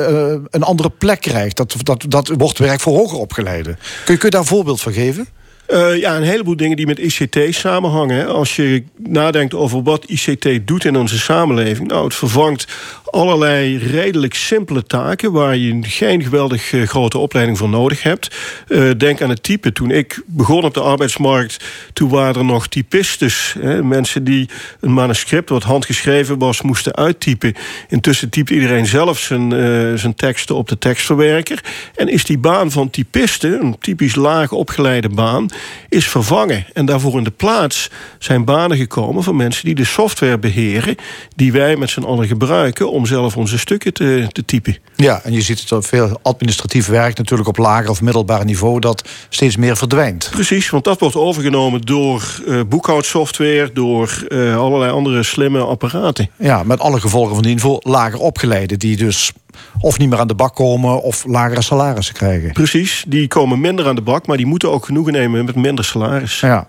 [0.01, 1.57] Uh, een andere plek krijgt.
[1.57, 3.79] Dat, dat, dat wordt werk voor hoger opgeleiden.
[4.05, 5.29] Kun je, kun je daar een voorbeeld van geven?
[5.69, 8.27] Uh, ja, een heleboel dingen die met ICT samenhangen.
[8.27, 11.89] Als je nadenkt over wat ICT doet in onze samenleving.
[11.89, 12.67] Nou, het vervangt
[13.15, 18.37] allerlei redelijk simpele taken waar je geen geweldig eh, grote opleiding voor nodig hebt.
[18.69, 19.73] Uh, denk aan het type.
[19.73, 23.57] Toen ik begon op de arbeidsmarkt, toen waren er nog typistes.
[23.83, 24.49] Mensen die
[24.81, 27.55] een manuscript wat handgeschreven was, moesten uittypen.
[27.89, 31.61] Intussen typt iedereen zelf zijn, uh, zijn teksten op de tekstverwerker.
[31.95, 35.49] En is die baan van typisten, een typisch laag opgeleide baan,
[35.89, 36.67] is vervangen.
[36.73, 40.97] En daarvoor in de plaats zijn banen gekomen van mensen die de software beheren,
[41.37, 44.77] die wij met z'n allen gebruiken om zelf onze stukken te, te typen.
[44.97, 48.81] Ja, en je ziet het op veel administratief werk natuurlijk op lager of middelbaar niveau
[48.81, 50.29] dat steeds meer verdwijnt.
[50.31, 56.31] Precies, want dat wordt overgenomen door uh, boekhoudsoftware, door uh, allerlei andere slimme apparaten.
[56.39, 59.33] Ja, met alle gevolgen van dien voor lager opgeleiden, die dus
[59.81, 62.53] of niet meer aan de bak komen of lagere salarissen krijgen.
[62.53, 65.85] Precies, die komen minder aan de bak, maar die moeten ook genoegen nemen met minder
[65.85, 66.41] salaris.
[66.41, 66.67] Ja,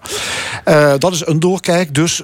[0.66, 1.94] uh, dat is een doorkijk.
[1.94, 2.22] Dus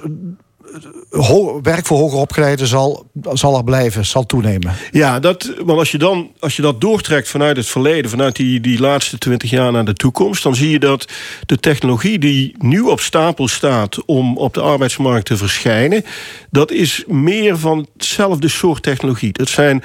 [1.62, 4.74] werk voor hoger opgeleiden zal, zal er blijven, zal toenemen.
[4.90, 8.60] Ja, dat, want als je, dan, als je dat doortrekt vanuit het verleden, vanuit die,
[8.60, 11.08] die laatste twintig jaar naar de toekomst, dan zie je dat
[11.46, 16.04] de technologie die nu op stapel staat om op de arbeidsmarkt te verschijnen,
[16.50, 19.32] dat is meer van hetzelfde soort technologie.
[19.32, 19.82] Dat zijn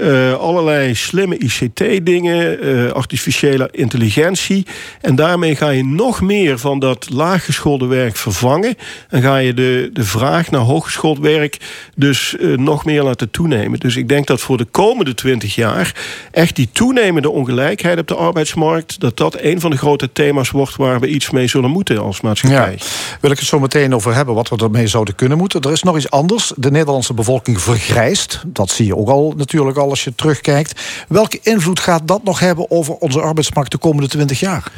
[0.00, 4.66] uh, allerlei slimme ICT-dingen, uh, artificiële intelligentie.
[5.00, 8.74] En daarmee ga je nog meer van dat laaggeschoolde werk vervangen.
[9.08, 11.56] En ga je de, de vraag naar hooggeschoold werk
[11.94, 13.78] dus uh, nog meer laten toenemen.
[13.78, 15.94] Dus ik denk dat voor de komende twintig jaar
[16.30, 20.76] echt die toenemende ongelijkheid op de arbeidsmarkt, dat dat een van de grote thema's wordt
[20.76, 22.76] waar we iets mee zullen moeten als maatschappij.
[22.78, 22.84] Ja.
[23.20, 25.60] Wil ik het zo meteen over hebben wat we ermee zouden kunnen moeten.
[25.60, 26.52] Er is nog iets anders.
[26.56, 28.42] De Nederlandse bevolking vergrijst.
[28.46, 30.80] Dat zie je ook al natuurlijk al als je terugkijkt.
[31.08, 34.72] Welke invloed gaat dat nog hebben over onze arbeidsmarkt de komende 20 jaar?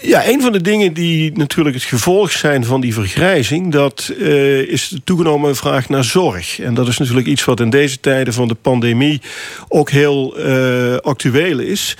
[0.00, 4.58] Ja, een van de dingen die natuurlijk het gevolg zijn van die vergrijzing, dat uh,
[4.58, 6.60] is de toegenomen vraag naar zorg.
[6.60, 9.20] En dat is natuurlijk iets wat in deze tijden van de pandemie
[9.68, 11.96] ook heel uh, actueel is.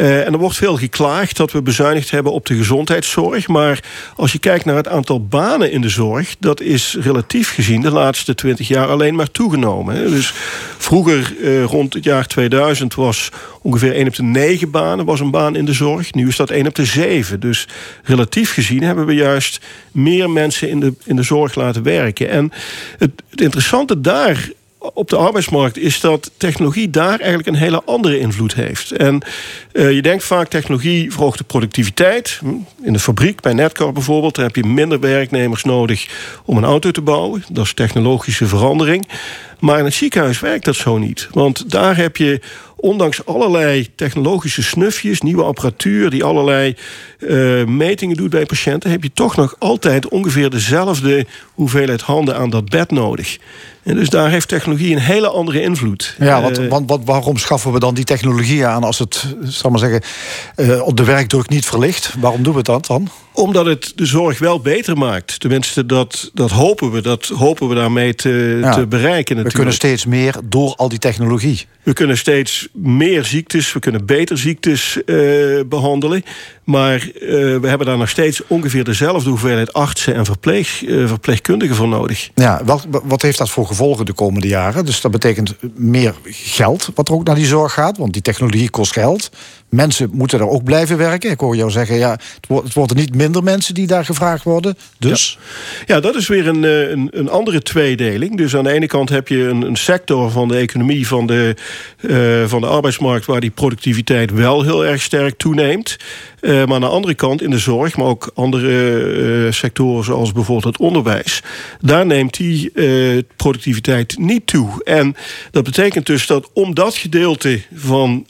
[0.00, 3.48] Uh, en er wordt veel geklaagd dat we bezuinigd hebben op de gezondheidszorg.
[3.48, 3.84] Maar
[4.16, 7.90] als je kijkt naar het aantal banen in de zorg, dat is relatief gezien de
[7.90, 9.94] laatste twintig jaar alleen maar toegenomen.
[9.94, 10.08] Hè.
[10.08, 10.32] Dus
[10.78, 13.28] vroeger, uh, rond het jaar 2000, was
[13.62, 16.14] ongeveer 1 op de 9 banen was een baan in de zorg.
[16.14, 17.40] Nu is dat 1 op de 7.
[17.40, 17.68] Dus
[18.02, 19.60] relatief gezien hebben we juist
[19.92, 22.28] meer mensen in de, in de zorg laten werken.
[22.28, 22.52] En
[22.98, 24.50] het, het interessante daar
[24.80, 28.90] op de arbeidsmarkt is dat technologie daar eigenlijk een hele andere invloed heeft.
[28.90, 29.22] En
[29.72, 32.38] uh, je denkt vaak technologie verhoogt de productiviteit.
[32.40, 32.48] Hm,
[32.82, 36.08] in de fabriek, bij Netcar bijvoorbeeld, heb je minder werknemers nodig
[36.44, 37.44] om een auto te bouwen.
[37.52, 39.08] Dat is technologische verandering.
[39.58, 41.28] Maar in het ziekenhuis werkt dat zo niet.
[41.32, 42.40] Want daar heb je
[42.76, 46.76] ondanks allerlei technologische snufjes, nieuwe apparatuur die allerlei
[47.18, 52.50] uh, metingen doet bij patiënten, heb je toch nog altijd ongeveer dezelfde hoeveelheid handen aan
[52.50, 53.38] dat bed nodig.
[53.82, 56.14] En dus daar heeft technologie een hele andere invloed.
[56.18, 59.78] Ja, wat, want, wat, waarom schaffen we dan die technologie aan als het, zal maar
[59.78, 60.02] zeggen,
[60.56, 62.14] uh, op de werkdruk niet verlicht?
[62.18, 63.08] Waarom doen we dat dan?
[63.32, 65.40] Omdat het de zorg wel beter maakt.
[65.40, 67.02] Tenminste, dat, dat hopen we.
[67.02, 69.36] Dat hopen we daarmee te, ja, te bereiken.
[69.36, 69.46] Natuurlijk.
[69.46, 71.66] We kunnen steeds meer door al die technologie.
[71.82, 76.22] We kunnen steeds meer ziektes, we kunnen beter ziektes uh, behandelen.
[76.64, 77.10] Maar uh,
[77.58, 82.30] we hebben daar nog steeds ongeveer dezelfde hoeveelheid artsen en verpleeg, verpleegkundigen voor nodig.
[82.34, 84.84] Ja, wat, wat heeft dat voor gevolgen de komende jaren?
[84.84, 88.70] Dus dat betekent meer geld wat er ook naar die zorg gaat, want die technologie
[88.70, 89.30] kost geld.
[89.70, 91.30] Mensen moeten er ook blijven werken.
[91.30, 92.18] Ik hoor jou zeggen, ja,
[92.48, 94.76] het worden niet minder mensen die daar gevraagd worden.
[94.98, 95.38] Dus?
[95.86, 98.36] Ja, dat is weer een, een, een, andere tweedeling.
[98.36, 101.54] Dus aan de ene kant heb je een, een sector van de economie, van de,
[102.00, 103.26] uh, van de arbeidsmarkt...
[103.26, 105.96] waar die productiviteit wel heel erg sterk toeneemt.
[106.40, 110.76] Uh, maar aan de andere kant in de zorg, maar ook andere sectoren zoals bijvoorbeeld
[110.76, 111.42] het onderwijs...
[111.80, 112.72] daar neemt die
[113.36, 114.84] productiviteit niet toe.
[114.84, 115.16] En
[115.50, 118.24] dat betekent dus dat om dat gedeelte van,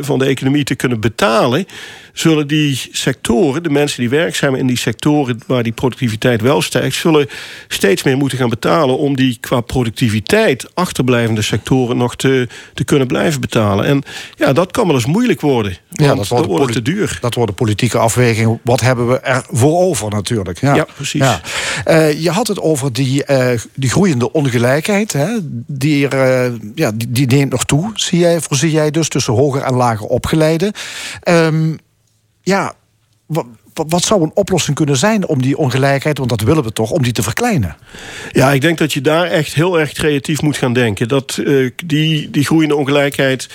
[0.00, 1.66] van de economie te kunnen betalen,
[2.18, 6.96] zullen die sectoren, de mensen die werkzaam in die sectoren waar die productiviteit wel stijgt,
[6.96, 7.28] zullen
[7.68, 13.06] steeds meer moeten gaan betalen om die qua productiviteit achterblijvende sectoren nog te, te kunnen
[13.06, 13.84] blijven betalen.
[13.84, 14.02] En
[14.36, 15.76] ja, dat kan wel eens moeilijk worden.
[15.90, 17.18] Ja, dat wordt, wordt te duur.
[17.20, 18.58] Dat wordt een politieke afweging.
[18.62, 20.60] Wat hebben we er voor over natuurlijk?
[20.60, 21.20] Ja, ja precies.
[21.20, 21.40] Ja.
[21.86, 25.12] Uh, je had het over die, uh, die groeiende ongelijkheid.
[25.12, 25.28] Hè?
[25.66, 29.32] Die, er, uh, ja, die, die, neemt nog toe, zie jij, voorzie jij dus, tussen
[29.32, 30.72] hoger en lager opgeleiden.
[31.28, 31.78] Um,
[32.46, 32.74] ja,
[33.72, 37.02] wat zou een oplossing kunnen zijn om die ongelijkheid, want dat willen we toch, om
[37.02, 37.76] die te verkleinen?
[38.32, 41.08] Ja, ik denk dat je daar echt heel erg creatief moet gaan denken.
[41.08, 43.48] Dat uh, die, die groeiende ongelijkheid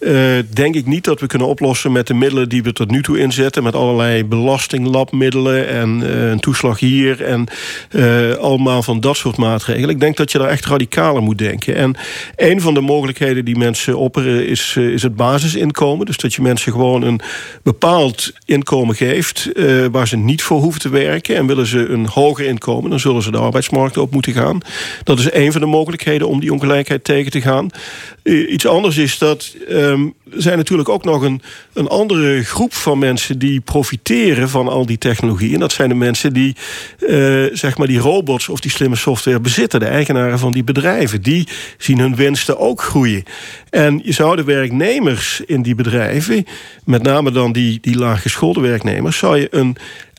[0.00, 3.02] uh, denk ik niet dat we kunnen oplossen met de middelen die we tot nu
[3.02, 3.62] toe inzetten.
[3.62, 7.46] Met allerlei belastinglabmiddelen en uh, een toeslag hier en
[7.90, 9.90] uh, allemaal van dat soort maatregelen.
[9.90, 11.74] Ik denk dat je daar echt radicaler moet denken.
[11.74, 11.96] En
[12.36, 16.06] een van de mogelijkheden die mensen opperen is, is het basisinkomen.
[16.06, 17.20] Dus dat je mensen gewoon een
[17.62, 19.50] bepaald inkomen geeft
[19.90, 21.36] waar ze niet voor hoeven te werken.
[21.36, 24.60] En willen ze een hoger inkomen, dan zullen ze de arbeidsmarkt op moeten gaan.
[25.04, 27.70] Dat is een van de mogelijkheden om die ongelijkheid tegen te gaan.
[28.22, 29.54] iets anders is dat
[29.90, 34.68] um, er zijn natuurlijk ook nog een, een andere groep van mensen die profiteren van
[34.68, 35.54] al die technologie.
[35.54, 36.56] En dat zijn de mensen die
[36.98, 39.80] uh, zeg maar die robots of die slimme software bezitten.
[39.80, 41.22] De eigenaren van die bedrijven.
[41.22, 43.24] Die zien hun winsten ook groeien.
[43.70, 46.46] En je zou de werknemers in die bedrijven,
[46.84, 49.76] met name dan die, die laaggeschoolde werknemers, zou je een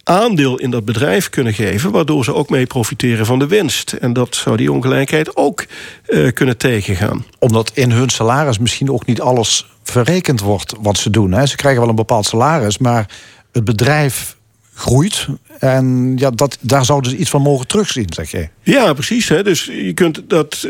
[0.10, 1.92] aandeel in dat bedrijf kunnen geven...
[1.92, 3.92] waardoor ze ook mee profiteren van de winst.
[3.92, 5.66] En dat zou die ongelijkheid ook
[6.08, 7.26] uh, kunnen tegengaan.
[7.40, 11.32] Omdat in hun salaris misschien ook niet alles verrekend wordt wat ze doen.
[11.32, 11.46] Hè.
[11.46, 13.10] Ze krijgen wel een bepaald salaris, maar
[13.52, 14.38] het bedrijf
[14.80, 15.28] groeit.
[15.60, 18.48] En ja, dat, daar zouden ze iets van mogen terugzien, zeg je.
[18.64, 19.30] Ja, precies.
[19.30, 19.44] Hè.
[19.44, 20.66] Dus je kunt dat,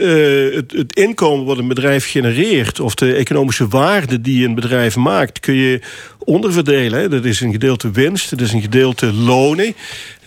[0.53, 2.79] het, het, inkomen wat een bedrijf genereert...
[2.79, 5.39] of de economische waarde die een bedrijf maakt...
[5.39, 5.81] kun je
[6.19, 6.99] onderverdelen.
[6.99, 7.09] Hè.
[7.09, 9.75] Dat is een gedeelte winst, dat is een gedeelte lonen.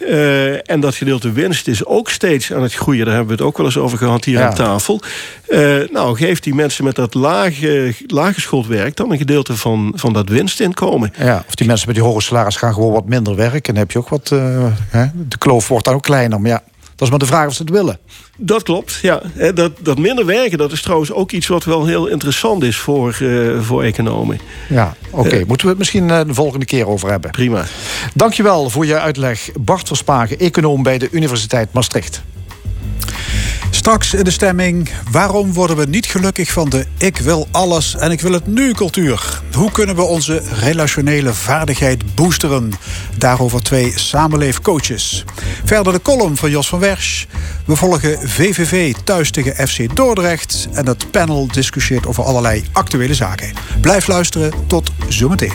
[0.09, 3.05] Uh, en dat gedeelte winst is ook steeds aan het groeien.
[3.05, 4.47] Daar hebben we het ook wel eens over gehad hier ja.
[4.47, 5.01] aan tafel.
[5.49, 8.97] Uh, nou, geeft die mensen met dat lage, lage werk...
[8.97, 11.13] dan een gedeelte van, van dat winstinkomen.
[11.19, 13.63] Ja, of die mensen met die hoge salaris gaan gewoon wat minder werken...
[13.63, 14.31] en dan heb je ook wat...
[14.33, 15.07] Uh, hè?
[15.15, 16.63] De kloof wordt dan ook kleiner, maar ja...
[17.03, 17.99] Dat is maar de vraag of ze het willen.
[18.37, 19.23] Dat klopt, ja.
[19.55, 23.19] Dat, dat minder werken, dat is trouwens ook iets wat wel heel interessant is voor,
[23.23, 24.41] uh, voor economen.
[24.69, 25.27] Ja, oké.
[25.27, 25.41] Okay.
[25.41, 27.31] Uh, Moeten we het misschien uh, de volgende keer over hebben.
[27.31, 27.65] Prima.
[28.15, 29.49] Dankjewel voor je uitleg.
[29.61, 32.23] Bart Verspagen, econoom bij de Universiteit Maastricht.
[33.83, 34.91] Straks in de stemming.
[35.11, 38.73] Waarom worden we niet gelukkig van de ik wil alles en ik wil het nu
[38.73, 39.43] cultuur?
[39.53, 42.73] Hoe kunnen we onze relationele vaardigheid boosteren?
[43.19, 45.25] Daarover twee samenleefcoaches.
[45.65, 47.25] Verder de column van Jos van Wersch.
[47.65, 50.69] We volgen VVV thuis tegen FC Dordrecht.
[50.73, 53.53] En het panel discussieert over allerlei actuele zaken.
[53.81, 54.53] Blijf luisteren.
[54.67, 55.53] Tot zometeen.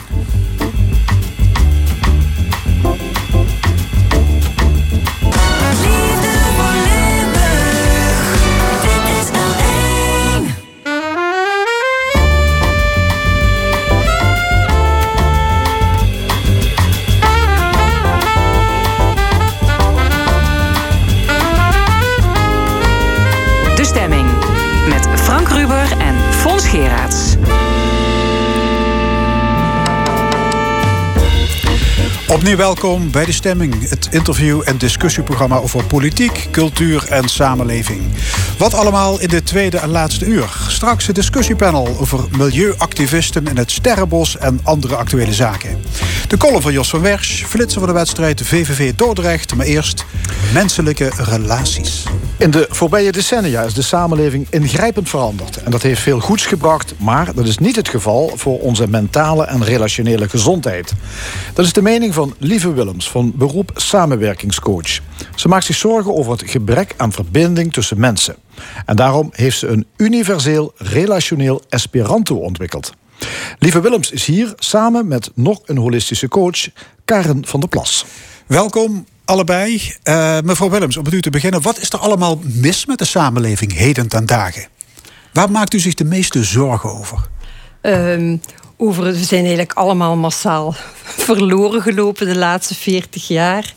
[32.32, 38.00] Opnieuw welkom bij De Stemming, het interview- en discussieprogramma over politiek, cultuur en samenleving.
[38.58, 40.56] Wat allemaal in de tweede en laatste uur.
[40.68, 45.78] Straks het discussiepanel over milieuactivisten in het Sterrenbos en andere actuele zaken.
[46.28, 50.04] De column van Jos van Wersch, flitsen van de wedstrijd VVV Dordrecht, maar eerst
[50.52, 52.04] menselijke relaties.
[52.36, 55.62] In de voorbije decennia is de samenleving ingrijpend veranderd.
[55.62, 59.44] En dat heeft veel goeds gebracht, maar dat is niet het geval voor onze mentale
[59.44, 60.92] en relationele gezondheid.
[61.52, 65.00] Dat is de mening van Lieve Willems, van beroep samenwerkingscoach.
[65.34, 68.36] Ze maakt zich zorgen over het gebrek aan verbinding tussen mensen.
[68.86, 72.92] En daarom heeft ze een universeel relationeel Esperanto ontwikkeld.
[73.58, 76.68] Lieve Willems is hier samen met nog een holistische coach,
[77.04, 78.04] Karen van der Plas.
[78.46, 79.92] Welkom allebei.
[80.04, 81.62] Uh, mevrouw Willems, om met u te beginnen.
[81.62, 84.68] Wat is er allemaal mis met de samenleving heden ten dagen?
[85.32, 87.28] Waar maakt u zich de meeste zorgen over?
[87.82, 88.40] Um,
[88.80, 90.74] over we zijn eigenlijk allemaal massaal
[91.28, 93.74] verloren gelopen de laatste 40 jaar.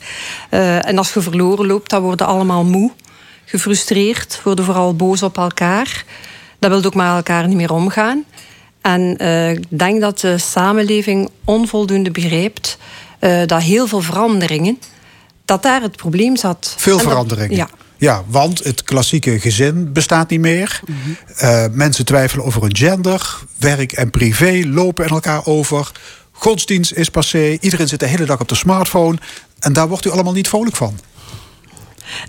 [0.52, 2.92] Uh, en als je verloren loopt, dan worden allemaal moe,
[3.46, 6.06] gefrustreerd, worden vooral boos op elkaar.
[6.60, 8.24] Dat wil ook met elkaar niet meer omgaan.
[8.82, 12.78] En uh, ik denk dat de samenleving onvoldoende begrijpt
[13.20, 14.80] uh, dat heel veel veranderingen
[15.46, 16.76] dat daar het probleem zat.
[16.78, 17.56] Veel veranderingen.
[17.56, 17.70] ja.
[18.02, 20.82] Ja, want het klassieke gezin bestaat niet meer.
[20.86, 21.18] Mm -hmm.
[21.42, 23.40] uh, mensen twijfelen over hun gender.
[23.58, 25.92] Werk en privé lopen in elkaar over.
[26.32, 27.58] Godsdienst is passé.
[27.60, 29.18] Iedereen zit de hele dag op de smartphone.
[29.60, 31.00] En daar wordt u allemaal niet vrolijk van.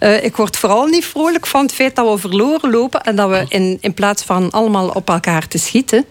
[0.01, 3.01] Uh, ik word vooral niet vrolijk van het feit dat we verloren lopen.
[3.01, 6.05] En dat we in, in plaats van allemaal op elkaar te schieten.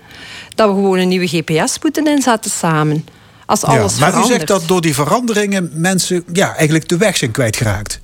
[0.55, 3.05] dat we gewoon een nieuwe GPS moeten inzetten samen.
[3.45, 4.34] Als alles ja, maar verandert.
[4.34, 8.01] u zegt dat door die veranderingen mensen ja, eigenlijk de weg zijn kwijtgeraakt.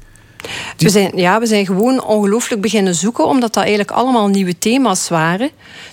[0.77, 5.09] We zijn, ja, we zijn gewoon ongelooflijk beginnen zoeken, omdat dat eigenlijk allemaal nieuwe thema's
[5.09, 5.49] waren.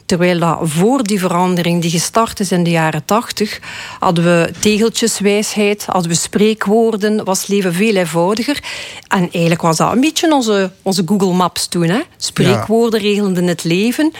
[0.07, 3.61] Terwijl dat voor die verandering, die gestart is in de jaren tachtig,
[3.99, 8.63] hadden we tegeltjeswijsheid, hadden we spreekwoorden, was leven veel eenvoudiger.
[9.09, 11.89] En eigenlijk was dat een beetje onze, onze Google Maps toen.
[11.89, 12.01] Hè?
[12.17, 14.13] Spreekwoorden regelden het leven.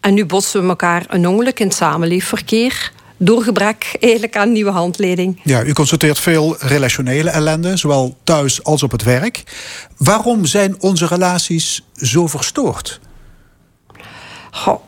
[0.00, 4.70] En nu botsen we elkaar een ongeluk in het samenleefverkeer door gebrek eigenlijk aan nieuwe
[4.70, 5.40] handleiding.
[5.44, 9.42] Ja, u constateert veel relationele ellende, zowel thuis als op het werk.
[9.96, 13.00] Waarom zijn onze relaties zo verstoord?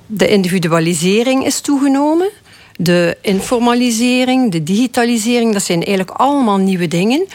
[0.06, 2.30] de individualisering is toegenomen.
[2.76, 7.26] De informalisering, de digitalisering, dat zijn eigenlijk allemaal nieuwe dingen.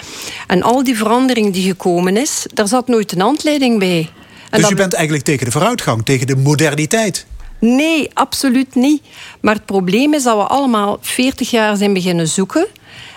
[0.48, 4.10] En al die verandering die gekomen is, daar zat nooit een handleiding bij.
[4.50, 7.26] En dus u bent eigenlijk tegen de vooruitgang, tegen de moderniteit?
[7.64, 9.02] Nee, absoluut niet.
[9.42, 12.68] Maar het probleem is dat we allemaal 40 jaar zijn beginnen zoeken.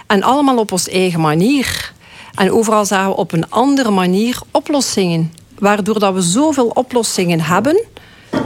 [0.06, 1.92] En allemaal op onze eigen manier.
[2.34, 5.32] En overal zagen we op een andere manier oplossingen.
[5.58, 7.84] Waardoor dat we zoveel oplossingen hebben,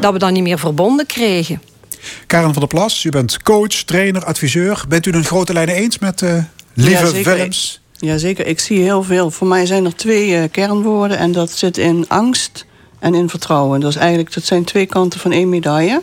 [0.01, 1.63] dat we dat niet meer verbonden krijgen.
[2.27, 4.85] Karen van der Plas, u bent coach, trainer, adviseur.
[4.89, 6.45] Bent u een grote lijnen eens met uh,
[6.75, 7.81] Lieve ja, Willems?
[7.93, 9.31] Jazeker, ik zie heel veel.
[9.31, 12.67] Voor mij zijn er twee uh, kernwoorden en dat zit in angst
[13.01, 13.83] en in vertrouwen.
[13.83, 16.03] Is eigenlijk, dat zijn twee kanten van één medaille.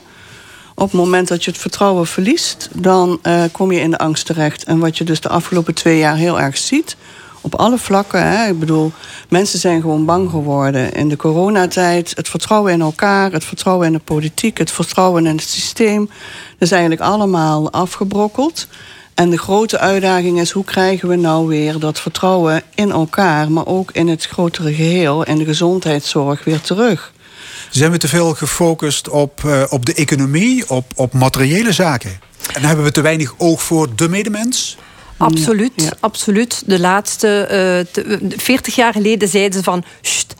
[0.75, 4.25] Op het moment dat je het vertrouwen verliest, dan uh, kom je in de angst
[4.25, 4.63] terecht.
[4.63, 6.97] En wat je dus de afgelopen twee jaar heel erg ziet,
[7.41, 8.27] op alle vlakken.
[8.27, 8.91] Hè, ik bedoel,
[9.29, 10.93] mensen zijn gewoon bang geworden.
[10.93, 15.35] In de coronatijd, het vertrouwen in elkaar, het vertrouwen in de politiek, het vertrouwen in
[15.35, 16.05] het systeem.
[16.05, 18.67] Dat is eigenlijk allemaal afgebrokkeld.
[19.17, 23.65] En de grote uitdaging is hoe krijgen we nou weer dat vertrouwen in elkaar, maar
[23.65, 27.13] ook in het grotere geheel en de gezondheidszorg weer terug.
[27.69, 32.19] Zijn we te veel gefocust op, uh, op de economie, op, op materiële zaken?
[32.53, 34.77] En hebben we te weinig oog voor de medemens?
[35.17, 36.63] Absoluut, absoluut.
[36.65, 39.83] De laatste uh, eh, 40 jaar geleden zeiden ze van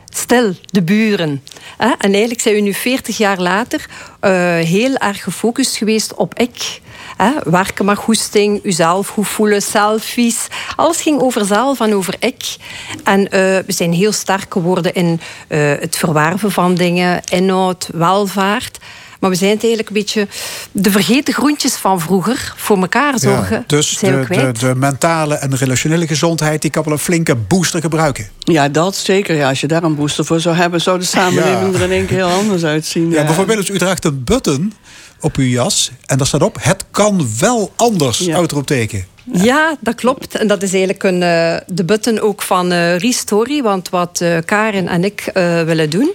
[0.08, 1.42] stel de buren.
[1.78, 3.86] En eigenlijk zijn we nu 40 jaar later
[4.20, 6.80] uh, heel erg gefocust geweest op ik.
[7.18, 10.46] Hè, werken maar goesting, uzelf goed voelen, selfies.
[10.76, 12.56] Alles ging over zelf en over ik.
[13.04, 18.78] En uh, we zijn heel sterk geworden in uh, het verwerven van dingen, inhoud, welvaart.
[19.20, 20.28] Maar we zijn het eigenlijk een beetje
[20.72, 23.56] de vergeten groentjes van vroeger voor elkaar zorgen.
[23.56, 27.80] Ja, dus de, de, de, mentale en relationele gezondheid, die kan wel een flinke booster
[27.80, 28.28] gebruiken.
[28.38, 29.34] Ja, dat zeker.
[29.34, 32.06] Ja, als je daar een booster voor zou hebben, zou de samenleving er in één
[32.06, 33.10] keer heel anders uitzien.
[33.10, 34.72] Ja, bijvoorbeeld, u draagt een button
[35.20, 35.90] op uw jas.
[36.06, 38.18] En daar staat op: Het kan wel anders.
[38.18, 38.36] Ja.
[38.36, 39.06] Uitroepteken.
[39.32, 40.34] Ja, dat klopt.
[40.34, 43.62] En dat is eigenlijk een, uh, de button ook van uh, Restory.
[43.62, 45.30] Want wat uh, Karen en ik
[45.64, 46.10] willen doen,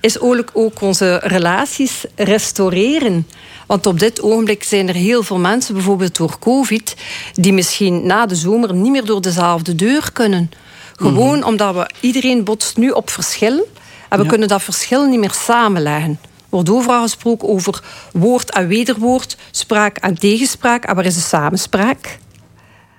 [0.00, 3.26] is ook, ook onze relaties restaureren.
[3.66, 6.96] Want op dit ogenblik zijn er heel veel mensen, bijvoorbeeld door COVID,
[7.34, 10.50] die misschien na de zomer niet meer door dezelfde deur kunnen.
[10.96, 11.48] Gewoon mhm.
[11.48, 13.68] omdat we iedereen botst nu op verschil.
[14.08, 16.18] En we kunnen dat verschil niet meer samenleggen
[16.56, 17.82] wordt overal gesproken over
[18.12, 20.84] woord en wederwoord, spraak en tegenspraak.
[20.84, 22.18] En waar is de samenspraak?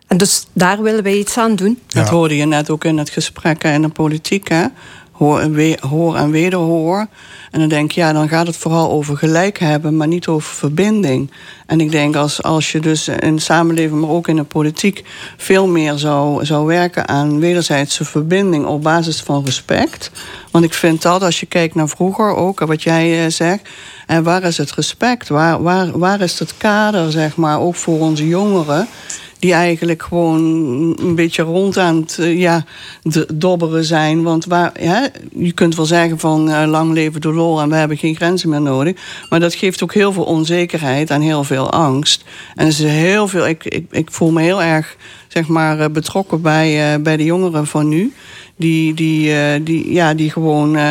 [0.08, 1.80] En dus daar willen wij iets aan doen.
[1.88, 4.48] Dat hoorde je net ook in het gesprek in de politiek.
[4.48, 4.66] Hè?
[5.18, 7.08] Hoor, en we, hoor en wederhoor.
[7.52, 10.56] En dan denk je, ja, dan gaat het vooral over gelijk hebben, maar niet over
[10.56, 11.32] verbinding.
[11.66, 15.04] En ik denk als, als je dus in de samenleving, maar ook in de politiek,
[15.38, 20.12] veel meer zou, zou werken aan wederzijdse verbinding op basis van respect.
[20.52, 23.70] Want ik vind dat, als je kijkt naar vroeger ook, wat jij eh, zegt,
[24.08, 25.28] en waar is het respect?
[25.28, 28.88] Waar, waar, waar is het kader, zeg maar, ook voor onze jongeren?
[29.40, 30.42] Die eigenlijk gewoon
[31.00, 32.66] een beetje rond aan het uh, ja,
[33.34, 34.24] dobberen zijn.
[34.24, 34.72] Want waar,
[35.36, 38.50] je kunt wel zeggen van uh, lang leven de lol en we hebben geen grenzen
[38.50, 38.96] meer nodig.
[39.30, 42.24] Maar dat geeft ook heel veel onzekerheid en heel veel angst.
[42.56, 44.96] En is heel veel, ik, ik, ik voel me heel erg
[45.28, 48.14] zeg maar, eh, betrokken bij, bij de jongeren van nu
[48.58, 50.82] die, die, uh, die, ja, die gewoon uh,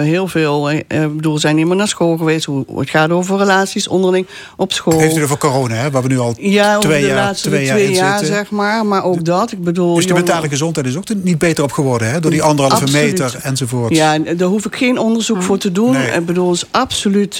[0.00, 0.70] heel veel.
[0.70, 2.44] Ik uh, bedoel, zijn niet meer naar school geweest.
[2.44, 4.98] Hoe, het gaat over relaties onderling op school.
[4.98, 5.90] Heeft u over corona, hè?
[5.90, 8.86] Waar we nu al ja, twee, jaar, laatste twee, twee jaar, zeg maar.
[8.86, 9.52] Maar ook dat.
[9.52, 12.20] Ik bedoel, dus de mentale gezondheid is ook niet beter op geworden, hè?
[12.20, 13.04] Door die anderhalve absoluut.
[13.04, 13.94] meter enzovoort.
[13.94, 15.92] Ja, daar hoef ik geen onderzoek voor te doen.
[15.92, 16.10] Nee.
[16.10, 17.34] Ik bedoel, is absoluut,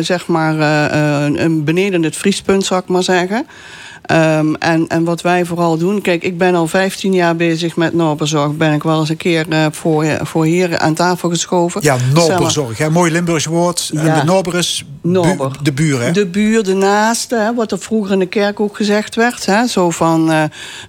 [0.00, 0.56] zeg maar,
[1.50, 3.46] beneden het vriespunt, zou ik maar zeggen.
[4.10, 6.00] Um, en, en wat wij vooral doen...
[6.00, 8.56] Kijk, ik ben al 15 jaar bezig met Norbezorg.
[8.56, 11.82] Ben ik wel eens een keer uh, voor, voor hier aan tafel geschoven.
[11.82, 12.78] Ja, Norbezorg.
[12.78, 12.90] Hè?
[12.90, 13.90] Mooi Limburgs woord.
[13.92, 14.00] Ja.
[14.00, 16.10] En de Norber is Bu de buur, hè?
[16.10, 17.36] De buur, de naaste.
[17.36, 17.54] Hè?
[17.54, 19.46] Wat er vroeger in de kerk ook gezegd werd.
[19.46, 19.66] Hè?
[19.66, 20.42] Zo van, uh,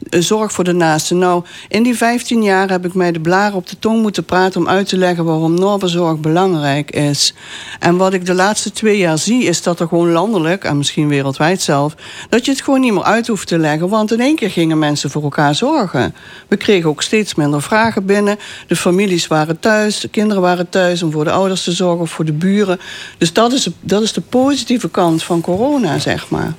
[0.10, 1.16] zorg voor de naaste.
[1.16, 4.62] Nou, in die 15 jaar heb ik mij de blaren op de tong moeten praten...
[4.62, 7.34] om uit te leggen waarom Norbezorg belangrijk is.
[7.80, 9.44] En wat ik de laatste twee jaar zie...
[9.44, 11.96] is dat er gewoon landelijk, en misschien wereldwijd zelf...
[12.30, 13.90] dat je het gewoon niet meer uit hoeft te leggen.
[13.90, 16.16] Want in één keer gingen mensen voor elkaar zorgen.
[16.48, 18.38] We kregen ook steeds minder vragen binnen.
[18.68, 22.12] De families waren thuis, de kinderen waren thuis om voor de ouders te zorgen of
[22.12, 22.80] voor de buren.
[23.18, 26.54] Dus dat is, dat is de positieve kant van corona, zeg maar.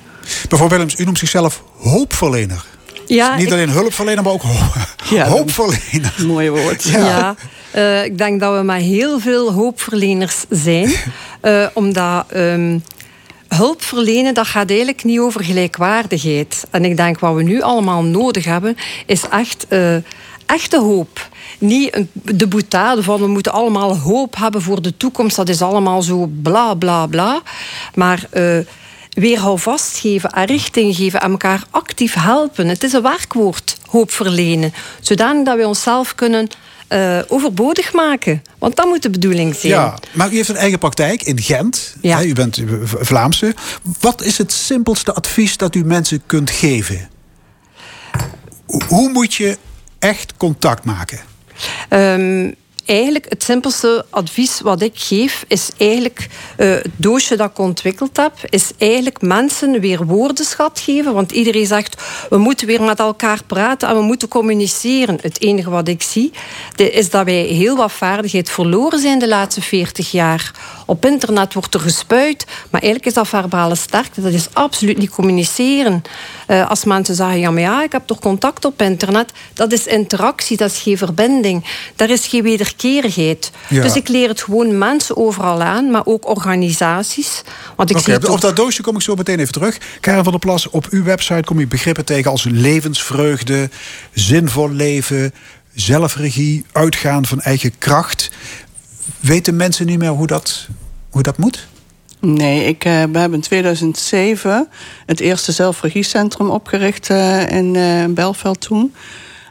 [0.49, 2.65] Mevrouw Willems, u noemt zichzelf hoopverlener.
[3.07, 6.13] Ja, Niet ik- alleen hulpverlener, maar ook ho- Ja, hoopverlener.
[6.27, 6.83] Mooi woord.
[6.83, 7.35] Ja,
[7.71, 10.93] eh, ik denk dat we met heel veel hoopverleners zijn.
[11.41, 12.77] Eh, omdat ehm,
[13.55, 16.63] hulp verlenen, dat gaat eigenlijk niet over gelijkwaardigheid.
[16.69, 19.95] En ik denk wat we nu allemaal nodig hebben, is echt eh,
[20.45, 21.29] echte hoop.
[21.59, 25.35] Niet de boetade van we moeten allemaal hoop hebben voor de toekomst.
[25.35, 27.41] Dat is allemaal zo bla bla bla.
[27.93, 28.57] Maar eh,
[29.09, 32.67] weer houvast geven en richting geven en elkaar actief helpen.
[32.67, 34.73] Het is een werkwoord, hoop verlenen.
[34.99, 36.47] Zodanig dat we onszelf kunnen
[36.87, 38.41] eh, overbodig maken.
[38.59, 39.73] Want dat moet de bedoeling zijn.
[39.73, 41.95] Ja, maar u heeft een eigen praktijk in Gent.
[42.01, 42.17] Ja.
[42.17, 43.55] Hè, U bent eh, Vlaamse.
[43.99, 47.09] Wat is het simpelste advies dat u mensen kunt geven?
[48.65, 49.57] Ho- Hoe moet je
[49.99, 51.19] echt contact maken?
[51.89, 52.51] Ehm,
[52.85, 56.27] eigenlijk het simpelste advies wat ik geef is eigenlijk
[56.57, 61.13] eh, het doosje dat ik ontwikkeld heb, is eigenlijk mensen weer woordenschat geven.
[61.13, 65.17] Want iedereen zegt we moeten weer met elkaar praten en we moeten communiceren.
[65.21, 66.31] Het enige wat ik zie
[66.75, 70.51] is dat wij heel wat vaardigheid verloren zijn de laatste 40 jaar.
[70.85, 74.21] Op internet wordt er gespuit, maar eigenlijk is dat verbale sterkte.
[74.21, 76.03] Dat is absoluut niet communiceren.
[76.47, 79.31] Eh, als mensen zeggen, ja, maar ja, ik heb toch contact op internet.
[79.53, 81.65] Dat is interactie, dat is geen verbinding.
[81.95, 83.51] Daar is geen wederkerigheid.
[83.67, 83.81] Ja.
[83.81, 87.41] Dus ik leer het gewoon mensen overal aan, maar ook organisaties.
[87.75, 89.77] Want ik zie op dat doosje kom ik zo meteen even terug.
[89.99, 93.69] Karen van der Plas, op uw website kom je begrippen tegen als levensvreugde,
[94.13, 95.33] zinvol leven,
[95.75, 98.31] zelfregie, uitgaan van eigen kracht.
[99.25, 100.67] Weten mensen niet meer hoe dat,
[101.09, 101.67] hoe dat moet?
[102.19, 104.67] Nee, ik, eh, we hebben in 2007
[105.05, 108.93] het eerste zelfregiecentrum opgericht eh, in eh, Belveld toen.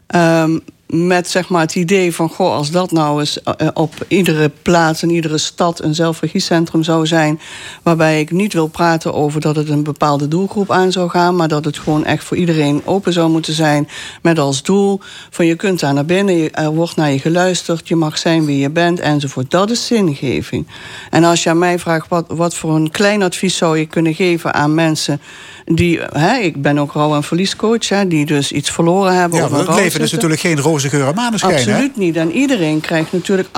[0.06, 0.58] Ehm,
[0.94, 5.02] met zeg maar het idee van, goh, als dat nou eens eh, op iedere plaats
[5.02, 7.40] in iedere stad een zelfregiecentrum zou zijn,
[7.82, 11.48] waarbij ik niet wil praten over dat het een bepaalde doelgroep aan zou gaan, maar
[11.48, 13.88] dat het gewoon echt voor iedereen open zou moeten zijn,
[14.22, 17.96] met als doel van je kunt daar naar binnen, er wordt naar je geluisterd, je
[17.96, 19.50] mag zijn wie je bent enzovoort.
[19.50, 20.66] Dat is zingeving.
[21.10, 24.14] En als je aan mij vraagt wat, wat voor een klein advies zou je kunnen
[24.14, 25.20] geven aan mensen
[25.64, 29.38] die, hè, ik ben ook rouw- en verliescoach, hè, die dus iets verloren hebben.
[29.38, 31.52] Ja, of het leven is natuurlijk geen roze geur en maneschijn.
[31.54, 31.58] hè?
[31.58, 32.16] Absoluut niet.
[32.16, 33.48] En iedereen krijgt natuurlijk.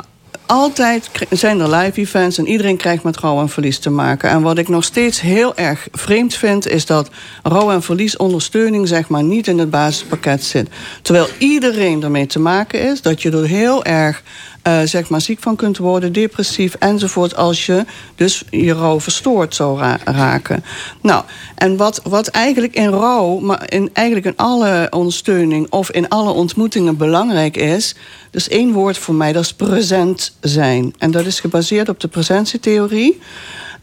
[0.47, 4.31] Altijd zijn er live events en iedereen krijgt met rouw en verlies te maken.
[4.31, 7.11] En wat ik nog steeds heel erg vreemd vind, is dat
[7.43, 10.69] rouw en verlies ondersteuning zeg maar niet in het basispakket zit.
[11.03, 14.23] Terwijl iedereen ermee te maken is, dat je er heel erg
[14.67, 19.55] eh, zeg maar ziek van kunt worden, depressief enzovoort, als je dus je rouw verstoord
[19.55, 20.65] zou ra- raken.
[21.03, 26.09] Nou, en wat, wat eigenlijk in rouw, maar in, eigenlijk in alle ondersteuning of in
[26.09, 27.95] alle ontmoetingen belangrijk is,
[28.31, 30.95] dus één woord voor mij, dat is present zijn.
[30.99, 33.21] En dat is gebaseerd op de presentietheorie.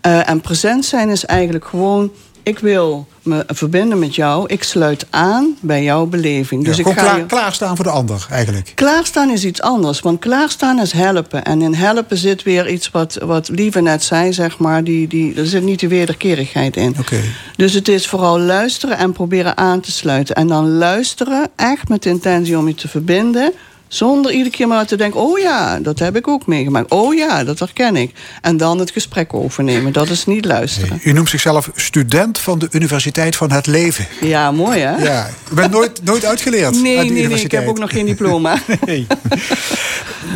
[0.02, 2.12] Eh, en present zijn is eigenlijk gewoon,
[2.44, 6.66] ik wil me verbinden met jou, ik sluit aan bij jouw beleving.
[6.66, 7.26] Dus ik ga klaar, je...
[7.26, 8.72] klaarstaan voor de ander, eigenlijk.
[8.76, 11.44] Klaarstaan is iets anders, want klaarstaan is helpen.
[11.44, 14.84] En in helpen zit weer iets wat, wat Lieve net zei, zeg maar.
[14.84, 16.96] Die, die, er zit niet de wederkerigheid in.
[17.00, 17.20] Oké.
[17.56, 20.36] Dus het is vooral luisteren en proberen aan te sluiten.
[20.36, 23.54] En dan luisteren, echt met de intentie om je te verbinden...
[23.94, 26.92] Zonder iedere keer maar te denken: oh ja, dat heb ik ook meegemaakt.
[26.92, 28.12] Oh ja, dat herken ik.
[28.42, 29.94] En dan het gesprek overnemen.
[29.94, 31.00] Dat is niet luisteren.
[31.04, 34.08] U noemt zichzelf student van de Universiteit van het Leven.
[34.22, 34.96] Ja, mooi hè?
[35.04, 38.06] Ja, u bent nooit, nooit uitgeleerd Nee, de nee, nee, ik heb ook nog geen
[38.06, 38.58] diploma.
[38.86, 39.08] Nee.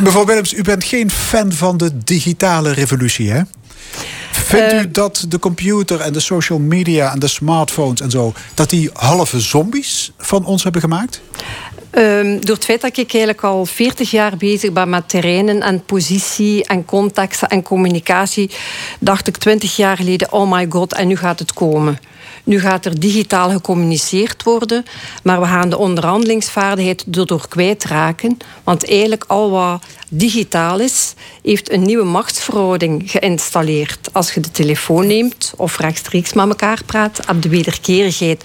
[0.02, 3.40] Mevrouw Willems, u bent geen fan van de digitale revolutie, hè?
[4.32, 4.80] Vindt Eh.
[4.80, 8.32] u dat de computer en de social media en de smartphones en zo...
[8.54, 11.20] dat die halve zombies van ons hebben gemaakt?
[11.90, 15.84] Ehm, door het feit dat ik eigenlijk al 40 jaar bezig ben met terreinen en
[15.84, 18.50] positie en contexten en communicatie,
[19.00, 21.98] dacht ik 20 jaar geleden: oh my god, en nu gaat het komen.
[22.48, 24.84] Nu gaat er digitaal gecommuniceerd worden,
[25.22, 28.36] maar we gaan de onderhandelingsvaardigheid erdoor kwijtraken.
[28.64, 34.08] Want eigenlijk al wat digitaal is, heeft een nieuwe machtsverhouding geïnstalleerd.
[34.12, 38.44] Als je de telefoon neemt of rechtstreeks met elkaar praat, heb je wederkerigheid.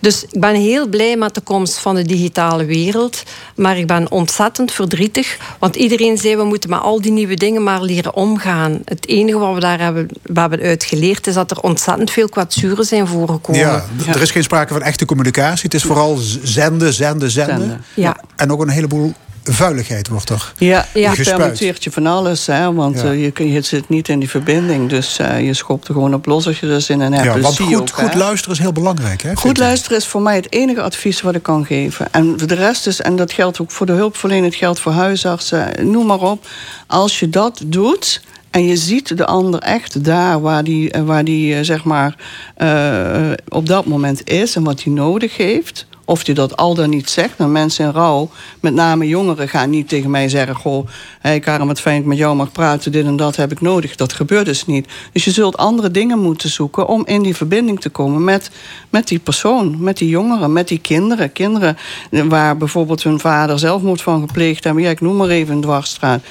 [0.00, 3.22] Dus ik ben heel blij met de komst van de digitale wereld,
[3.56, 7.62] maar ik ben ontzettend verdrietig, want iedereen zei we moeten met al die nieuwe dingen
[7.62, 8.80] maar leren omgaan.
[8.84, 13.06] Het enige wat we daar hebben, hebben uitgeleerd is dat er ontzettend veel kwetsuren zijn
[13.06, 13.40] voorgekomen.
[13.52, 15.62] Ja, er is geen sprake van echte communicatie.
[15.64, 17.58] Het is vooral zenden, zenden, zenden.
[17.58, 17.84] Zenden.
[17.94, 18.16] Ja.
[18.36, 19.14] En ook een heleboel
[19.44, 21.12] vuiligheid wordt er Ja, ja.
[21.24, 23.04] permitteert je van alles, hè, want Ja.
[23.10, 24.88] eh, je, je zit niet in die verbinding.
[24.88, 27.24] Dus eh, je schopt er gewoon op los als je er zin in hebt.
[27.24, 28.18] Ja, Dus want goed, ook, goed hè.
[28.18, 29.22] luisteren is heel belangrijk.
[29.22, 32.06] Hè, Goed luisteren is voor mij het enige advies wat ik kan geven.
[32.12, 34.92] En voor de rest is, en dat geldt ook voor de hulpverlening, het geldt voor
[34.92, 36.46] huisartsen, noem maar op.
[36.86, 38.22] Als je dat doet
[38.52, 42.16] en je ziet de ander echt daar waar die, eh, waar die eh, zeg maar
[42.54, 45.86] eh, op dat moment is en wat hij nodig heeft.
[46.04, 47.38] Of die dat al dan niet zegt.
[47.38, 48.30] Nou, mensen in rouw,
[48.60, 50.88] met name jongeren, gaan niet tegen mij zeggen: Goh,
[51.20, 53.60] hey Karen, wat fijn dat ik met jou mag praten, dit en dat heb ik
[53.60, 53.96] nodig.
[53.96, 54.88] Dat gebeurt dus niet.
[55.12, 58.50] Dus je zult andere dingen moeten zoeken om in die verbinding te komen met,
[58.90, 61.32] met die persoon, met die jongeren, met die kinderen.
[61.32, 61.76] Kinderen
[62.10, 64.82] waar bijvoorbeeld hun vader zelfmoord van gepleegd hebben.
[64.82, 66.22] Ja, ik noem maar even een dwarsstraat.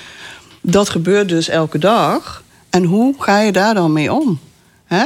[0.62, 2.43] Dat gebeurt dus elke dag.
[2.70, 4.39] En hoe ga je daar dan mee om?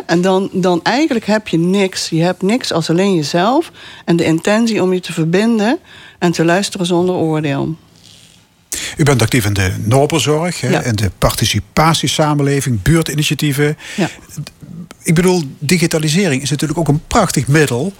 [0.05, 2.09] En dan, dan eigenlijk heb je niks.
[2.09, 3.71] Je hebt niks als alleen jezelf
[4.05, 5.79] en de intentie om je te verbinden
[6.19, 7.75] en te luisteren zonder oordeel.
[8.97, 10.81] U bent actief in de Nobelzorg Ja.
[10.81, 13.77] en de participatiesamenleving, buurtinitiatieven.
[13.95, 14.09] Ja.
[15.03, 17.93] Ik bedoel, digitalisering is natuurlijk ook een prachtig middel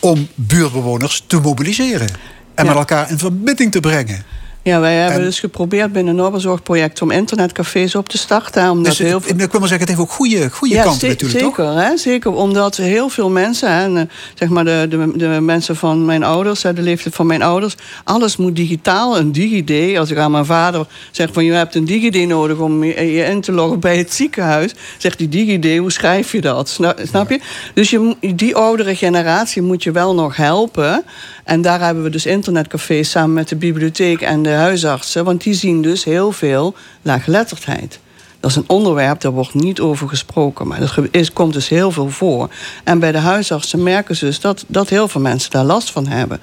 [0.00, 2.08] om buurtbewoners te mobiliseren
[2.54, 2.70] en Ja.
[2.70, 4.22] met elkaar in verbinding te brengen.
[4.62, 8.70] Ja, wij hebben En- dus geprobeerd binnen het Nobelzorgproject om internetcafés op te starten.
[8.70, 9.30] Omdat Dus het- heel veel...
[9.30, 11.56] ik wil maar zeggen, het heeft ook goede, goede ja, kanten natuurlijk, toch?
[11.56, 11.96] zeker, Hè?
[11.96, 14.02] Zeker, omdat heel veel mensen, hè, en, eh,
[14.34, 17.74] zeg maar de, de, de mensen van mijn ouders, hè, de leeftijd van mijn ouders,
[18.04, 19.98] alles moet digitaal, een DigiD.
[19.98, 22.94] Als ik aan mijn vader zeg van je hebt een DigiD nodig om je,
[23.24, 26.68] in te loggen bij het ziekenhuis, zegt die DigiD, hoe schrijf je dat?
[26.68, 27.40] Snap, snap je?
[27.74, 31.04] Dus je, die oudere generatie moet je wel nog helpen.
[31.44, 35.54] En daar hebben we dus internetcafés samen met de bibliotheek en de huisartsen, want die
[35.54, 38.00] zien dus heel veel laaggeletterdheid.
[38.40, 40.66] Dat is een onderwerp, daar wordt niet over gesproken.
[40.66, 40.80] Maar
[41.10, 42.50] dat komt dus heel veel voor.
[42.84, 46.06] En bij de huisartsen merken ze dus dat, dat heel veel mensen daar last van
[46.06, 46.40] hebben.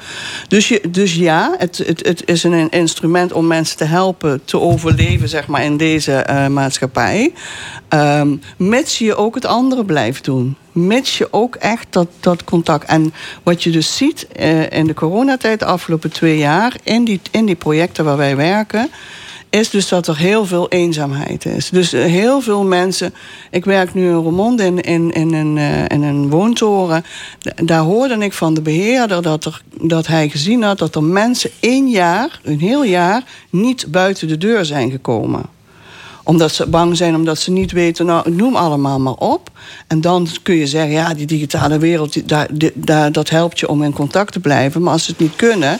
[0.47, 5.29] Dus, dus ja, het, het, het is een instrument om mensen te helpen te overleven
[5.29, 7.33] zeg maar, in deze eh, maatschappij.
[7.87, 10.55] Ehm mits je ook het andere blijft doen.
[10.77, 12.85] Mits je ook echt dat, dat contact.
[12.85, 13.13] En
[13.43, 17.45] wat je dus ziet eh, in de coronatijd de afgelopen twee jaar, in die, in
[17.45, 18.89] die projecten waar wij werken
[19.49, 21.69] is dus dat er heel veel eenzaamheid is.
[21.69, 23.13] Dus eh, heel veel mensen.
[23.51, 27.05] Ik werk nu in Roermond in, in, in, een, eh, in een woontoren.
[27.63, 31.49] Daar hoorde ik van de beheerder dat, er, dat hij gezien had dat er mensen
[31.59, 35.56] één jaar, een heel jaar, niet buiten de deur zijn gekomen
[36.27, 39.49] omdat ze bang zijn, omdat ze niet weten, nou, noem allemaal maar op.
[39.87, 42.29] En dan kun je zeggen, ja, die digitale wereld,
[42.75, 44.81] daar, dat helpt je om in contact te blijven.
[44.81, 45.79] Maar als ze het niet kunnen.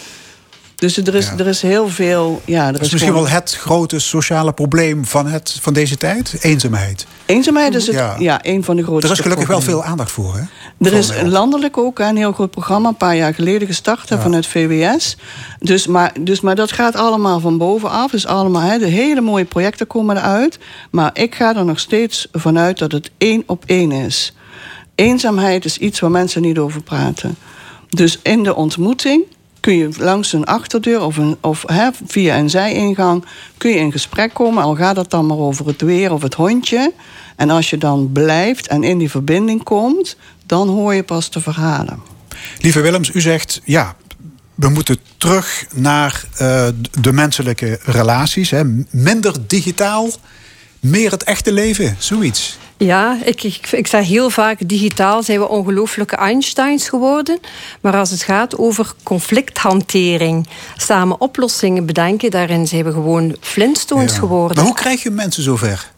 [0.78, 1.38] Dus er is, Ja.
[1.38, 2.42] er is heel veel.
[2.46, 5.74] Ja, er Dat is is misschien gewoon- wel het grote sociale probleem van, het, van
[5.74, 6.36] deze tijd.
[6.42, 7.06] Eenzaamheid.
[7.26, 8.16] Eenzaamheid is het, Ja.
[8.20, 8.40] ja.
[8.42, 10.34] een van de grootste Er is gelukkig wel veel aandacht voor.
[10.36, 10.40] Hè?
[10.40, 10.50] Er
[10.80, 15.18] Van is landelijk ook een heel groot programma, een paar jaar geleden gestart vanuit VWS.
[15.60, 18.12] Dus maar, dus, maar dat gaat allemaal van bovenaf.
[18.12, 20.60] Dus allemaal, hè, de hele mooie projecten komen eruit.
[20.92, 24.34] Maar ik ga er nog steeds vanuit dat het één op één is.
[24.96, 27.36] Eenzaamheid is iets waar mensen niet over praten.
[27.90, 29.22] Dus in de ontmoeting
[29.60, 31.66] kun je langs een achterdeur of, een, of
[32.06, 33.26] via een zijingang
[33.58, 34.64] kun je in gesprek komen.
[34.64, 36.94] Al gaat het dan maar over het weer of het hondje.
[37.36, 41.42] En als je dan blijft en in die verbinding komt, dan hoor je pas de
[41.42, 42.02] verhalen.
[42.60, 43.96] Lieve Willems, u zegt ja.
[44.56, 46.68] We moeten terug naar eh,
[47.02, 48.50] de menselijke relaties.
[48.50, 48.64] Hè.
[48.90, 50.10] Minder digitaal,
[50.80, 51.96] meer het echte leven.
[52.00, 52.58] Zoiets.
[52.78, 57.40] Ja, ik, ik, ik zeg heel vaak, digitaal zijn we ongelooflijke Einsteins geworden.
[57.82, 60.48] Maar als het gaat over conflicthantering,
[60.78, 64.20] samen oplossingen bedenken, daarin zijn we gewoon Flintstones Ja.
[64.20, 64.56] geworden.
[64.58, 65.92] Maar hoe krijg je mensen zover?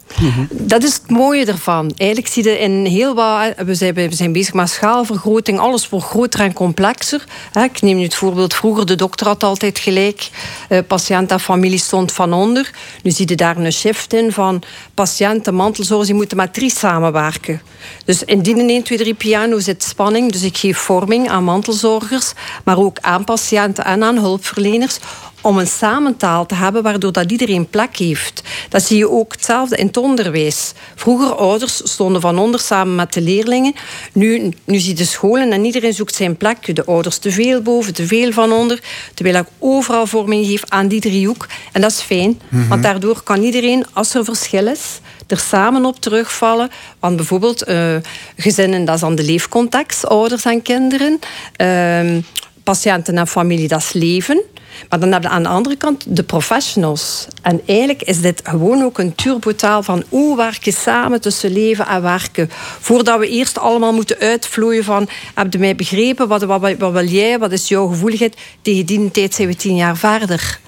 [0.50, 1.92] Dat is het mooie ervan.
[1.96, 3.52] Eigenlijk zie je in heel wat...
[3.56, 5.58] We zijn, we zijn bezig met schaalvergroting.
[5.58, 7.24] Alles wordt groter en complexer.
[7.62, 8.54] Ik neem nu het voorbeeld.
[8.54, 10.28] Vroeger, de dokter had altijd gelijk.
[10.68, 12.70] Eh, patiënt en familie stond van onder.
[13.02, 14.62] Nu zie je daar een shift in van...
[14.94, 17.60] patiënt en mantelzorgers die moeten met drie samenwerken.
[18.04, 20.32] Dus indien in 1, 2, 3 piano zit spanning.
[20.32, 22.32] Dus ik geef vorming aan mantelzorgers.
[22.64, 24.98] Maar ook aan patiënten en aan hulpverleners
[25.40, 28.42] om een samentaal te hebben waardoor dat iedereen plek heeft.
[28.68, 30.72] Dat zie je ook hetzelfde in het onderwijs.
[30.94, 33.74] Vroeger ouders stonden van onder samen met de leerlingen.
[34.12, 36.74] Nu, nu zie je de scholen en iedereen zoekt zijn plek.
[36.76, 38.82] De ouders te veel boven, te veel van onder.
[39.14, 41.46] Terwijl ik overal vorming geef aan die driehoek.
[41.72, 46.00] En dat is fijn, want daardoor kan iedereen, als er verschil is, er samen op
[46.00, 46.70] terugvallen.
[46.98, 47.96] Want bijvoorbeeld eh,
[48.36, 51.18] gezinnen, dat is dan de leefcontext, ouders en kinderen.
[51.56, 52.20] Ehm,
[52.62, 54.42] patiënten en familie, dat is leven.
[54.88, 57.26] Maar dan heb je aan de andere kant de professionals.
[57.42, 61.86] En eigenlijk is dit gewoon ook een turbotaal van hoe werk je samen tussen leven
[61.86, 62.50] en werken.
[62.80, 67.06] Voordat we eerst allemaal moeten uitvloeien van heb je mij begrepen, wat, wat, wat wil
[67.06, 68.36] jij, wat is jouw gevoeligheid.
[68.62, 70.58] Tegen die tijd zijn we tien jaar verder.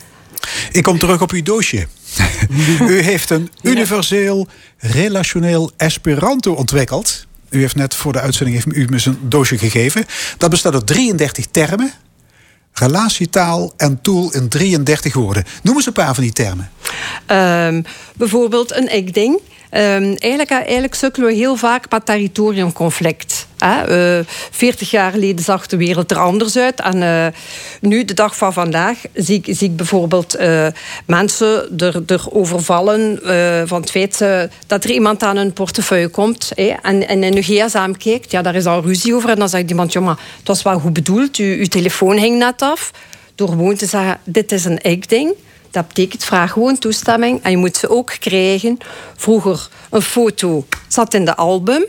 [0.72, 1.86] Ik kom terug op uw doosje.
[2.88, 4.46] u heeft een universeel
[4.78, 7.26] relationeel Esperanto ontwikkeld.
[7.52, 10.04] U heeft net voor de uitzending heeft u me een doosje gegeven.
[10.38, 11.92] Dat bestaat uit 33 termen.
[12.72, 15.44] Relatietaal en tool in 33 woorden.
[15.62, 16.70] Noem eens een paar van die termen.
[17.26, 17.84] Um,
[18.16, 19.40] bijvoorbeeld een ik-ding.
[19.74, 23.46] Um, eigenlijk, eigenlijk sukkelen we heel vaak met territoriumconflict.
[23.58, 24.18] Hè?
[24.18, 26.80] Uh, 40 jaar geleden zag de wereld er anders uit.
[26.80, 27.26] En uh,
[27.80, 30.38] nu, de dag van vandaag, zie ik, bijvoorbeeld
[31.06, 33.18] mensen er, er overvallen
[33.68, 34.24] van het feit
[34.66, 36.52] dat er iemand aan hun portefeuille komt?
[36.54, 38.30] En, en in de gsm kijkt.
[38.30, 39.30] Ja, daar is al ruzie over.
[39.30, 41.38] En dan zegt iemand, maar het was wel goed bedoeld.
[41.38, 42.90] U, uw telefoon hing net af.
[43.34, 45.34] Door gewoon te zeggen, dit is een ik-ding.
[45.72, 47.42] Dat betekent vraag gewoon toestemming.
[47.42, 48.78] En je moet ze ook krijgen.
[49.16, 51.84] Vroeger een foto zat in de album.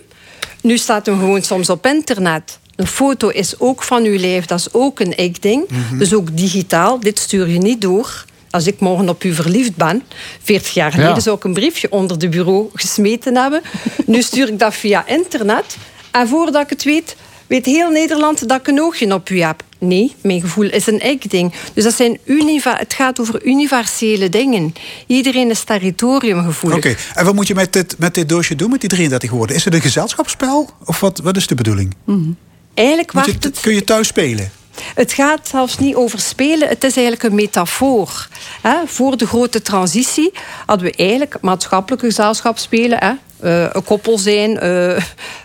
[0.62, 2.60] Nu staat hem gewoon soms op internet.
[2.76, 5.70] Een foto is ook van uw lijf, dat is ook een ik-ding.
[5.70, 5.98] Mm -hmm.
[5.98, 7.00] Dus ook digitaal.
[7.00, 8.26] Dit stuur je niet door.
[8.50, 10.04] Als ik morgen op u verliefd ben,
[10.44, 11.20] 40 jaar geleden ja.
[11.20, 13.62] zou ik een briefje onder de bureau gesmeten hebben.
[14.06, 15.78] nu stuur ik dat via internet.
[16.12, 17.16] En voordat ik het weet,
[17.48, 19.64] weet heel Nederland dat ik een oogje op u heb.
[19.84, 21.54] Nee, mijn gevoel is een ik-ding.
[21.74, 22.18] Dus dat zijn
[22.62, 24.74] het gaat over universele dingen.
[25.08, 26.78] Iedereen is territoriumgevoelig.
[26.78, 27.02] Oké, okay.
[27.14, 29.56] en wat moet je met dit, met dit doosje doen, met die 33 woorden?
[29.56, 30.70] Is het een gezelschapsspel?
[30.86, 31.96] Of wat, wat is de bedoeling?
[32.06, 32.38] Mm -hmm.
[32.74, 33.60] Eigenlijk wacht je, het...
[33.60, 34.52] Kun je thuis spelen?
[34.96, 38.28] Het gaat zelfs niet over spelen, het is eigenlijk een metafoor.
[38.62, 40.32] He, voor de grote transitie
[40.66, 42.98] hadden we eigenlijk maatschappelijke gezelschap spelen.
[42.98, 43.12] He,
[43.44, 44.98] uh, een koppel zijn, uh,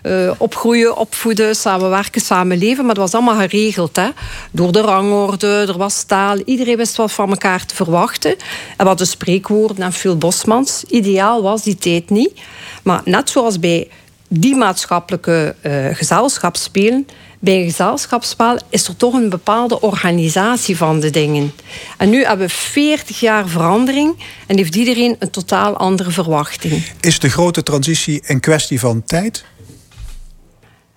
[0.02, 2.84] uh, opgroeien, opvoeden, samenwerken, samenleven.
[2.84, 3.96] Maar dat was allemaal geregeld.
[3.96, 4.08] Hè?
[4.50, 6.38] Door de rangorde, er was taal.
[6.44, 8.34] Iedereen wist wat van elkaar te verwachten.
[8.76, 10.84] En wat de spreekwoorden en veel Bosmans.
[10.88, 12.40] Ideaal was die tijd niet.
[12.82, 13.88] Maar net zoals bij
[14.28, 15.54] die maatschappelijke
[15.92, 17.06] gezelschapsspelen
[17.40, 21.52] bij een gezelschapsspel is er toch een bepaalde organisatie van de dingen.
[21.96, 24.16] En nu hebben we 40 jaar verandering
[24.46, 26.84] en heeft iedereen een totaal andere verwachting.
[27.00, 29.44] Is de grote transitie een kwestie van tijd?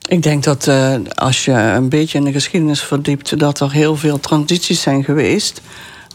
[0.08, 3.96] Ik denk dat uh, als je een beetje in de geschiedenis verdiept, dat er heel
[3.96, 5.62] veel transities zijn geweest.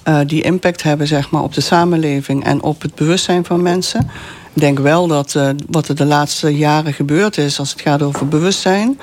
[0.09, 4.11] Uh, die impact hebben zeg maar, op de samenleving en op het bewustzijn van mensen.
[4.55, 8.03] Ik denk wel dat uh, wat er de laatste jaren gebeurd is als het gaat
[8.03, 8.99] over bewustzijn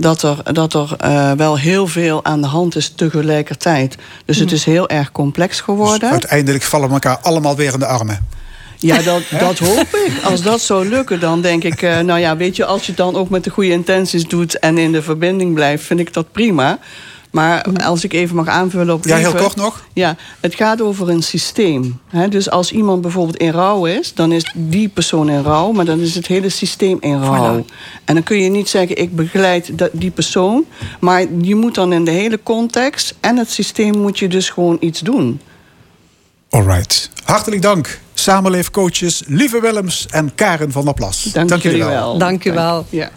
[0.00, 3.96] dat er, dat er uh, wel heel veel aan de hand is tegelijkertijd.
[4.24, 6.00] Dus het is heel erg complex geworden.
[6.00, 8.26] Dus uiteindelijk vallen we elkaar allemaal weer in de armen.
[8.76, 10.12] Ja, dat, dat hoop ik.
[10.24, 11.82] Als dat zou lukken, dan denk ik...
[11.82, 14.58] Uh, nou ja, weet je, als je het dan ook met de goede intenties doet...
[14.58, 16.78] en in de verbinding blijft, vind ik dat prima.
[17.30, 19.84] Maar als ik even mag aanvullen op Ja, heel kort nog.
[19.92, 22.00] Ja, het gaat over een systeem.
[22.28, 24.14] Dus als iemand bijvoorbeeld in rouw is...
[24.14, 27.60] dan is die persoon in rouw, maar dan is het hele systeem in rouw.
[27.60, 27.64] Voilà.
[28.04, 30.64] En dan kun je niet zeggen, ik begeleid die persoon...
[31.00, 33.98] maar je moet dan in de hele context en het systeem...
[33.98, 35.40] moet je dus gewoon iets doen.
[36.50, 37.10] Alright.
[37.24, 38.00] Hartelijk dank.
[38.14, 41.22] Samenleefcoaches Lieve Willems en Karen van der Plas.
[41.22, 41.90] Dank, dank jullie wel.
[41.90, 42.18] wel.
[42.18, 42.86] Dank u wel.
[42.88, 43.10] Ja.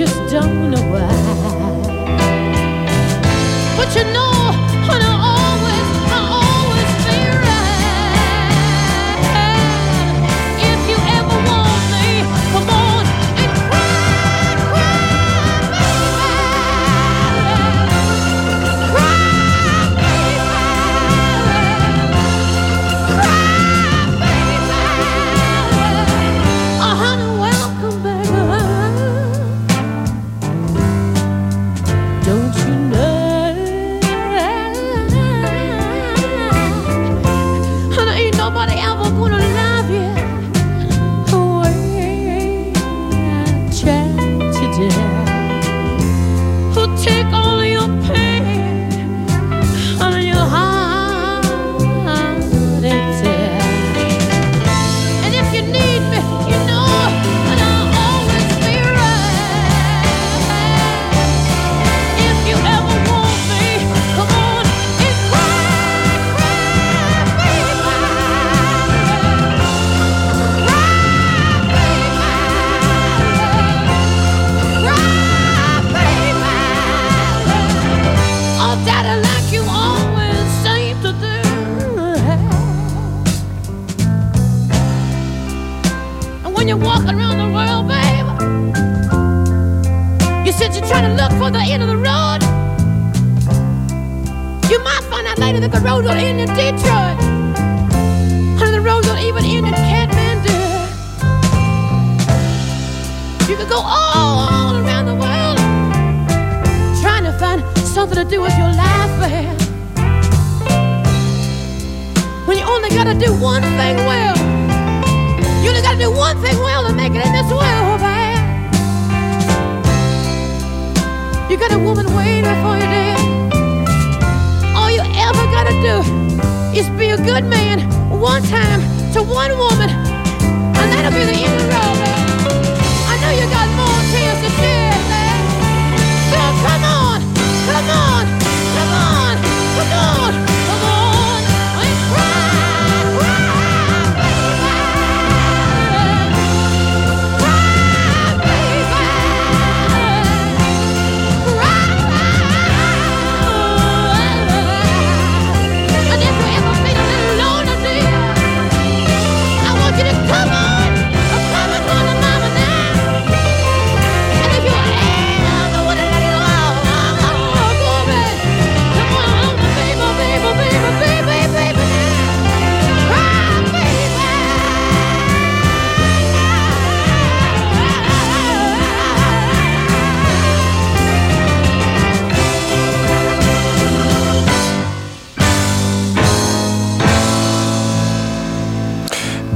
[0.00, 1.19] just don't know why.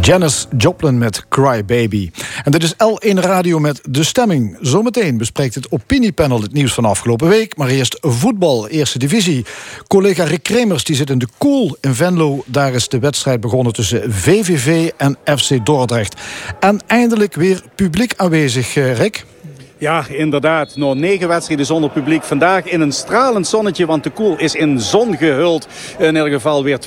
[0.04, 2.10] Janis Joplin met Cry Baby.
[2.42, 4.56] En dit is L1 Radio met De Stemming.
[4.60, 7.56] Zometeen bespreekt het opiniepanel het nieuws van afgelopen week.
[7.56, 9.44] Maar eerst voetbal, eerste divisie.
[9.86, 12.42] Collega Rick Kremers die zit in de Koel in Venlo.
[12.46, 16.20] Daar is de wedstrijd begonnen tussen VVV en FC Dordrecht.
[16.60, 19.24] En eindelijk weer publiek aanwezig, eh, Rick.
[19.78, 20.76] Ja, inderdaad.
[20.76, 22.22] Nog negen wedstrijden zonder publiek.
[22.22, 25.68] Vandaag in een stralend zonnetje, want de koel is in zon gehuld.
[25.98, 26.78] In ieder geval weer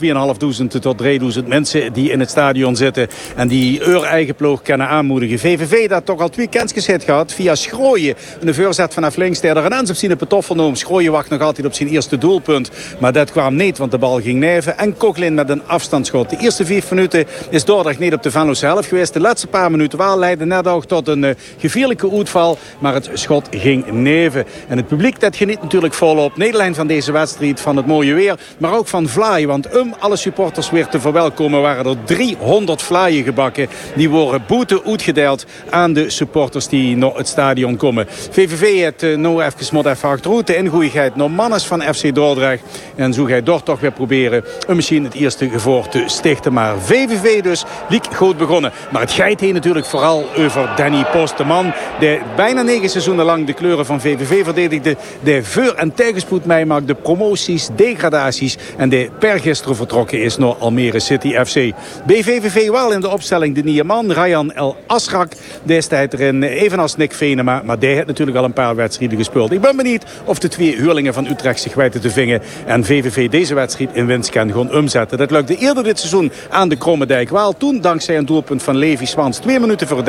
[0.72, 3.08] 2.500 tot 3.000 mensen die in het stadion zitten.
[3.36, 5.40] En die eur eigen ploeg kunnen aanmoedigen.
[5.40, 8.16] VVV dat toch al twee kansjes heeft gehad via Schrooien.
[8.40, 9.42] Een voorzet vanaf links.
[9.42, 12.72] Er een op zijn petoffel Schrooien wacht nog altijd op zijn eerste doelpunt.
[13.00, 14.78] Maar dat kwam niet, want de bal ging neven.
[14.78, 16.30] En Koglin met een afstandsschot.
[16.30, 19.14] De eerste vier minuten is Dordrecht niet op de Venlo's helft geweest.
[19.14, 22.58] De laatste paar minuten wel leidde net ook tot een uh, gevierlijke uitval.
[22.80, 24.46] Maar het schot ging neven.
[24.68, 26.38] En het publiek dat geniet natuurlijk volop.
[26.38, 28.40] Nederlijn van deze wedstrijd, van het mooie weer.
[28.58, 29.48] Maar ook van vlaai.
[29.48, 33.68] Want om alle supporters weer te verwelkomen waren er 300 vlaaien gebakken.
[33.96, 38.06] Die worden boete uitgedeeld aan de supporters die naar het stadion komen.
[38.10, 40.48] VVV heeft uh, nou even smot even achteruit.
[40.48, 42.64] De ingooiigheid naar Mannes van FC Dordrecht.
[42.96, 46.54] En zo ga je door toch weer proberen een misschien het eerste gevoor te stichten.
[46.54, 48.72] Maar VVV dus liek goed begonnen.
[48.92, 51.38] Maar het geit heen natuurlijk vooral over Danny Post.
[51.38, 54.96] De man die bijna negen seizoenen lang de kleuren van VVV verdedigde.
[55.24, 56.88] De voor- en tegenspoed meemaakt.
[56.88, 58.58] De promoties, degradaties.
[58.78, 61.74] En de per gisteren vertrokken is naar Almere City FC.
[62.06, 64.12] BVVV wel in de opstelling de nieuwe man.
[64.12, 65.32] Ryan El Asrak.
[65.64, 67.62] Destijds erin evenals Nick Venema.
[67.66, 69.52] Maar die heeft natuurlijk al een paar wedstrijden gespeeld.
[69.52, 72.42] Ik ben benieuwd of de twee huurlingen van Utrecht zich weten te vingen.
[72.66, 75.18] En VVV deze wedstrijd in winst kan gewoon omzetten.
[75.18, 77.54] Dat lukte eerder dit seizoen aan de Krommendijk wel.
[77.58, 79.38] Toen dankzij een doelpunt van Levi Swans.
[79.38, 80.04] Twee minuten voor.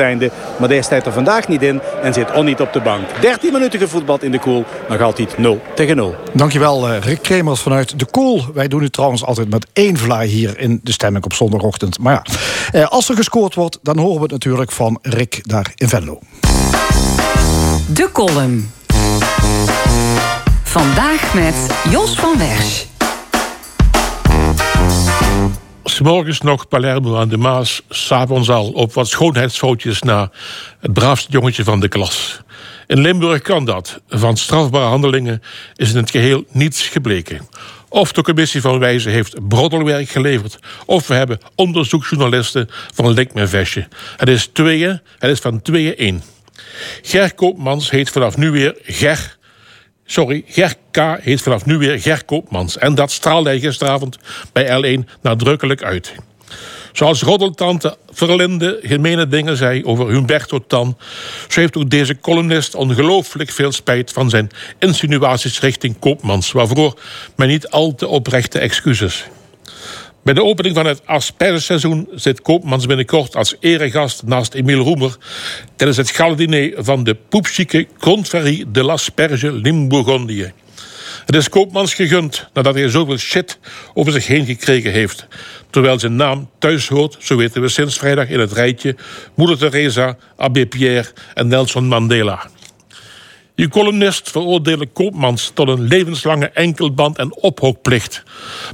[0.57, 1.81] Maar deze staat er vandaag niet in.
[2.01, 3.21] En zit on niet op de bank.
[3.21, 4.65] 13 minuten gevoetbald in de koel.
[4.89, 6.15] Nog altijd 0 tegen 0.
[6.33, 8.45] Dankjewel eh, Rick Kremers vanuit de Koel.
[8.53, 11.99] Wij doen het trouwens altijd met één vlaai hier in de stemming op zondagochtend.
[11.99, 12.23] Maar ja,
[12.71, 16.19] eh, als er gescoord wordt, dan horen we het natuurlijk van Rick daar in Venlo.
[17.93, 18.71] De column.
[20.63, 21.55] Vandaag met
[21.89, 22.98] Jos van Wersch.
[25.89, 30.31] S'morgens nog Palermo aan de Maas, s'avonds al op wat schoonheidsfoutjes na
[30.79, 32.41] het braafste jongetje van de klas.
[32.87, 34.01] In Limburg kan dat.
[34.07, 35.41] Van strafbare handelingen
[35.75, 37.47] is in het geheel niets gebleken.
[37.87, 40.59] Of de commissie van Wijzen heeft broddelwerk geleverd...
[40.85, 43.87] of we hebben onderzoeksjournalisten van Link vestje.
[44.17, 46.23] Het is tweeën, het is van tweeën één.
[47.01, 49.37] Ger Koopmans heet vanaf nu weer Ger...
[50.11, 50.97] Sorry, Ger K.
[51.21, 52.77] heet vanaf nu weer Ger Koopmans.
[52.77, 54.17] En dat straalde hij gisteravond
[54.51, 56.13] bij L1 nadrukkelijk uit.
[56.93, 60.97] Zoals roddeltante Verlinde gemene dingen zei over Humberto Tan...
[61.47, 64.11] zo heeft ook deze columnist ongelooflijk veel spijt...
[64.11, 64.49] van zijn
[64.79, 66.51] insinuaties richting Koopmans...
[66.51, 66.99] waarvoor
[67.35, 69.25] men niet al te oprechte excuses.
[70.29, 75.17] Bij de opening van het aspergeseizoen zit Koopmans binnenkort als eregast naast Emile Roemer
[75.75, 80.53] tijdens het galadiner van de poepchique Confrérie de l'Asperge Limbourgondie.
[81.25, 83.59] Het is Koopmans gegund nadat hij zoveel shit
[83.93, 85.27] over zich heen gekregen heeft.
[85.69, 88.95] Terwijl zijn naam thuis hoort, zo weten we sinds vrijdag in het rijtje...
[89.35, 92.49] Moeder Teresa, Abbé Pierre en Nelson Mandela.
[93.59, 98.23] Je columnist veroordeelde Koopmans tot een levenslange enkelband en ophokplicht.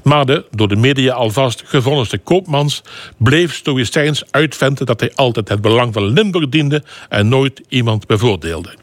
[0.03, 2.81] Maar de door de media alvast gevonniste Koopmans
[3.17, 8.75] bleef stoïcijns uitventen dat hij altijd het belang van Limburg diende en nooit iemand bevoordeelde.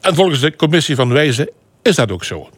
[0.00, 1.50] En volgens de commissie van Wijzen
[1.82, 2.48] is dat ook zo.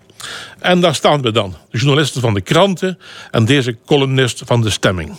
[0.59, 2.99] En daar staan we dan, de journalisten van de kranten
[3.31, 5.17] en deze columnist van de stemming.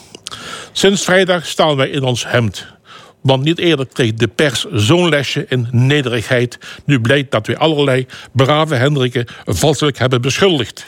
[0.71, 2.76] Sinds vrijdag staan wij in ons hemd.
[3.21, 6.57] Want niet eerder kreeg de pers zo'n lesje in nederigheid.
[6.85, 10.85] Nu blijkt dat we allerlei brave Hendrikken valselijk hebben beschuldigd.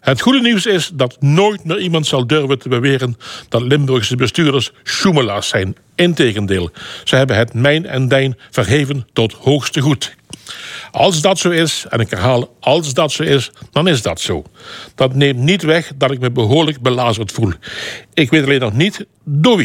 [0.00, 3.16] Het goede nieuws is dat nooit meer iemand zal durven te beweren
[3.48, 5.76] dat Limburgse bestuurders schoemelaars zijn.
[5.94, 6.70] Integendeel,
[7.04, 10.14] ze hebben het mijn en dijn verheven tot hoogste goed.
[10.90, 14.44] Als dat zo is, en ik herhaal, als dat zo is, dan is dat zo.
[14.94, 17.52] Dat neemt niet weg dat ik me behoorlijk belazerd voel.
[18.14, 19.64] Ik weet alleen nog niet door.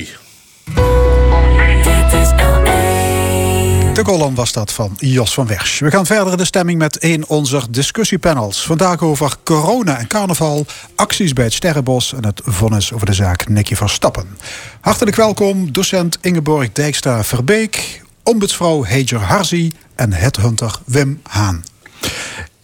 [3.99, 5.80] De column was dat van Jos van Wersch.
[5.80, 8.65] We gaan verder in de stemming met een onze discussiepanels.
[8.65, 10.65] Vandaag over corona en carnaval,
[10.95, 12.13] acties bij het Sterrenbos...
[12.13, 14.38] en het vonnis over de zaak Nicky Verstappen.
[14.81, 18.01] Hartelijk welkom docent Ingeborg Dijkstra-Verbeek...
[18.23, 21.63] ombudsvrouw Heger Harzi en headhunter Wim Haan.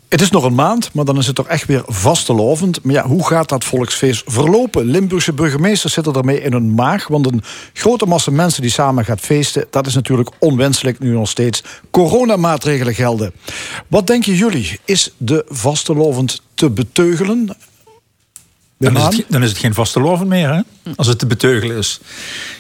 [0.10, 2.84] Het is nog een maand, maar dan is het toch echt weer vastelovend.
[2.84, 4.86] Maar ja, hoe gaat dat volksfeest verlopen?
[4.86, 7.08] Limburgse burgemeesters zitten ermee in hun maag.
[7.08, 9.66] Want een grote massa mensen die samen gaat feesten...
[9.70, 13.34] dat is natuurlijk onwenselijk nu nog steeds coronamaatregelen gelden.
[13.88, 14.80] Wat denken jullie?
[14.86, 17.58] Is de vastelovend te beteugelen?
[18.78, 20.92] Dan is, het, dan is het geen vastelovend meer, hè?
[20.96, 22.00] als het te beteugelen is.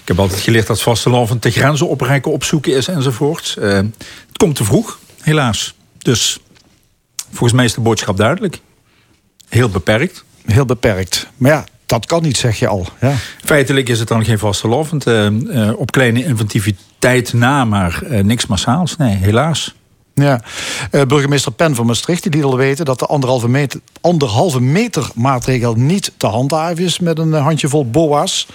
[0.02, 3.56] Ik heb altijd geleerd dat vastelovend de grenzen opreiken, opzoeken is enzovoort.
[3.60, 5.74] Uh, het komt te vroeg, helaas.
[5.98, 6.40] Dus
[7.36, 8.60] Volgens mij is de boodschap duidelijk.
[9.50, 10.24] Heel beperkt.
[10.46, 11.28] Heel beperkt.
[11.38, 12.88] Maar ja, dat kan niet, zeg je al.
[13.02, 13.14] Ja.
[13.44, 15.08] Feitelijk is het dan geen vastelovend.
[15.08, 18.98] Uh, uh, op kleine inventiviteit na, maar uh, niks massaals.
[18.98, 19.76] Nee, helaas.
[20.14, 20.42] Ja,
[21.08, 25.74] burgemeester Pen van Maastricht die liet al weten dat de anderhalve meter, anderhalve meter maatregel
[25.74, 28.48] niet te handhaven is met een handjevol boa's.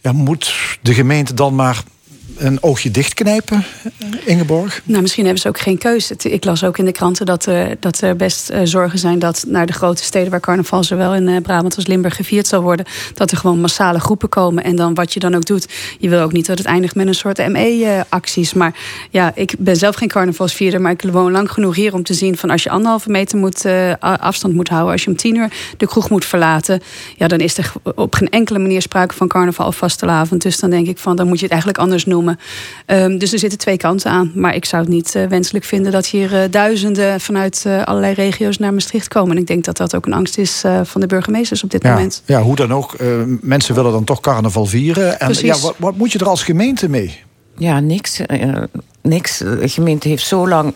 [0.00, 1.82] Ja, moet de gemeente dan maar
[2.36, 3.64] een oogje dichtknijpen,
[4.24, 4.82] Ingeborg?
[4.84, 6.14] Nou, misschien hebben ze ook geen keuze.
[6.18, 9.44] Ik las ook in de kranten dat, uh, dat er best uh, zorgen zijn dat
[9.48, 13.30] naar de grote steden waar carnaval zowel in Brabant als Limburg gevierd zal worden, dat
[13.30, 14.64] er gewoon massale groepen komen.
[14.64, 17.06] En dan wat je dan ook doet, je wil ook niet dat het eindigt met
[17.06, 18.54] een soort ME-acties.
[18.54, 18.74] Maar
[19.10, 22.36] ja, ik ben zelf geen carnavalsvierder, maar ik woon lang genoeg hier om te zien
[22.36, 23.64] van als je anderhalve meter moet,
[24.00, 26.82] afstand moet houden, als je om tien uur de kroeg moet verlaten,
[27.16, 30.42] ja, dan is er op geen enkele manier sprake van carnaval of vastelavond.
[30.42, 32.23] Dus dan denk ik van, dan moet je het eigenlijk anders noemen.
[32.86, 34.32] Um, dus er zitten twee kanten aan.
[34.34, 38.14] Maar ik zou het niet uh, wenselijk vinden dat hier uh, duizenden vanuit uh, allerlei
[38.14, 39.36] regio's naar Maastricht komen.
[39.36, 41.92] En ik denk dat dat ook een angst is van de burgemeesters op dit ja,
[41.92, 42.22] moment.
[42.26, 42.96] Ja, hoe dan ook.
[43.40, 45.20] mensen willen dan toch carnaval vieren.
[45.20, 47.20] En ja, wat, wat, moet je er als gemeente mee?
[47.56, 48.20] Ja, niks.
[49.02, 49.38] niks.
[49.38, 50.74] De gemeente heeft zo lang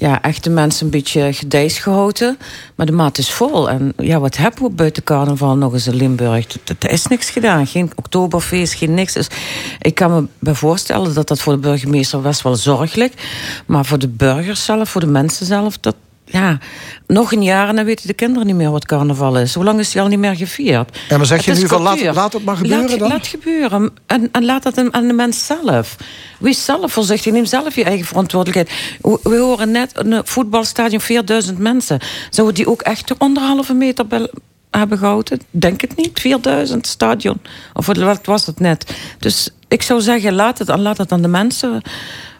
[0.00, 2.38] ja, echt de mensen een beetje gedijs gehouden.
[2.74, 3.70] Maar de maat is vol.
[3.70, 6.46] En ja, wat hebben we buiten carnaval nog eens in Limburg?
[6.78, 7.66] Er is niks gedaan.
[7.66, 9.12] Geen oktoberfeest, geen niks.
[9.12, 9.28] Dus
[9.80, 13.12] ik kan me voorstellen dat dat voor de burgemeester best wel zorgelijk.
[13.66, 15.94] Maar voor de burgers zelf, voor de mensen zelf, dat,
[16.30, 16.58] ja,
[17.06, 19.54] nog een jaar en dan weten de kinderen niet meer wat carnaval is.
[19.54, 20.98] Hoe lang is die al niet meer gevierd?
[21.08, 23.08] En dan zeg je nu van laat, laat het maar gebeuren laat, dan?
[23.08, 23.90] Laat gebeuren.
[24.06, 25.96] En, en laat dat aan de mens zelf.
[26.38, 27.32] Wees zelf voorzichtig.
[27.32, 28.98] Neem zelf je eigen verantwoordelijkheid.
[29.22, 31.98] We horen net een voetbalstadion 4000 mensen.
[32.30, 34.06] Zouden die ook echt anderhalve meter
[34.70, 35.40] hebben gehouden?
[35.50, 36.20] Denk het niet.
[36.20, 37.40] 4000 stadion.
[37.72, 38.94] Of wat was het net?
[39.18, 41.82] Dus ik zou zeggen, laat het, laat het aan de mensen.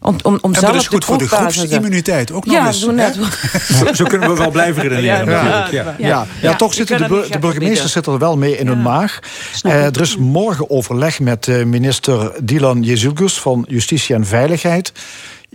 [0.00, 2.80] Om, om, om en zelf dat is goed voor de groepsimmuniteit ook nog ja, eens.
[2.80, 3.14] Zo, net.
[3.14, 5.30] zo, zo, kunnen we wel blijven redeneren.
[5.30, 6.26] Ja, ja, ja, ja.
[6.42, 9.18] ja toch zitten de, bur de burgemeesters zitten er wel mee in hun maag.
[9.62, 14.92] Uh, er is morgen overleg met uh, minister Dylan Jezilgus van Justitie en Veiligheid.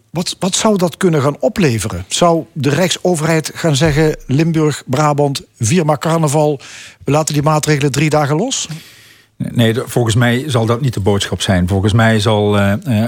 [0.09, 2.05] Wat, wat zou dat kunnen gaan opleveren?
[2.07, 6.59] Zou de Rijksoverheid gaan zeggen: Limburg, Brabant, vier maar carnaval,
[7.03, 8.67] we laten die maatregelen drie dagen los?
[9.37, 11.67] Nee, volgens mij zal dat niet de boodschap zijn.
[11.67, 12.57] Volgens mij zal.
[12.57, 13.05] Uh, uh,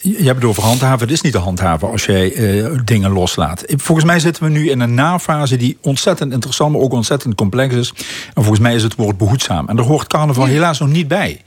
[0.00, 1.00] je hebt het over handhaven.
[1.00, 3.64] Het is niet te handhaven als jij uh, dingen loslaat.
[3.66, 7.74] Volgens mij zitten we nu in een nafase die ontzettend interessant, maar ook ontzettend complex
[7.74, 7.92] is.
[8.26, 9.68] En volgens mij is het woord behoedzaam.
[9.68, 11.40] En daar hoort carnaval helaas nog niet bij.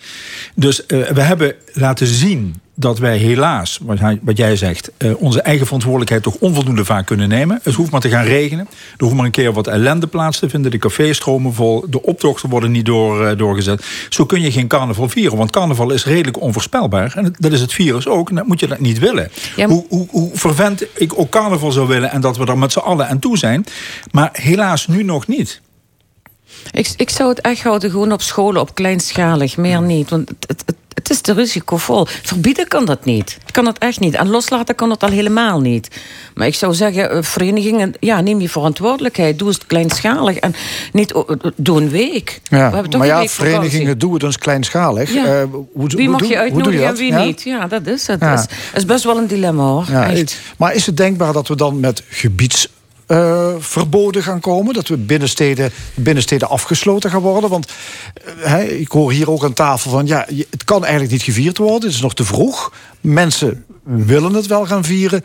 [0.54, 5.41] Dus we hebben laten zien dat wij helaas, wat, hij- wat jij zegt, eh, onze
[5.41, 7.60] eigen verantwoordelijkheid toch onvoldoende vaak kunnen nemen.
[7.64, 8.68] Het hoeft maar te gaan regenen.
[8.97, 10.72] Er hoeft maar een keer wat ellende plaats te vinden.
[10.72, 11.85] De cafés stromen vol.
[11.89, 13.85] De optochten worden niet door, eh, doorgezet.
[14.10, 15.38] Zo kun je geen carnaval vieren.
[15.38, 17.14] Want carnaval is redelijk onvoorspelbaar.
[17.15, 18.30] En dat is het virus ook.
[18.30, 19.30] En dat moet je dat niet willen.
[19.56, 22.11] Ja, maar- hoe, hoe, hoe vervent ik ook carnaval zou willen.
[22.11, 23.65] En dat we er met z'n allen aan toe zijn.
[24.11, 25.61] Maar helaas nu nog niet.
[26.72, 30.10] Ik, ik zou het echt houden gewoon op scholen, op kleinschalig, meer niet.
[30.10, 32.08] Want het, het, het, is te risicovol.
[32.24, 33.38] Verbieden kan dat niet.
[33.46, 34.14] Ik kan dat echt niet.
[34.14, 35.88] En loslaten kan dat al helemaal niet.
[36.34, 39.40] Maar ik zou zeggen, eh, verenigingen, ja, neem je verantwoordelijkheid.
[39.40, 40.38] Doe het kleinschalig.
[40.38, 40.56] En
[40.92, 42.42] niet, oh, eh, doe een week.
[42.50, 45.14] We hebben toch maar ja, verenigingen doen het dus kleinschalig.
[45.14, 45.26] Ja.
[45.26, 45.44] Eh,
[45.74, 47.24] hoe, Wie mag je uitnodigen en wie Ja?
[47.24, 47.42] niet?
[47.42, 48.20] Ja, dat is het.
[48.20, 49.88] Dat is, is best wel een dilemma hoor.
[49.90, 50.40] Echt.
[50.58, 52.04] Maar is het denkbaar dat we dan met
[53.07, 54.73] gebiedsverboden gaan komen?
[54.73, 57.49] Dat we binnensteden, binnensteden afgesloten gaan worden?
[57.49, 57.72] Want
[58.44, 60.07] eh, ik hoor hier ook aan tafel van...
[60.07, 62.73] ja, het kan eigenlijk niet gevierd worden, het is nog te vroeg.
[63.02, 65.23] Mensen willen het wel gaan vieren.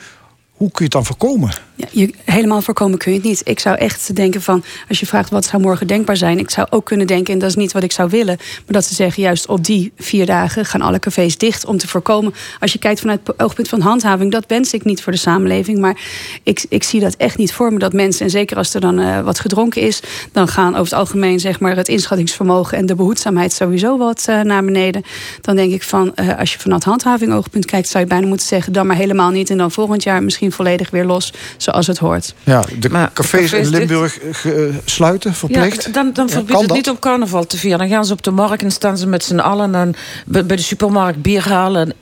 [0.60, 1.50] Hoe kun je het dan voorkomen?
[1.74, 3.40] Ja, je, helemaal voorkomen kun je het niet.
[3.44, 6.38] Ik zou echt denken van, als je vraagt wat zou morgen denkbaar zijn...
[6.38, 8.36] ik zou ook kunnen denken, en dat is niet wat ik zou willen...
[8.36, 11.64] maar dat ze zeggen, juist op die vier dagen gaan alle cafés dicht...
[11.64, 14.32] om te voorkomen, als je kijkt vanuit het oogpunt van handhaving...
[14.32, 16.00] dat wens ik niet voor de samenleving, maar
[16.42, 17.78] ik, ik zie dat echt niet voor me...
[17.78, 20.00] dat mensen, en zeker als er dan eh, wat gedronken is...
[20.32, 22.78] dan gaan over het algemeen zeg maar, het inschattingsvermogen...
[22.78, 25.02] en de behoedzaamheid sowieso wat eh, naar beneden.
[25.40, 27.88] Dan denk ik van, eh, als je vanuit handhaving oogpunt kijkt...
[27.88, 29.50] zou je bijna moeten zeggen, dan maar helemaal niet...
[29.50, 32.34] en dan volgend jaar misschien volledig weer los, zoals het hoort.
[32.44, 34.52] Ja, de Maar cafés cafés in Limburg eh,
[34.84, 35.84] sluiten, verplicht?
[35.84, 36.76] Ja, dan, dan Ja, verbiedt het dat?
[36.76, 37.78] niet om carnaval te vieren.
[37.78, 39.94] Dan gaan ze op de markt en staan ze met z'n allen en
[40.26, 41.92] bij de supermarkt bier halen.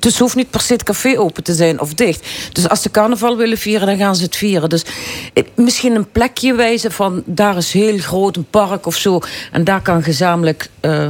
[0.00, 2.26] Dus het hoeft niet per se het café open te zijn of dicht.
[2.52, 4.68] Dus als ze carnaval willen vieren, dan gaan ze het vieren.
[4.68, 4.84] Dus
[5.32, 9.20] eh, misschien een plekje wijzen van daar is heel groot een park of zo.
[9.52, 11.06] En daar kan gezamenlijk eh,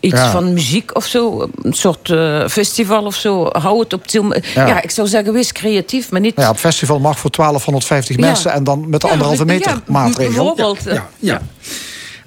[0.00, 0.30] iets Ja.
[0.30, 1.48] van muziek of zo.
[1.62, 3.48] Een soort eh, festival of zo.
[3.52, 4.24] Hou het op til.
[4.54, 4.66] Ja.
[4.66, 4.82] Ja.
[4.82, 6.32] ik zou zeggen, wees creatief, maar niet.
[6.36, 8.22] Ja, op festival mag voor 1250 Ja.
[8.26, 8.52] mensen...
[8.52, 10.32] en dan met de Ja, anderhalve ja, meter maatregel.
[10.54, 10.86] Bijvoorbeeld.
[10.86, 11.40] eh, Ja, ja.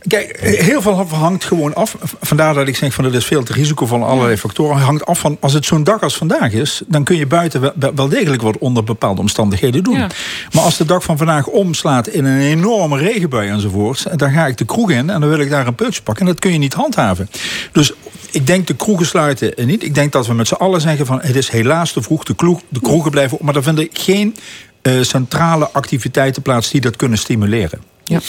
[0.08, 1.96] Kijk, heel veel hangt gewoon af.
[2.22, 4.78] Vandaar dat ik zeg van het is veel te risicovol van allerlei factoren.
[4.78, 8.10] Hangt af van als het zo'n dag als vandaag is, dan kun je buiten wel,
[8.10, 9.98] degelijk wat onder bepaalde omstandigheden doen.
[9.98, 10.08] Ja.
[10.52, 14.58] Maar als de dag van vandaag omslaat in een enorme regenbui enzovoorts, dan ga ik
[14.58, 16.26] de kroeg in en dan wil ik daar een peutje pakken.
[16.26, 17.30] En dat kun je niet handhaven.
[17.72, 17.94] Dus
[18.32, 19.84] ik denk de kroegen sluiten niet.
[19.84, 22.24] Ik denk dat we met z'n allen zeggen van het is helaas te vroeg.
[22.24, 23.44] De, kroeg, de kroegen blijven op.
[23.44, 24.36] Maar daar vinden geen
[24.82, 27.82] eh, centrale activiteiten plaats die dat kunnen stimuleren.
[28.04, 28.20] Ja.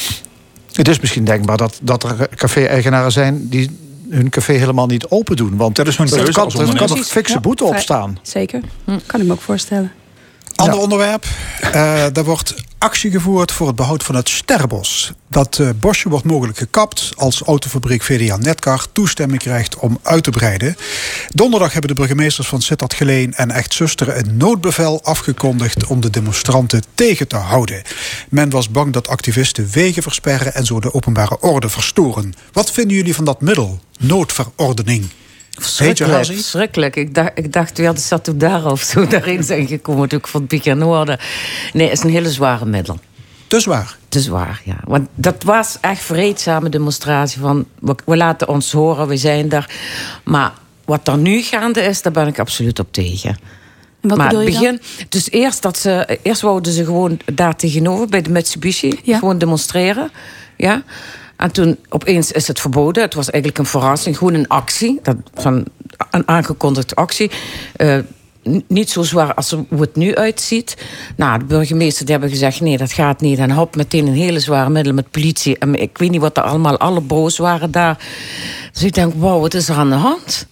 [0.76, 3.48] Het is misschien denkbaar dat, dat er café-eigenaren zijn...
[3.48, 3.70] die
[4.08, 5.56] hun café helemaal niet open doen.
[5.56, 7.82] Want dat is hun er keuze kan, er kan een fikse Ja, boete op vrij-
[7.82, 8.18] staan.
[8.22, 8.60] Zeker,
[9.06, 9.92] kan ik me ook voorstellen.
[10.54, 11.24] Ander onderwerp.
[11.60, 15.12] Eh er wordt actie gevoerd voor het behoud van het sterrenbos.
[15.28, 20.30] Dat eh, bosje wordt mogelijk gekapt als autofabriek VDA Netcar toestemming krijgt om uit te
[20.30, 20.76] breiden.
[21.28, 26.10] Donderdag hebben de burgemeesters van Sittard Geleen en Echt Zusteren een noodbevel afgekondigd om de
[26.10, 27.82] demonstranten tegen te houden.
[28.28, 32.34] Men was bang dat activisten wegen versperren en zo de openbare orde verstoren.
[32.52, 33.80] Wat vinden jullie van dat middel?
[33.98, 35.08] Noodverordening.
[35.54, 36.96] Verschrikkelijk, verschrikkelijk.
[36.96, 40.64] Ik dacht, ik dacht ja, de daar of zo daarin zijn gekomen, natuurlijk van het
[40.64, 41.18] Noorden.
[41.72, 42.98] Nee, het is een hele zware middel.
[43.46, 43.96] Te zwaar.
[44.08, 44.76] Te zwaar, ja.
[44.84, 47.66] Want dat was echt vreedzame demonstratie van...
[47.78, 49.70] We, we laten ons horen, we zijn daar.
[50.24, 50.52] Maar
[50.84, 53.38] wat er nu gaande is, daar ben ik absoluut op tegen.
[54.00, 57.56] Wat maar bedoel je het begin, dus eerst dat ze, eerst wouden ze gewoon daar
[57.56, 60.10] tegenover bij de Mitsubishi gewoon demonstreren,
[60.56, 60.82] ja.
[61.44, 63.02] En toen opeens is het verboden.
[63.02, 65.64] Het was eigenlijk een verrassing, gewoon een actie, dat, van
[66.10, 67.30] een aangekondigde actie.
[67.76, 67.98] Eh,
[68.68, 70.76] niet zo zwaar als hoe het nu uitziet.
[71.16, 73.38] Nou, de burgemeester die hebben gezegd: nee, dat gaat niet.
[73.38, 75.58] En hop, meteen een hele zware middel met politie.
[75.58, 77.98] En ik weet niet wat er allemaal, alle boos waren daar.
[78.72, 80.46] Dus ik denk: wow, wat is er aan de hand?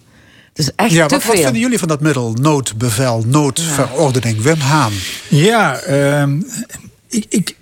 [0.49, 1.43] Het is echt Ja, te wat, wat veel.
[1.43, 2.33] vinden jullie van dat middel?
[2.33, 4.43] Noodbevel, noodverordening.
[4.43, 4.93] Wim Haan.
[5.29, 6.41] Ja, ehm,
[7.09, 7.57] ik, ik,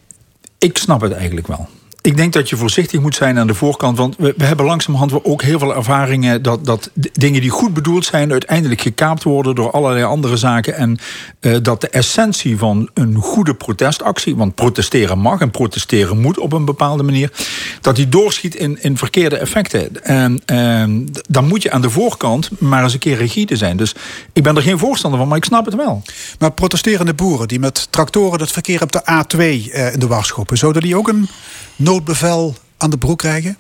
[0.59, 1.69] ik snap het eigenlijk wel.
[2.03, 3.99] Ik denk dat je voorzichtig moet zijn aan de voorkant.
[3.99, 6.43] Want we, hebben langzamerhand ook heel veel ervaringen...
[6.43, 8.31] Dat, dat dingen die goed bedoeld zijn...
[8.31, 10.75] uiteindelijk gekaapt worden door allerlei andere zaken.
[10.75, 10.99] En
[11.41, 14.37] eh, dat de essentie van een goede protestactie...
[14.37, 17.33] want protesteren mag en protesteren moet op een bepaalde manier...
[17.81, 20.05] dat die doorschiet in, in verkeerde effecten.
[20.05, 23.77] En ehm, dan moet je aan de voorkant maar eens een keer rigide zijn.
[23.77, 23.95] Dus
[24.33, 26.03] ik ben er geen voorstander van, maar ik snap het wel.
[26.39, 30.25] Maar protesterende boeren die met tractoren het verkeer op de A2 eh, in de war
[30.25, 30.59] schoppen...
[30.59, 31.29] zouden die ook een
[31.77, 33.57] noodbevel aan de broek krijgen?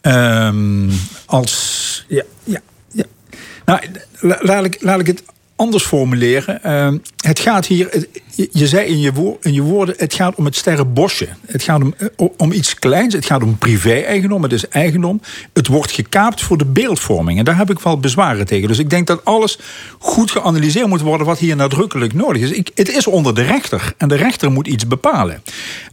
[0.00, 0.90] Ehm,
[1.26, 2.04] als.
[2.08, 2.60] Ja, ja,
[2.92, 3.04] ja.
[3.64, 3.80] Nou,
[4.20, 5.22] la- laat ik, laat ik het
[5.56, 6.60] anders formuleren.
[6.66, 6.88] Uh,
[7.24, 8.06] het gaat hier,
[8.50, 11.28] je, zei in je, in je woorden, het gaat om het sterrenbosje.
[11.46, 15.20] Het gaat om, uh, om iets kleins, het gaat om privé-eigendom, het is eigendom.
[15.52, 17.38] Het wordt gekaapt voor de beeldvorming.
[17.38, 18.68] En daar heb ik wel bezwaren tegen.
[18.68, 19.58] Dus ik denk dat alles
[19.98, 22.50] goed geanalyseerd moet worden wat hier nadrukkelijk nodig is.
[22.50, 25.42] Ik, het is onder de rechter en de rechter moet iets bepalen.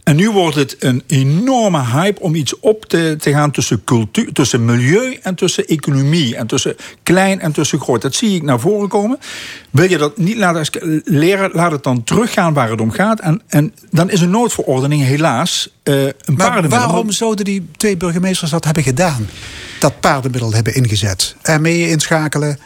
[0.02, 4.32] En nu wordt het een enorme hype om iets op te, te gaan tussen cultuur,
[4.32, 6.36] tussen milieu en tussen economie.
[6.36, 8.02] En tussen klein en tussen groot.
[8.02, 9.18] Dat zie ik naar voren komen.
[9.70, 13.20] Wil je dat niet laten leren, laat het dan teruggaan waar het om gaat.
[13.20, 16.78] En, en dan is een noodverordening helaas uh, een maar paardenmiddel.
[16.78, 19.28] waarom zouden die twee burgemeesters dat hebben gedaan?
[19.80, 21.36] Dat paardenmiddel hebben ingezet.
[21.42, 22.58] Ermee inschakelen.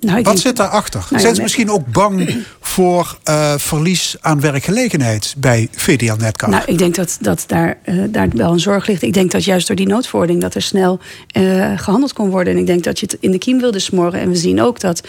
[0.00, 1.06] Nou, Wat zit daarachter?
[1.10, 6.48] Nou, Zijn ze misschien ook bang voor uh, verlies aan werkgelegenheid bij VDL Netcar?
[6.48, 9.02] Nou, ik denk dat, dat daar, uh, daar wel een zorg ligt.
[9.02, 11.00] Ik denk dat juist door die noodverordening dat er snel
[11.36, 12.52] uh, gehandeld kon worden.
[12.52, 14.20] En ik denk dat je het in de kiem wilde smoren.
[14.20, 15.00] En we zien ook dat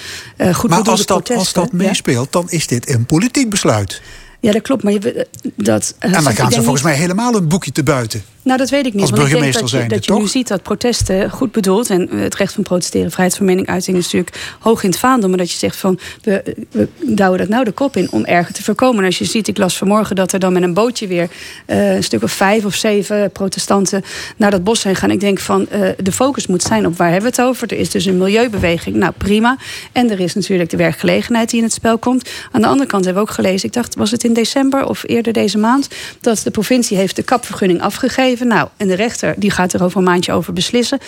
[0.51, 2.39] goed Maar als dat, protesten, als dat meespeelt, ja?
[2.39, 4.01] dan is dit een politiek besluit.
[4.39, 4.83] Ja, dat klopt.
[4.83, 6.91] Maar je, dat, en dan gaan ze volgens niet...
[6.91, 8.23] mij helemaal een boekje te buiten.
[8.43, 9.01] Nou, dat weet ik niet.
[9.01, 10.21] Als want burgemeester ik denk dat je, dat je toch?
[10.21, 11.89] nu ziet dat protesten goed bedoeld...
[11.89, 13.97] en het recht van protesteren, vrijheid van meningsuiting...
[13.97, 15.29] is natuurlijk hoog in het vaandel.
[15.29, 18.11] Maar dat je zegt van, we, we douwen dat nou de kop in...
[18.11, 18.99] om erger te voorkomen.
[18.99, 21.29] En als je ziet, ik las vanmorgen dat er dan met een bootje weer...
[21.67, 24.03] Uh, een stuk of vijf of zeven protestanten
[24.37, 25.11] naar dat bos zijn gaan.
[25.11, 27.71] Ik denk van, uh, de focus moet zijn op waar hebben we het over.
[27.71, 29.57] Er is dus een milieubeweging, nou prima.
[29.91, 32.29] En er is natuurlijk de werkgelegenheid die in het spel komt.
[32.51, 33.67] Aan de andere kant hebben we ook gelezen...
[33.67, 35.87] ik dacht, was het in december of eerder deze maand...
[36.21, 38.29] dat de provincie heeft de kapvergunning afgegeven.
[38.39, 40.99] Nou, en de rechter die gaat er over een maandje over beslissen.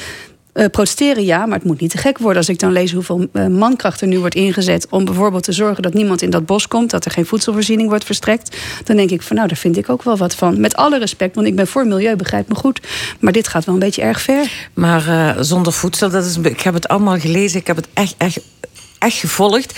[0.53, 2.37] Uh, protesteren ja, maar het moet niet te gek worden.
[2.37, 4.87] Als ik dan lees hoeveel uh, mankracht er nu wordt ingezet...
[4.89, 6.89] om bijvoorbeeld te zorgen dat niemand in dat bos komt...
[6.89, 8.57] dat er geen voedselvoorziening wordt verstrekt...
[8.83, 10.59] dan denk ik van nou, daar vind ik ook wel wat van.
[10.59, 12.81] Met alle respect, want ik ben voor milieu, begrijp me goed.
[13.19, 14.69] Maar dit gaat wel een beetje erg ver.
[14.73, 17.59] Maar uh, zonder voedsel, dat is, ik heb het allemaal gelezen.
[17.59, 18.39] Ik heb het echt, echt
[19.03, 19.73] echt gevolgd.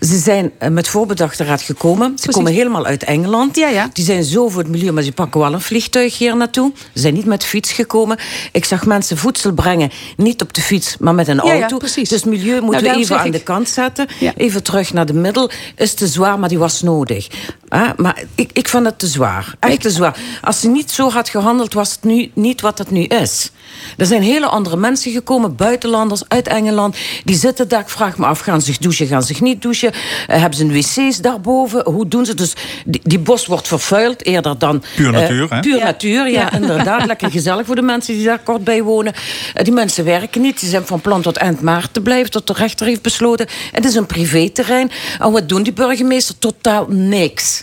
[0.00, 2.06] Ze zijn met voorbedachte raad gekomen.
[2.08, 2.34] Ze Precies.
[2.34, 3.56] komen helemaal uit Engeland.
[3.56, 3.90] Ja, ja.
[3.92, 6.72] Die zijn zo voor het milieu, maar ze pakken wel een vliegtuig hier naartoe.
[6.94, 8.18] Ze zijn niet met fiets gekomen.
[8.52, 11.76] Ik zag mensen voedsel brengen, niet op de fiets, maar met een Ja, ja, auto.
[11.76, 12.08] precies.
[12.08, 14.06] dus milieu moeten Nou, we even aan ik- de kant zetten.
[14.36, 15.50] Even terug naar de middel.
[15.76, 17.26] Is te zwaar, maar die was nodig.
[17.68, 19.54] Ah, maar ik, ik vind het te zwaar.
[19.60, 20.16] Echt te zwaar.
[20.42, 23.50] Als ze niet zo had gehandeld, was het nu niet wat het nu is.
[23.96, 26.96] Er zijn hele andere mensen gekomen, buitenlanders uit Engeland.
[27.24, 27.80] Die zitten daar.
[27.80, 29.92] Ik vraag me af, gaan ze zich douchen, gaan ze zich niet douchen?
[30.26, 31.84] Eh, hebben ze een wc's daarboven?
[31.84, 32.34] Hoe doen ze?
[32.34, 32.52] Dus
[32.84, 34.82] die, die bos wordt vervuild eerder dan...
[34.96, 35.60] Puur eh, natuur, hè?
[35.60, 35.84] Puur Ja.
[35.84, 36.52] natuur, ja, Ja.
[36.60, 37.06] inderdaad.
[37.06, 39.12] Lekker gezellig voor de mensen die daar kort bij wonen.
[39.54, 40.60] Eh, die mensen werken niet.
[40.60, 43.46] Die zijn van plan tot eind maart te blijven, tot de rechter heeft besloten.
[43.72, 44.90] Het is een privéterrein.
[45.18, 46.38] En wat doen die burgemeester?
[46.38, 47.57] Totaal niks.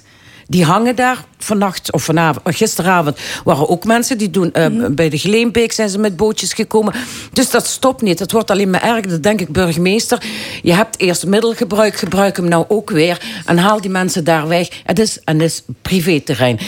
[0.48, 4.52] Die hangen daar vannacht of vanavond, gisteravond waren ook mensen die doen.
[4.54, 6.94] eh, Bij de Geleenbeek zijn ze met bootjes gekomen.
[7.34, 8.20] Dus dat stopt niet.
[8.20, 9.10] Het wordt alleen maar erger.
[9.10, 10.24] Dat denk ik, burgemeester.
[10.62, 13.22] Je hebt eerst middelgebruik, gebruik hem nou ook weer.
[13.46, 14.68] En haal die mensen daar weg.
[14.84, 16.60] Het is, en het is privéterrein.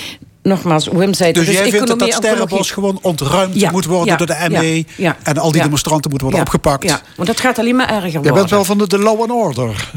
[0.48, 3.86] Nogmaals, Wim zei het Dus is jij vindt dat dat sterrenbos gewoon ontruimd Ja, moet
[3.86, 4.86] worden ja, door de ME...
[4.96, 5.64] ja, en al die ja.
[5.64, 6.84] demonstranten moeten worden Ja, opgepakt?
[6.84, 8.24] Ja, want dat gaat alleen maar erger worden.
[8.24, 9.92] Jij bent wel van de, de law and order.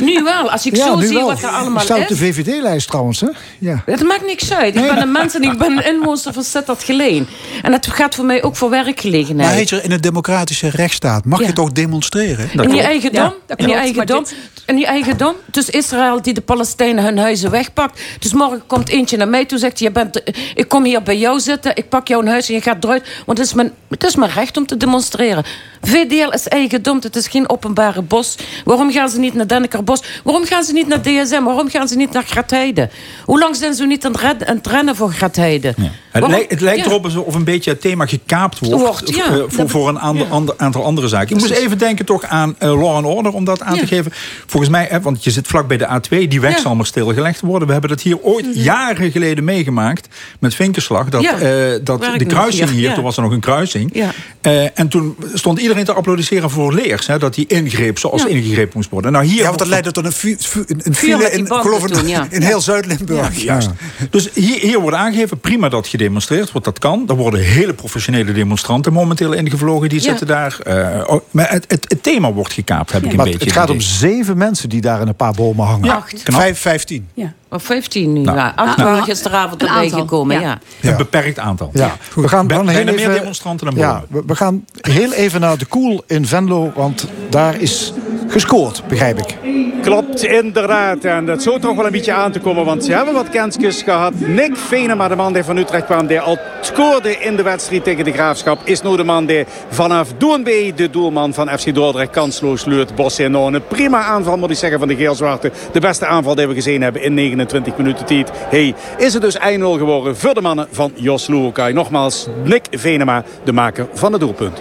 [0.00, 1.26] Nu wel, als ik ja, zo zie wel.
[1.26, 2.08] wat er allemaal Je staat op is.
[2.08, 3.26] de VVD-lijst trouwens, hè?
[3.58, 3.82] Ja.
[3.86, 4.76] Het maakt niks uit.
[4.76, 7.26] Ik ben een mens en ik ben een inwoner van Sittard Geleen.
[7.62, 9.48] En het gaat voor mij ook voor werkgelegenheid.
[9.48, 11.46] Maar heet je in een democratische rechtsstaat mag Ja.
[11.46, 12.50] je toch demonstreren?
[12.52, 14.32] in je eigendom, Ja, dat in je eigendom, maar
[14.66, 15.34] in je eigendom.
[15.50, 18.00] Dus Israël die de Palestijnen hun huizen wegpakt.
[18.18, 20.22] Dus morgen komt eentje naar mij toe zegt: je bent,
[20.54, 23.08] ik kom hier bij jou zitten, ik pak jouw huis en je gaat eruit.
[23.26, 25.44] Want het is mijn, het is mijn recht om te demonstreren.
[25.82, 28.36] VDL is eigendom, het is geen openbare bos.
[28.64, 30.02] Waarom gaan ze niet naar Dennekerbos?
[30.24, 31.42] Waarom gaan ze niet naar DSM?
[31.42, 32.88] Waarom gaan ze niet naar Gratheide?
[33.24, 35.74] Hoe lang zijn ze niet aan het, red- aan het rennen voor Gratheide?
[36.10, 36.86] Het, lijkt, het lijkt Ja.
[36.86, 39.44] erop alsof een beetje het thema gekaapt wordt, Wordt, ja.
[39.48, 41.34] voor, een ander, aantal andere zaken.
[41.36, 44.12] Ik moest even denken toch aan eh, Law and Order, om dat aan te geven.
[44.46, 47.40] Volgens mij, hè, want je zit vlak bij de A2, die weg zal maar stilgelegd
[47.40, 47.66] worden.
[47.66, 50.08] We hebben dat hier ooit jaren geleden meegemaakt
[50.38, 51.08] met Vinkenslag.
[51.08, 51.38] Dat, Ja.
[51.38, 52.94] eh, dat de kruising hier- ja.
[52.94, 53.90] toen was er nog een kruising.
[53.94, 54.10] Ja.
[54.40, 57.06] Eh, en toen stond iedereen te applaudisseren voor Leers.
[57.06, 58.28] Hè, dat die ingreep zoals Ja.
[58.28, 59.12] ingegrepen moest worden.
[59.12, 62.42] Nou, hier Ja, want dat leidde tot een, vu- vu- een, file in, toen, in
[62.42, 63.42] heel Zuid-Limburg.
[63.42, 63.70] Juist.
[64.10, 67.04] Dus hier, hier wordt aangegeven, prima dat gedemonstreerd wordt, dat kan.
[67.08, 70.04] Er worden hele professionele demonstranten momenteel ingevlogen, die Ja.
[70.08, 70.58] zitten daar.
[70.64, 73.52] Eh, oh, maar het, het, het thema wordt gekaapt, heb ik een Maar beetje het
[73.52, 75.84] gaat om zeven mensen die daar in een paar bomen hangen.
[75.86, 76.22] Ja, Acht.
[76.22, 76.40] knap.
[76.40, 77.08] Vijf, vijftien.
[77.14, 77.32] Ja.
[77.50, 78.20] Of 15 nu.
[78.20, 78.36] Nou.
[78.36, 78.52] ja.
[78.56, 80.58] Acht Nou, waren gisteravond een erbij aantal, gekomen, ja.
[80.80, 80.90] ja.
[80.90, 81.70] Een beperkt aantal.
[81.72, 85.40] Ja, we gaan dan heel even, meer demonstranten dan ja, we, we gaan heel even
[85.40, 87.92] naar de Koel in Venlo, want daar is
[88.28, 89.36] gescoord, begrijp ik.
[89.82, 91.04] Klopt, inderdaad.
[91.04, 93.82] En dat zou toch wel een beetje aan te komen, want ze hebben wat kansjes
[93.82, 94.12] gehad.
[94.16, 98.04] Nick Venema, de man die van Utrecht kwam, die al scoorde in de wedstrijd tegen
[98.04, 102.64] de Graafschap, is nu de man die vanaf Doenbee, de doelman van FC Dordrecht, kansloos
[102.64, 105.52] leurt Bos in Een prima aanval, moet ik zeggen, van de Geel-Zwarte.
[105.72, 108.30] De beste aanval die we gezien hebben in 29 minuten tijd.
[108.32, 111.72] Hey, is het dus 1-0 geworden voor de mannen van Jos Luokai.
[111.72, 114.60] Nogmaals, Nick Venema, de maker van het doelpunt.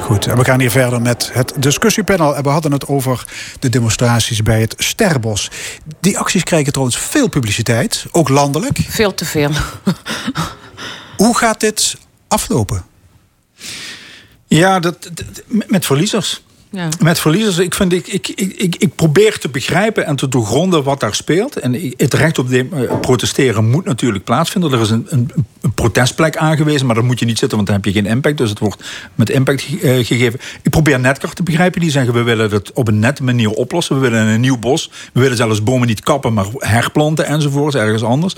[0.00, 2.36] Goed, en we gaan hier verder met het discussiepanel.
[2.36, 3.24] En we hadden het over
[3.58, 5.50] de demonstraties bij het Sterrenbos.
[6.00, 8.78] Die acties krijgen trouwens veel publiciteit, ook landelijk.
[8.88, 9.50] Veel te veel.
[11.16, 11.96] Hoe gaat dit
[12.28, 12.84] aflopen?
[14.46, 15.10] Ja, dat,
[15.46, 16.43] met verliezers.
[16.74, 16.88] Ja.
[17.00, 21.00] Met verliezers, ik, vind, ik, ik, ik, ik probeer te begrijpen en te doorgronden wat
[21.00, 21.56] daar speelt.
[21.56, 24.72] En het recht op de, eh, protesteren moet natuurlijk plaatsvinden.
[24.72, 25.30] Er is een, een,
[25.60, 28.38] een, protestplek aangewezen, maar daar moet je niet zitten, want dan heb je geen impact.
[28.38, 28.84] Dus het wordt
[29.14, 30.40] met impact uh, gegeven.
[30.62, 31.80] Ik probeer Netcar te begrijpen.
[31.80, 33.94] Die zeggen, we willen het op een nette manier oplossen.
[33.94, 34.90] We willen een nieuw bos.
[35.12, 38.36] We willen zelfs bomen niet kappen, maar herplanten enzovoort, ergens anders.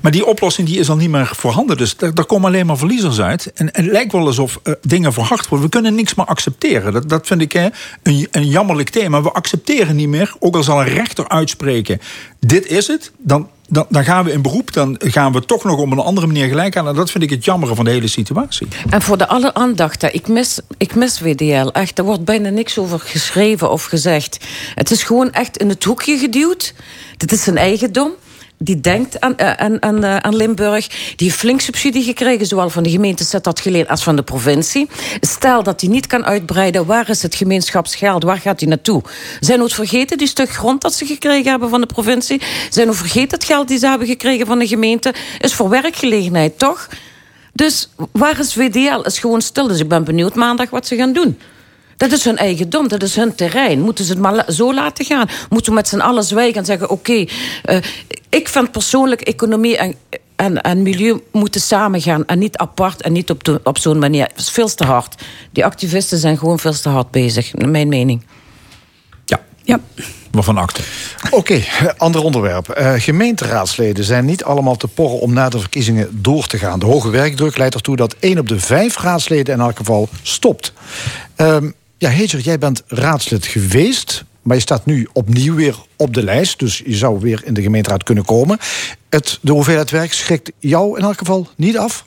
[0.00, 1.76] Maar die oplossing die is al niet meer voorhanden.
[1.76, 3.52] Dus daar, komen alleen maar verliezers uit.
[3.54, 5.66] En, het lijkt wel alsof uh, dingen verhard worden.
[5.66, 6.92] We kunnen niks meer accepteren.
[6.92, 7.52] Dat, dat vind ik...
[7.52, 7.68] Hè,
[8.02, 9.22] een, een jammerlijk thema.
[9.22, 12.00] We accepteren niet meer, ook al zal een rechter uitspreken...
[12.40, 14.72] dit is het, dan, dan, dan, gaan we in beroep.
[14.72, 16.88] Dan gaan we toch nog op een andere manier gelijk aan.
[16.88, 18.66] En dat vind ik het jammere van de hele situatie.
[18.90, 21.68] En voor de alle aandacht, ik mis, ik mis WDL.
[21.72, 24.44] Echt, er wordt bijna niks over geschreven of gezegd.
[24.74, 26.74] Het is gewoon echt in het hoekje geduwd.
[27.16, 28.10] Dit is zijn eigendom
[28.58, 30.88] die denkt aan, eh, aan, aan, eh, aan, Limburg.
[30.88, 34.88] Die heeft flink subsidie gekregen, zowel van de gemeente Sittard Geleen als van de provincie.
[35.20, 38.22] Stel dat hij niet kan uitbreiden, waar is het gemeenschapsgeld?
[38.22, 39.02] Waar gaat hij naartoe?
[39.40, 42.40] Zijn we vergeten die stuk grond dat ze gekregen hebben van de provincie?
[42.70, 45.14] Zijn we vergeten het geld die ze hebben gekregen van de gemeente?
[45.38, 46.88] Is voor werkgelegenheid, toch?
[47.52, 49.00] Dus waar is WDL?
[49.02, 49.66] Is gewoon stil.
[49.66, 51.38] Dus ik ben benieuwd maandag wat ze gaan doen.
[51.96, 53.80] Dat is hun eigendom, dat is hun terrein.
[53.80, 55.28] Moeten ze het maar zo laten gaan?
[55.48, 57.24] Moeten we met z'n allen zwijgen en zeggen: oké,
[57.62, 57.78] eh,
[58.28, 59.94] ik vind persoonlijk economie en,
[60.36, 64.26] en, en milieu moeten samengaan en niet apart en niet op, op zo'n manier.
[64.26, 65.22] Het is veel te hard.
[65.52, 68.24] Die activisten zijn gewoon veel te hard bezig, naar mijn mening.
[69.24, 69.40] Ja.
[69.62, 69.80] Ja.
[70.30, 70.80] Waarvan acte.
[71.30, 71.62] Oké,
[71.96, 72.78] ander onderwerp.
[72.78, 76.78] Uh, gemeenteraadsleden zijn niet allemaal te porren om na de verkiezingen door te gaan.
[76.78, 80.72] De hoge werkdruk leidt ertoe dat één op de vijf raadsleden in elk geval stopt.
[81.36, 81.56] Uh,
[81.98, 84.24] ja, Heger, jij bent raadslid geweest.
[84.42, 86.58] Maar je staat nu opnieuw weer op de lijst.
[86.58, 88.58] Dus je zou weer in de gemeenteraad kunnen komen.
[89.08, 92.06] Het, de hoeveelheid werk schrikt jou in elk geval niet af?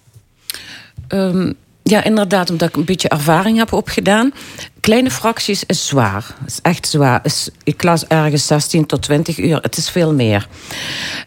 [1.07, 4.34] Um, ja, inderdaad, omdat ik een beetje ervaring heb opgedaan.
[4.80, 6.36] Kleine fracties is zwaar.
[6.45, 7.20] is echt zwaar.
[7.24, 9.57] Is, ik las ergens 16 tot 20 uur.
[9.61, 10.48] Het is veel meer.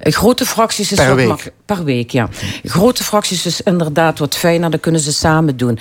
[0.01, 1.53] Grote fracties is per week.
[1.67, 2.29] Per week, ja.
[2.65, 4.71] Grote fracties is inderdaad wat fijner.
[4.71, 5.79] Dan kunnen ze samen doen.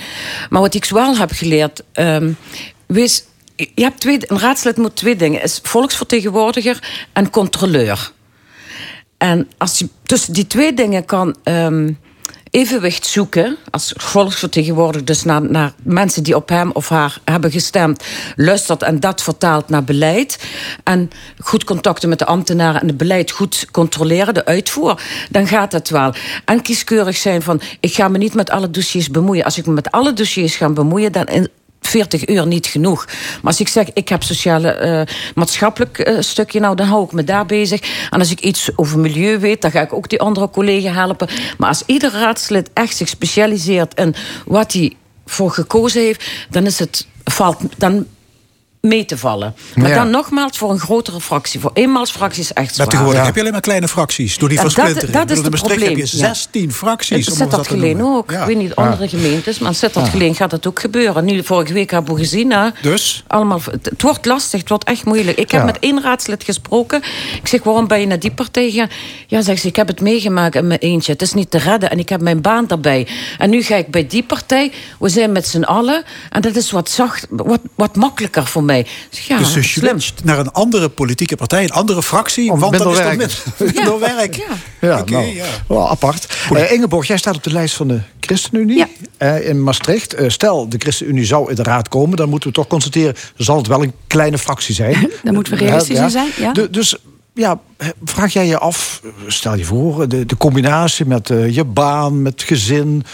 [0.50, 1.82] Maar wat ik wel heb geleerd...
[1.94, 2.36] Um,
[3.56, 5.42] je hebt twee, een raadslid moet twee dingen.
[5.42, 8.12] Is volksvertegenwoordiger en controleur.
[9.18, 11.36] En als je tussen die twee dingen kan...
[11.44, 11.98] Um,
[12.52, 18.04] evenwicht zoeken als volksvertegenwoordiger, dus naar, naar mensen die op hem of haar hebben gestemd,
[18.36, 20.38] luistert en dat vertaalt naar beleid.
[20.84, 25.72] En goed contacten met de ambtenaren en het beleid goed controleren, de uitvoer, dan gaat
[25.72, 26.14] het wel.
[26.44, 29.44] En kieskeurig zijn van: ik ga me niet met alle dossiers bemoeien.
[29.44, 31.48] Als ik me met alle dossiers ga bemoeien, dan
[31.82, 33.06] 40 uur niet genoeg.
[33.06, 37.12] Maar als ik zeg, ik heb sociale, uh, maatschappelijk uh, stukje, nou, dan hou ik
[37.12, 37.80] me daar bezig.
[38.10, 41.28] En als ik iets over milieu weet, dan ga ik ook die andere collega helpen.
[41.58, 44.14] Maar als ieder raadslid echt zich specialiseert in
[44.46, 44.96] wat hij
[45.26, 48.06] voor gekozen heeft, dan is het, valt, dan
[48.82, 49.54] mee te vallen.
[49.74, 51.60] Maar dan nogmaals voor een grotere fractie.
[51.60, 52.86] Voor eenmaals is echt zwaar.
[52.86, 53.26] tegenwoordig ja.
[53.26, 54.38] heb je alleen maar kleine fracties.
[54.38, 55.12] Door die ja, versplintering.
[55.12, 55.88] Dat, dat is het probleem.
[55.88, 57.26] heb je 16 fracties.
[57.26, 58.32] Het zet dat geleen ook.
[58.32, 59.58] Ik weet niet, andere gemeentes.
[59.58, 61.24] Maar zet dat geleen gaat het ook gebeuren.
[61.24, 62.52] Nu, vorige week hebben we gezien.
[62.52, 63.24] Hè, dus?
[63.26, 64.60] Allemaal, het, wordt lastig.
[64.60, 65.38] Het wordt echt moeilijk.
[65.38, 67.02] Ik heb met één raadslid gesproken.
[67.42, 68.90] Ik zeg, waarom ben je naar die partij gegaan?
[69.26, 71.12] Ja, zegt ze, ik heb het meegemaakt in mijn eentje.
[71.12, 71.90] Het is niet te redden.
[71.90, 73.06] En ik heb mijn baan daarbij.
[73.38, 74.72] En nu ga ik bij die partij.
[74.98, 76.04] We zijn met z'n allen.
[76.30, 78.71] En dat is wat zacht, wat, wat makkelijker voor mij.
[79.10, 82.92] Ja, dus je switcht naar een andere politieke partij, een andere fractie, Om want dat
[82.92, 84.34] is dan met minder werk.
[84.34, 84.44] Ja,
[84.80, 85.44] ja, okay, nou, ja.
[85.68, 86.36] Wel apart.
[86.52, 88.88] Uh, Ingeborg, jij staat op de lijst van de ChristenUnie ja.
[89.18, 90.20] uh, in Maastricht.
[90.20, 93.56] Uh, stel, de ChristenUnie zou in de raad komen, dan moeten we toch constateren, zal
[93.56, 95.10] het wel een kleine fractie zijn.
[95.24, 96.08] dan moeten we realistisch ja.
[96.08, 96.30] zijn.
[96.36, 96.52] Ja.
[96.52, 96.96] De, dus
[97.34, 97.60] ja,
[98.04, 102.42] vraag jij je af, stel je voor, de, de combinatie met uh, je baan, met
[102.42, 103.04] gezin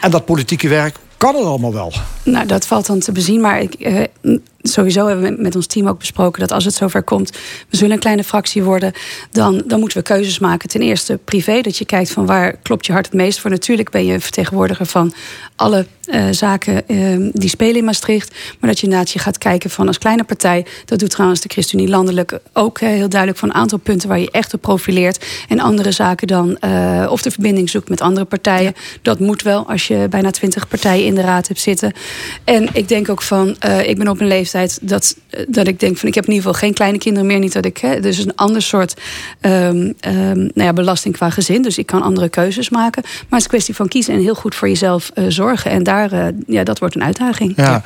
[0.00, 1.92] en dat politieke werk, kan het allemaal wel?
[2.22, 3.40] Nou, dat valt dan te bezien.
[3.40, 7.02] Maar ik, uh, sowieso hebben we met ons team ook besproken dat als het zover
[7.02, 7.30] komt,
[7.68, 8.92] we zullen een kleine fractie worden,
[9.30, 10.68] dan, dan moeten we keuzes maken.
[10.68, 13.50] Ten eerste privé, dat je kijkt van waar klopt je hart het meest voor.
[13.50, 15.12] Natuurlijk ben je vertegenwoordiger van
[15.56, 18.34] alle eh, zaken ehm, die spelen in Maastricht.
[18.60, 20.66] Maar dat je inderdaad je gaat kijken van als kleine partij.
[20.84, 24.30] Dat doet trouwens de ChristenUnie landelijk ook heel duidelijk van een aantal punten waar je
[24.30, 25.24] echt op profileert.
[25.48, 28.74] En andere zaken dan uh, of de verbinding zoekt met andere partijen.
[29.02, 31.92] Dat moet wel als je bijna twintig partijen in de raad hebt zitten.
[32.44, 35.16] En ik denk ook van, ik ben op een leeftijd dat,
[35.48, 37.38] dat ik denk van ik heb in ieder geval geen kleine kinderen meer.
[37.38, 39.00] Niet dat ik, hè, dus een ander soort
[39.40, 39.94] um, um,
[40.34, 41.62] nou ja, belasting qua gezin.
[41.62, 43.02] Dus ik kan andere keuzes maken.
[43.02, 45.70] Maar het is een kwestie van kiezen en heel goed voor jezelf uh, zorgen.
[45.70, 47.52] En daar, uh, ja, dat wordt een uitdaging.
[47.56, 47.82] Ja.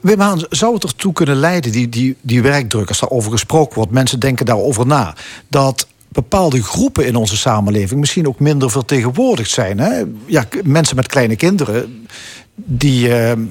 [0.00, 3.90] Wim Haan, zou het ertoe kunnen leiden, die, die, die werkdruk, als daarover gesproken wordt,
[3.90, 5.14] mensen denken daarover na,
[5.48, 9.78] dat bepaalde groepen in onze samenleving misschien ook minder vertegenwoordigd zijn.
[9.78, 10.02] Hè?
[10.26, 12.06] Ja, mensen met kleine kinderen,
[12.54, 13.08] die,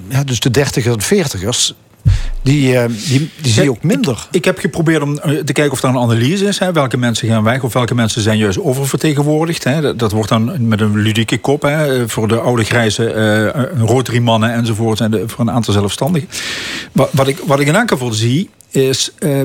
[0.08, 1.76] ja, dus de dertigers en veertigers,
[2.42, 4.28] die, uh, die, die zie je ook minder.
[4.28, 6.60] Ik, ik, heb geprobeerd om te kijken of er een analyse is.
[6.60, 9.64] Hè, welke mensen gaan weg of welke mensen zijn juist oververtegenwoordigd.
[9.64, 9.82] Hè.
[9.82, 11.62] Dat, dat, wordt dan met een ludieke kop.
[11.62, 15.00] Hè, voor de oude grijze uh, Rotary-mannen enzovoort.
[15.00, 16.30] En de, voor een aantal zelfstandigen.
[16.92, 19.42] Wat, wat, ik, wat ik in elk geval zie is uh,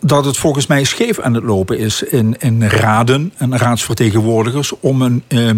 [0.00, 5.02] dat het volgens mij scheef aan het lopen is in, in raden en raadsvertegenwoordigers om
[5.02, 5.22] een...
[5.28, 5.50] Uh,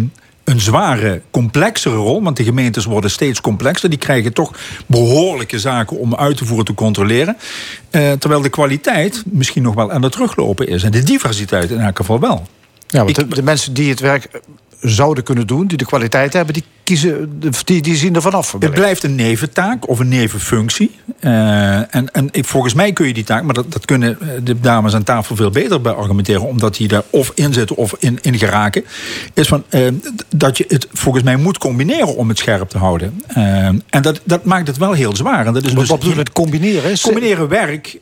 [0.47, 2.23] een zware, complexere rol.
[2.23, 3.89] Want de gemeentes worden steeds complexer.
[3.89, 4.51] Die krijgen toch
[4.85, 7.37] behoorlijke zaken om uit te voeren, te controleren.
[7.91, 10.83] Uh, terwijl de kwaliteit misschien nog wel aan het teruglopen is.
[10.83, 12.47] En de diversiteit in elk geval wel.
[12.87, 14.41] Ja, want de, de mensen die het werk
[14.81, 18.55] zouden kunnen doen, die de kwaliteit hebben, die, kiezen, die, die zien er vanaf.
[18.59, 20.91] Het blijft een neventaak of een nevenfunctie.
[21.21, 24.93] Uh, en en volgens mij kun je die taak, maar dat, dat kunnen de dames
[24.93, 28.37] aan tafel veel beter bij argumenteren, omdat die daar of in zitten of in, in
[28.37, 28.85] geraken.
[29.33, 29.87] Is van, uh,
[30.35, 33.21] dat je het volgens mij moet combineren om het scherp te houden.
[33.37, 35.45] Uh, en dat, dat maakt het wel heel zwaar.
[35.45, 36.91] En dat is wat, dus wat bedoel je met combineren?
[36.91, 37.97] Is combineren werk,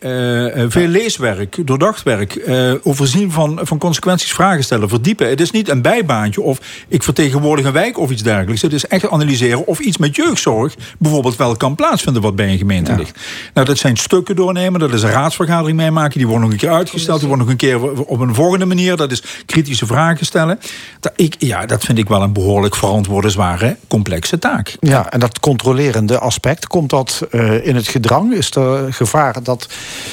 [0.72, 2.50] veel leeswerk, doordacht werk,
[2.84, 5.30] overzien van, van consequenties, vragen stellen, verdiepen.
[5.30, 8.62] Het is niet een bijbaantje of ik vertegenwoordig een wijk of iets dergelijks.
[8.62, 12.58] Het is echt analyseren of iets met jeugdzorg bijvoorbeeld wel kan plaatsvinden wat bij een
[12.58, 12.98] gemeente ja.
[12.98, 13.20] ligt.
[13.54, 16.72] Nou, dat zijn stukken doornemen, dat is een raadsvergadering meemaken, die worden nog een keer
[16.72, 20.60] uitgesteld, die worden nog een keer op een volgende manier, dat is kritische vragen stellen.
[21.00, 24.78] Dat, ik, ja, dat vind ik wel een behoorlijk verantwoorde, zware, complexe taak.
[24.80, 28.34] Ja, en dat controlerende aspect, komt dat uh, in het gedrang?
[28.34, 29.70] Is er gevaar dat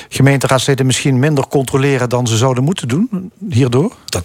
[0.08, 3.92] gemeenteraadsleden misschien minder controleren dan ze zouden moeten doen hierdoor?
[4.04, 4.24] Dat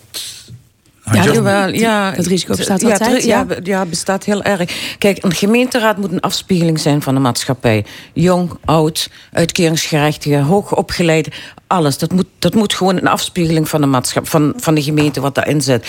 [1.12, 3.24] ja, jawel, ja, het risico bestaat ja, altijd.
[3.24, 4.96] Ja, ja, ja, bestaat heel erg.
[4.98, 7.86] Kijk, een gemeenteraad moet een afspiegeling zijn van de maatschappij.
[8.14, 11.32] Jong, oud, uitkeringsgerechtige, hoogopgeleide,
[11.68, 11.98] alles.
[11.98, 15.36] Dat moet, dat moet gewoon een afspiegeling van de, maatschappij, van, van de gemeente wat
[15.36, 15.88] daarin zit.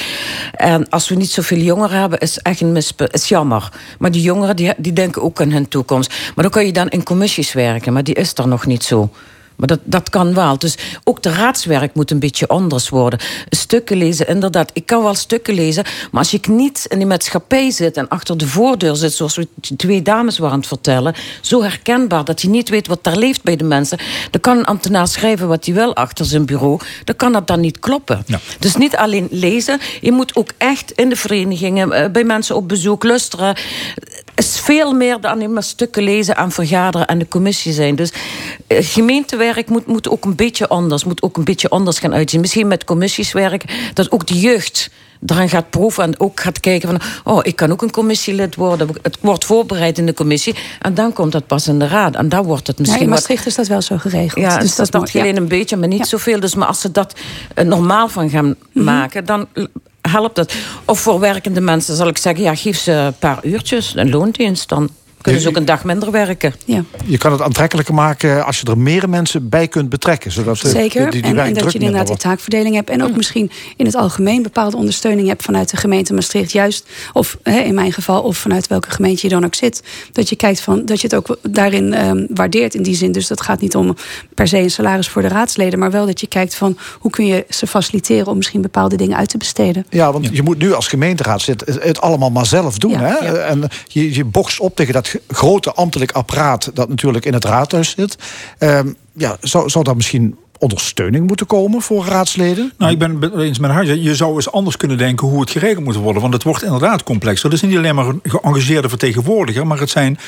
[0.53, 3.73] En als we niet zoveel jongeren hebben, is echt een mispe, is jammer.
[3.99, 6.11] Maar die jongeren die, die denken ook aan hun toekomst.
[6.35, 9.11] Maar dan kan je dan in commissies werken, maar die is er nog niet zo.
[9.59, 10.59] Maar dat, dat kan wel.
[10.59, 13.19] Dus ook de raadswerk moet een beetje anders worden.
[13.49, 14.71] Stukken lezen, inderdaad.
[14.73, 18.39] Ik kan wel stukken lezen, maar als ik niet in die maatschappij zit en achter
[18.39, 22.49] de voordeur zit, zoals we twee dames waren aan het vertellen, zo herkenbaar dat je
[22.49, 23.99] niet weet wat daar leeft bij de mensen,
[24.31, 27.61] dan kan een ambtenaar schrijven wat hij wil achter zijn bureau, dan kan dat dan
[27.61, 28.23] niet kloppen.
[28.27, 28.41] Ja.
[28.59, 33.05] Dus niet alleen lezen, je moet ook echt in de verenigingen, bij mensen op bezoek
[33.05, 33.57] luisteren.
[34.39, 37.95] Is veel meer dan alleen maar stukken lezen en vergaderen en de commissie zijn.
[37.95, 38.13] Dus
[38.69, 42.41] gemeentewerk moet, moet ook een beetje anders, moet ook een beetje anders gaan uitzien.
[42.41, 44.91] Misschien met commissieswerk, dat ook de jeugd
[45.27, 47.01] eraan gaat proeven en ook gaat kijken van...
[47.35, 48.89] oh, ik kan ook een commissielid worden.
[49.03, 52.17] Het wordt voorbereid in de commissie en dan komt dat pas in de raad.
[52.17, 52.99] En dan wordt het misschien...
[52.99, 53.49] Ja, in Maastricht wat...
[53.49, 54.45] is dat wel zo geregeld.
[54.45, 55.41] Ja, dus dat, dat alleen ja.
[55.41, 56.05] een beetje, maar niet ja.
[56.05, 56.41] zoveel.
[56.41, 57.15] Dus maar als ze dat
[57.65, 58.85] normaal van gaan mm -hmm.
[58.85, 59.25] maken...
[59.25, 59.47] dan
[60.09, 60.57] helpt het.
[60.85, 62.43] Of voor werkende mensen zal ik zeggen...
[62.43, 64.69] ja, geef ze een paar uurtjes, een loondienst...
[64.69, 66.55] dan kunnen ze ook een dag minder werken.
[66.65, 66.85] Ja.
[67.05, 70.33] Je kan het aantrekkelijker maken als je er meer mensen bij kunt betrekken.
[70.33, 72.91] Zodat Zeker, die, die en, en dat je inderdaad die taakverdeling hebt.
[72.91, 73.17] En ook mm.
[73.17, 75.43] misschien in het algemeen bepaalde ondersteuning hebt...
[75.43, 76.89] vanuit de gemeente Maastricht juist.
[77.13, 79.83] Of hè, in mijn geval, of vanuit welke gemeente je dan ook zit.
[80.13, 83.13] Dat je kijkt van, dat je het ook daarin um, waardeert in die zin.
[83.13, 83.97] Dus dat gaat niet om
[84.35, 85.79] per se een salaris voor de raadsleden...
[85.79, 88.27] maar wel dat je kijkt van, hoe kun je ze faciliteren...
[88.27, 89.87] om misschien bepaalde dingen uit te besteden.
[89.91, 90.31] Ja, want ja.
[90.33, 92.91] je moet nu als gemeenteraad het, het allemaal maar zelf doen.
[92.91, 93.27] Ja, hè?
[93.27, 93.35] ja.
[93.35, 97.91] En je, je bokst op tegen dat grote ambtelijk apparaat dat natuurlijk in het raadhuis
[97.91, 98.17] zit.
[98.59, 102.73] Um, ja, zou, zou dat misschien ondersteuning moeten komen voor raadsleden?
[102.79, 103.85] Nou, ik ben het eens met haar.
[103.85, 106.23] Je zou eens anders kunnen denken hoe het geregeld moet worden.
[106.23, 107.43] Want het wordt inderdaad complex.
[107.43, 110.19] Het is niet alleen maar een geëngageerde vertegenwoordiger, maar het zijn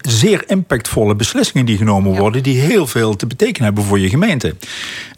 [0.00, 4.54] zeer impactvolle beslissingen die genomen worden, die heel veel te betekenen hebben voor je gemeente.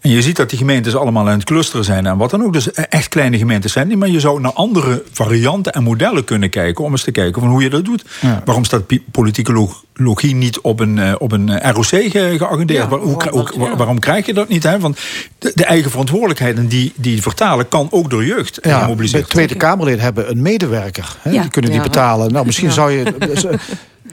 [0.01, 2.53] En je ziet dat die gemeentes allemaal aan het clusteren zijn en wat dan ook.
[2.53, 6.51] Dus echt kleine gemeentes zijn die, maar je zou naar andere varianten en modellen kunnen
[6.51, 8.05] kijken om eens te kijken van hoe je dat doet.
[8.45, 12.89] Waarom staat pi- politicologie niet op een, eh, op een eh, ROC ge- geagendeerd?
[12.89, 14.63] Waar- hoe, hoe- waar- waarom krijg je dat niet?
[14.63, 14.79] Hè?
[14.79, 14.99] Want
[15.39, 19.25] de, de eigen verantwoordelijkheid en die, die vertalen kan ook door jeugd eh, Ja, de
[19.27, 21.17] Tweede Kamerleden hebben een medewerker.
[21.21, 21.31] Hè?
[21.31, 21.41] Ja.
[21.41, 22.33] Die kunnen die betalen.
[22.33, 22.75] Nou, misschien Ja.
[22.75, 23.59] zou je eh,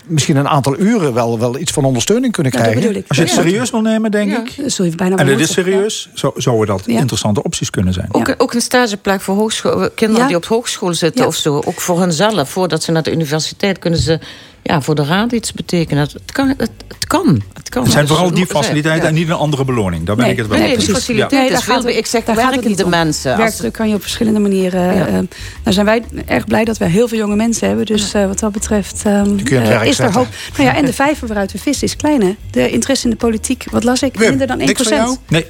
[0.09, 3.03] misschien een aantal uren wel, wel iets van ondersteuning kunnen Ja, dat krijgen.
[3.07, 3.41] Als je het Ja.
[3.41, 4.57] serieus wil nemen, denk ik.
[4.63, 6.99] Dat zul je bijna En het is serieus, zou, zouden dat Ja.
[6.99, 8.07] interessante opties kunnen zijn.
[8.11, 10.27] Ook, ook een stageplek voor hogeschool, kinderen Ja.
[10.27, 11.27] die op hogeschool zitten Ja.
[11.27, 11.55] of zo.
[11.65, 12.49] Ook voor hunzelf.
[12.49, 14.19] Voordat ze naar de universiteit kunnen ze
[14.63, 16.03] ja, voor de raad iets betekenen.
[16.03, 16.47] Het, het kan.
[16.47, 17.41] Het, het kan.
[17.53, 17.83] Het kan.
[17.83, 19.07] Het zijn Dus vooral die faciliteiten ja.
[19.09, 20.05] en niet een andere beloning.
[20.05, 20.97] Daar ben Nee, ik het wel nee, mee die eens.
[20.97, 22.89] faciliteiten Nee, daar is veel- gaat het- ik zeg daar gaat het werkende niet om.
[22.89, 23.31] mensen.
[23.31, 24.95] Als- Werkdruk kan je op verschillende manieren.
[24.95, 25.05] Ja.
[25.07, 25.27] eh, nou
[25.63, 27.85] zijn wij erg blij dat we heel veel jonge mensen hebben.
[27.85, 30.27] Dus eh, wat dat betreft kun je aan het werk is er hoop.
[30.57, 32.21] Nou ja, en de vijver waaruit we vissen is klein.
[32.21, 32.35] Hè?
[32.51, 34.15] De interesse in de politiek, wat las ik?
[34.17, 34.65] Wim, Minder dan 1%.
[34.65, 35.15] niks van jou?
[35.27, 35.45] Nee.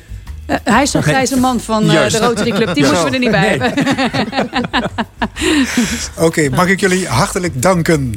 [0.49, 1.13] Eh, hij is zo'n Nee.
[1.13, 2.73] grijze man van eh, de Rotary Club.
[2.73, 2.89] Die Ja.
[2.89, 3.49] moesten we er niet bij Nee.
[3.59, 3.73] hebben.
[6.27, 8.15] Oké, mag ik jullie hartelijk danken.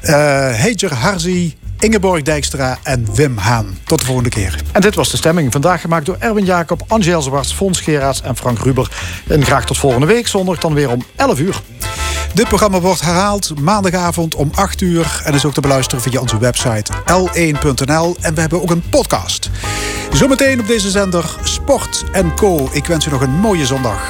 [0.00, 0.14] Eh
[0.54, 3.78] Heger Harzi, Ingeborg Dijkstra en Wim Haan.
[3.84, 4.62] Tot de volgende keer.
[4.72, 5.52] En dit was de stemming.
[5.52, 8.90] Vandaag gemaakt door Erwin Jacob, Angel Zwarts, Fons Geraerts en Frank Ruber.
[9.28, 10.26] En graag tot volgende week.
[10.26, 11.60] Zondag dan weer om 11 uur.
[12.34, 15.20] Dit programma wordt herhaald maandagavond om 8 uur.
[15.24, 18.16] En is ook te beluisteren via onze website l1.nl.
[18.20, 19.50] En we hebben ook een podcast.
[20.12, 22.04] Zometeen op deze zender Sport
[22.36, 22.68] Co.
[22.72, 24.00] Ik wens u nog een mooie zondag.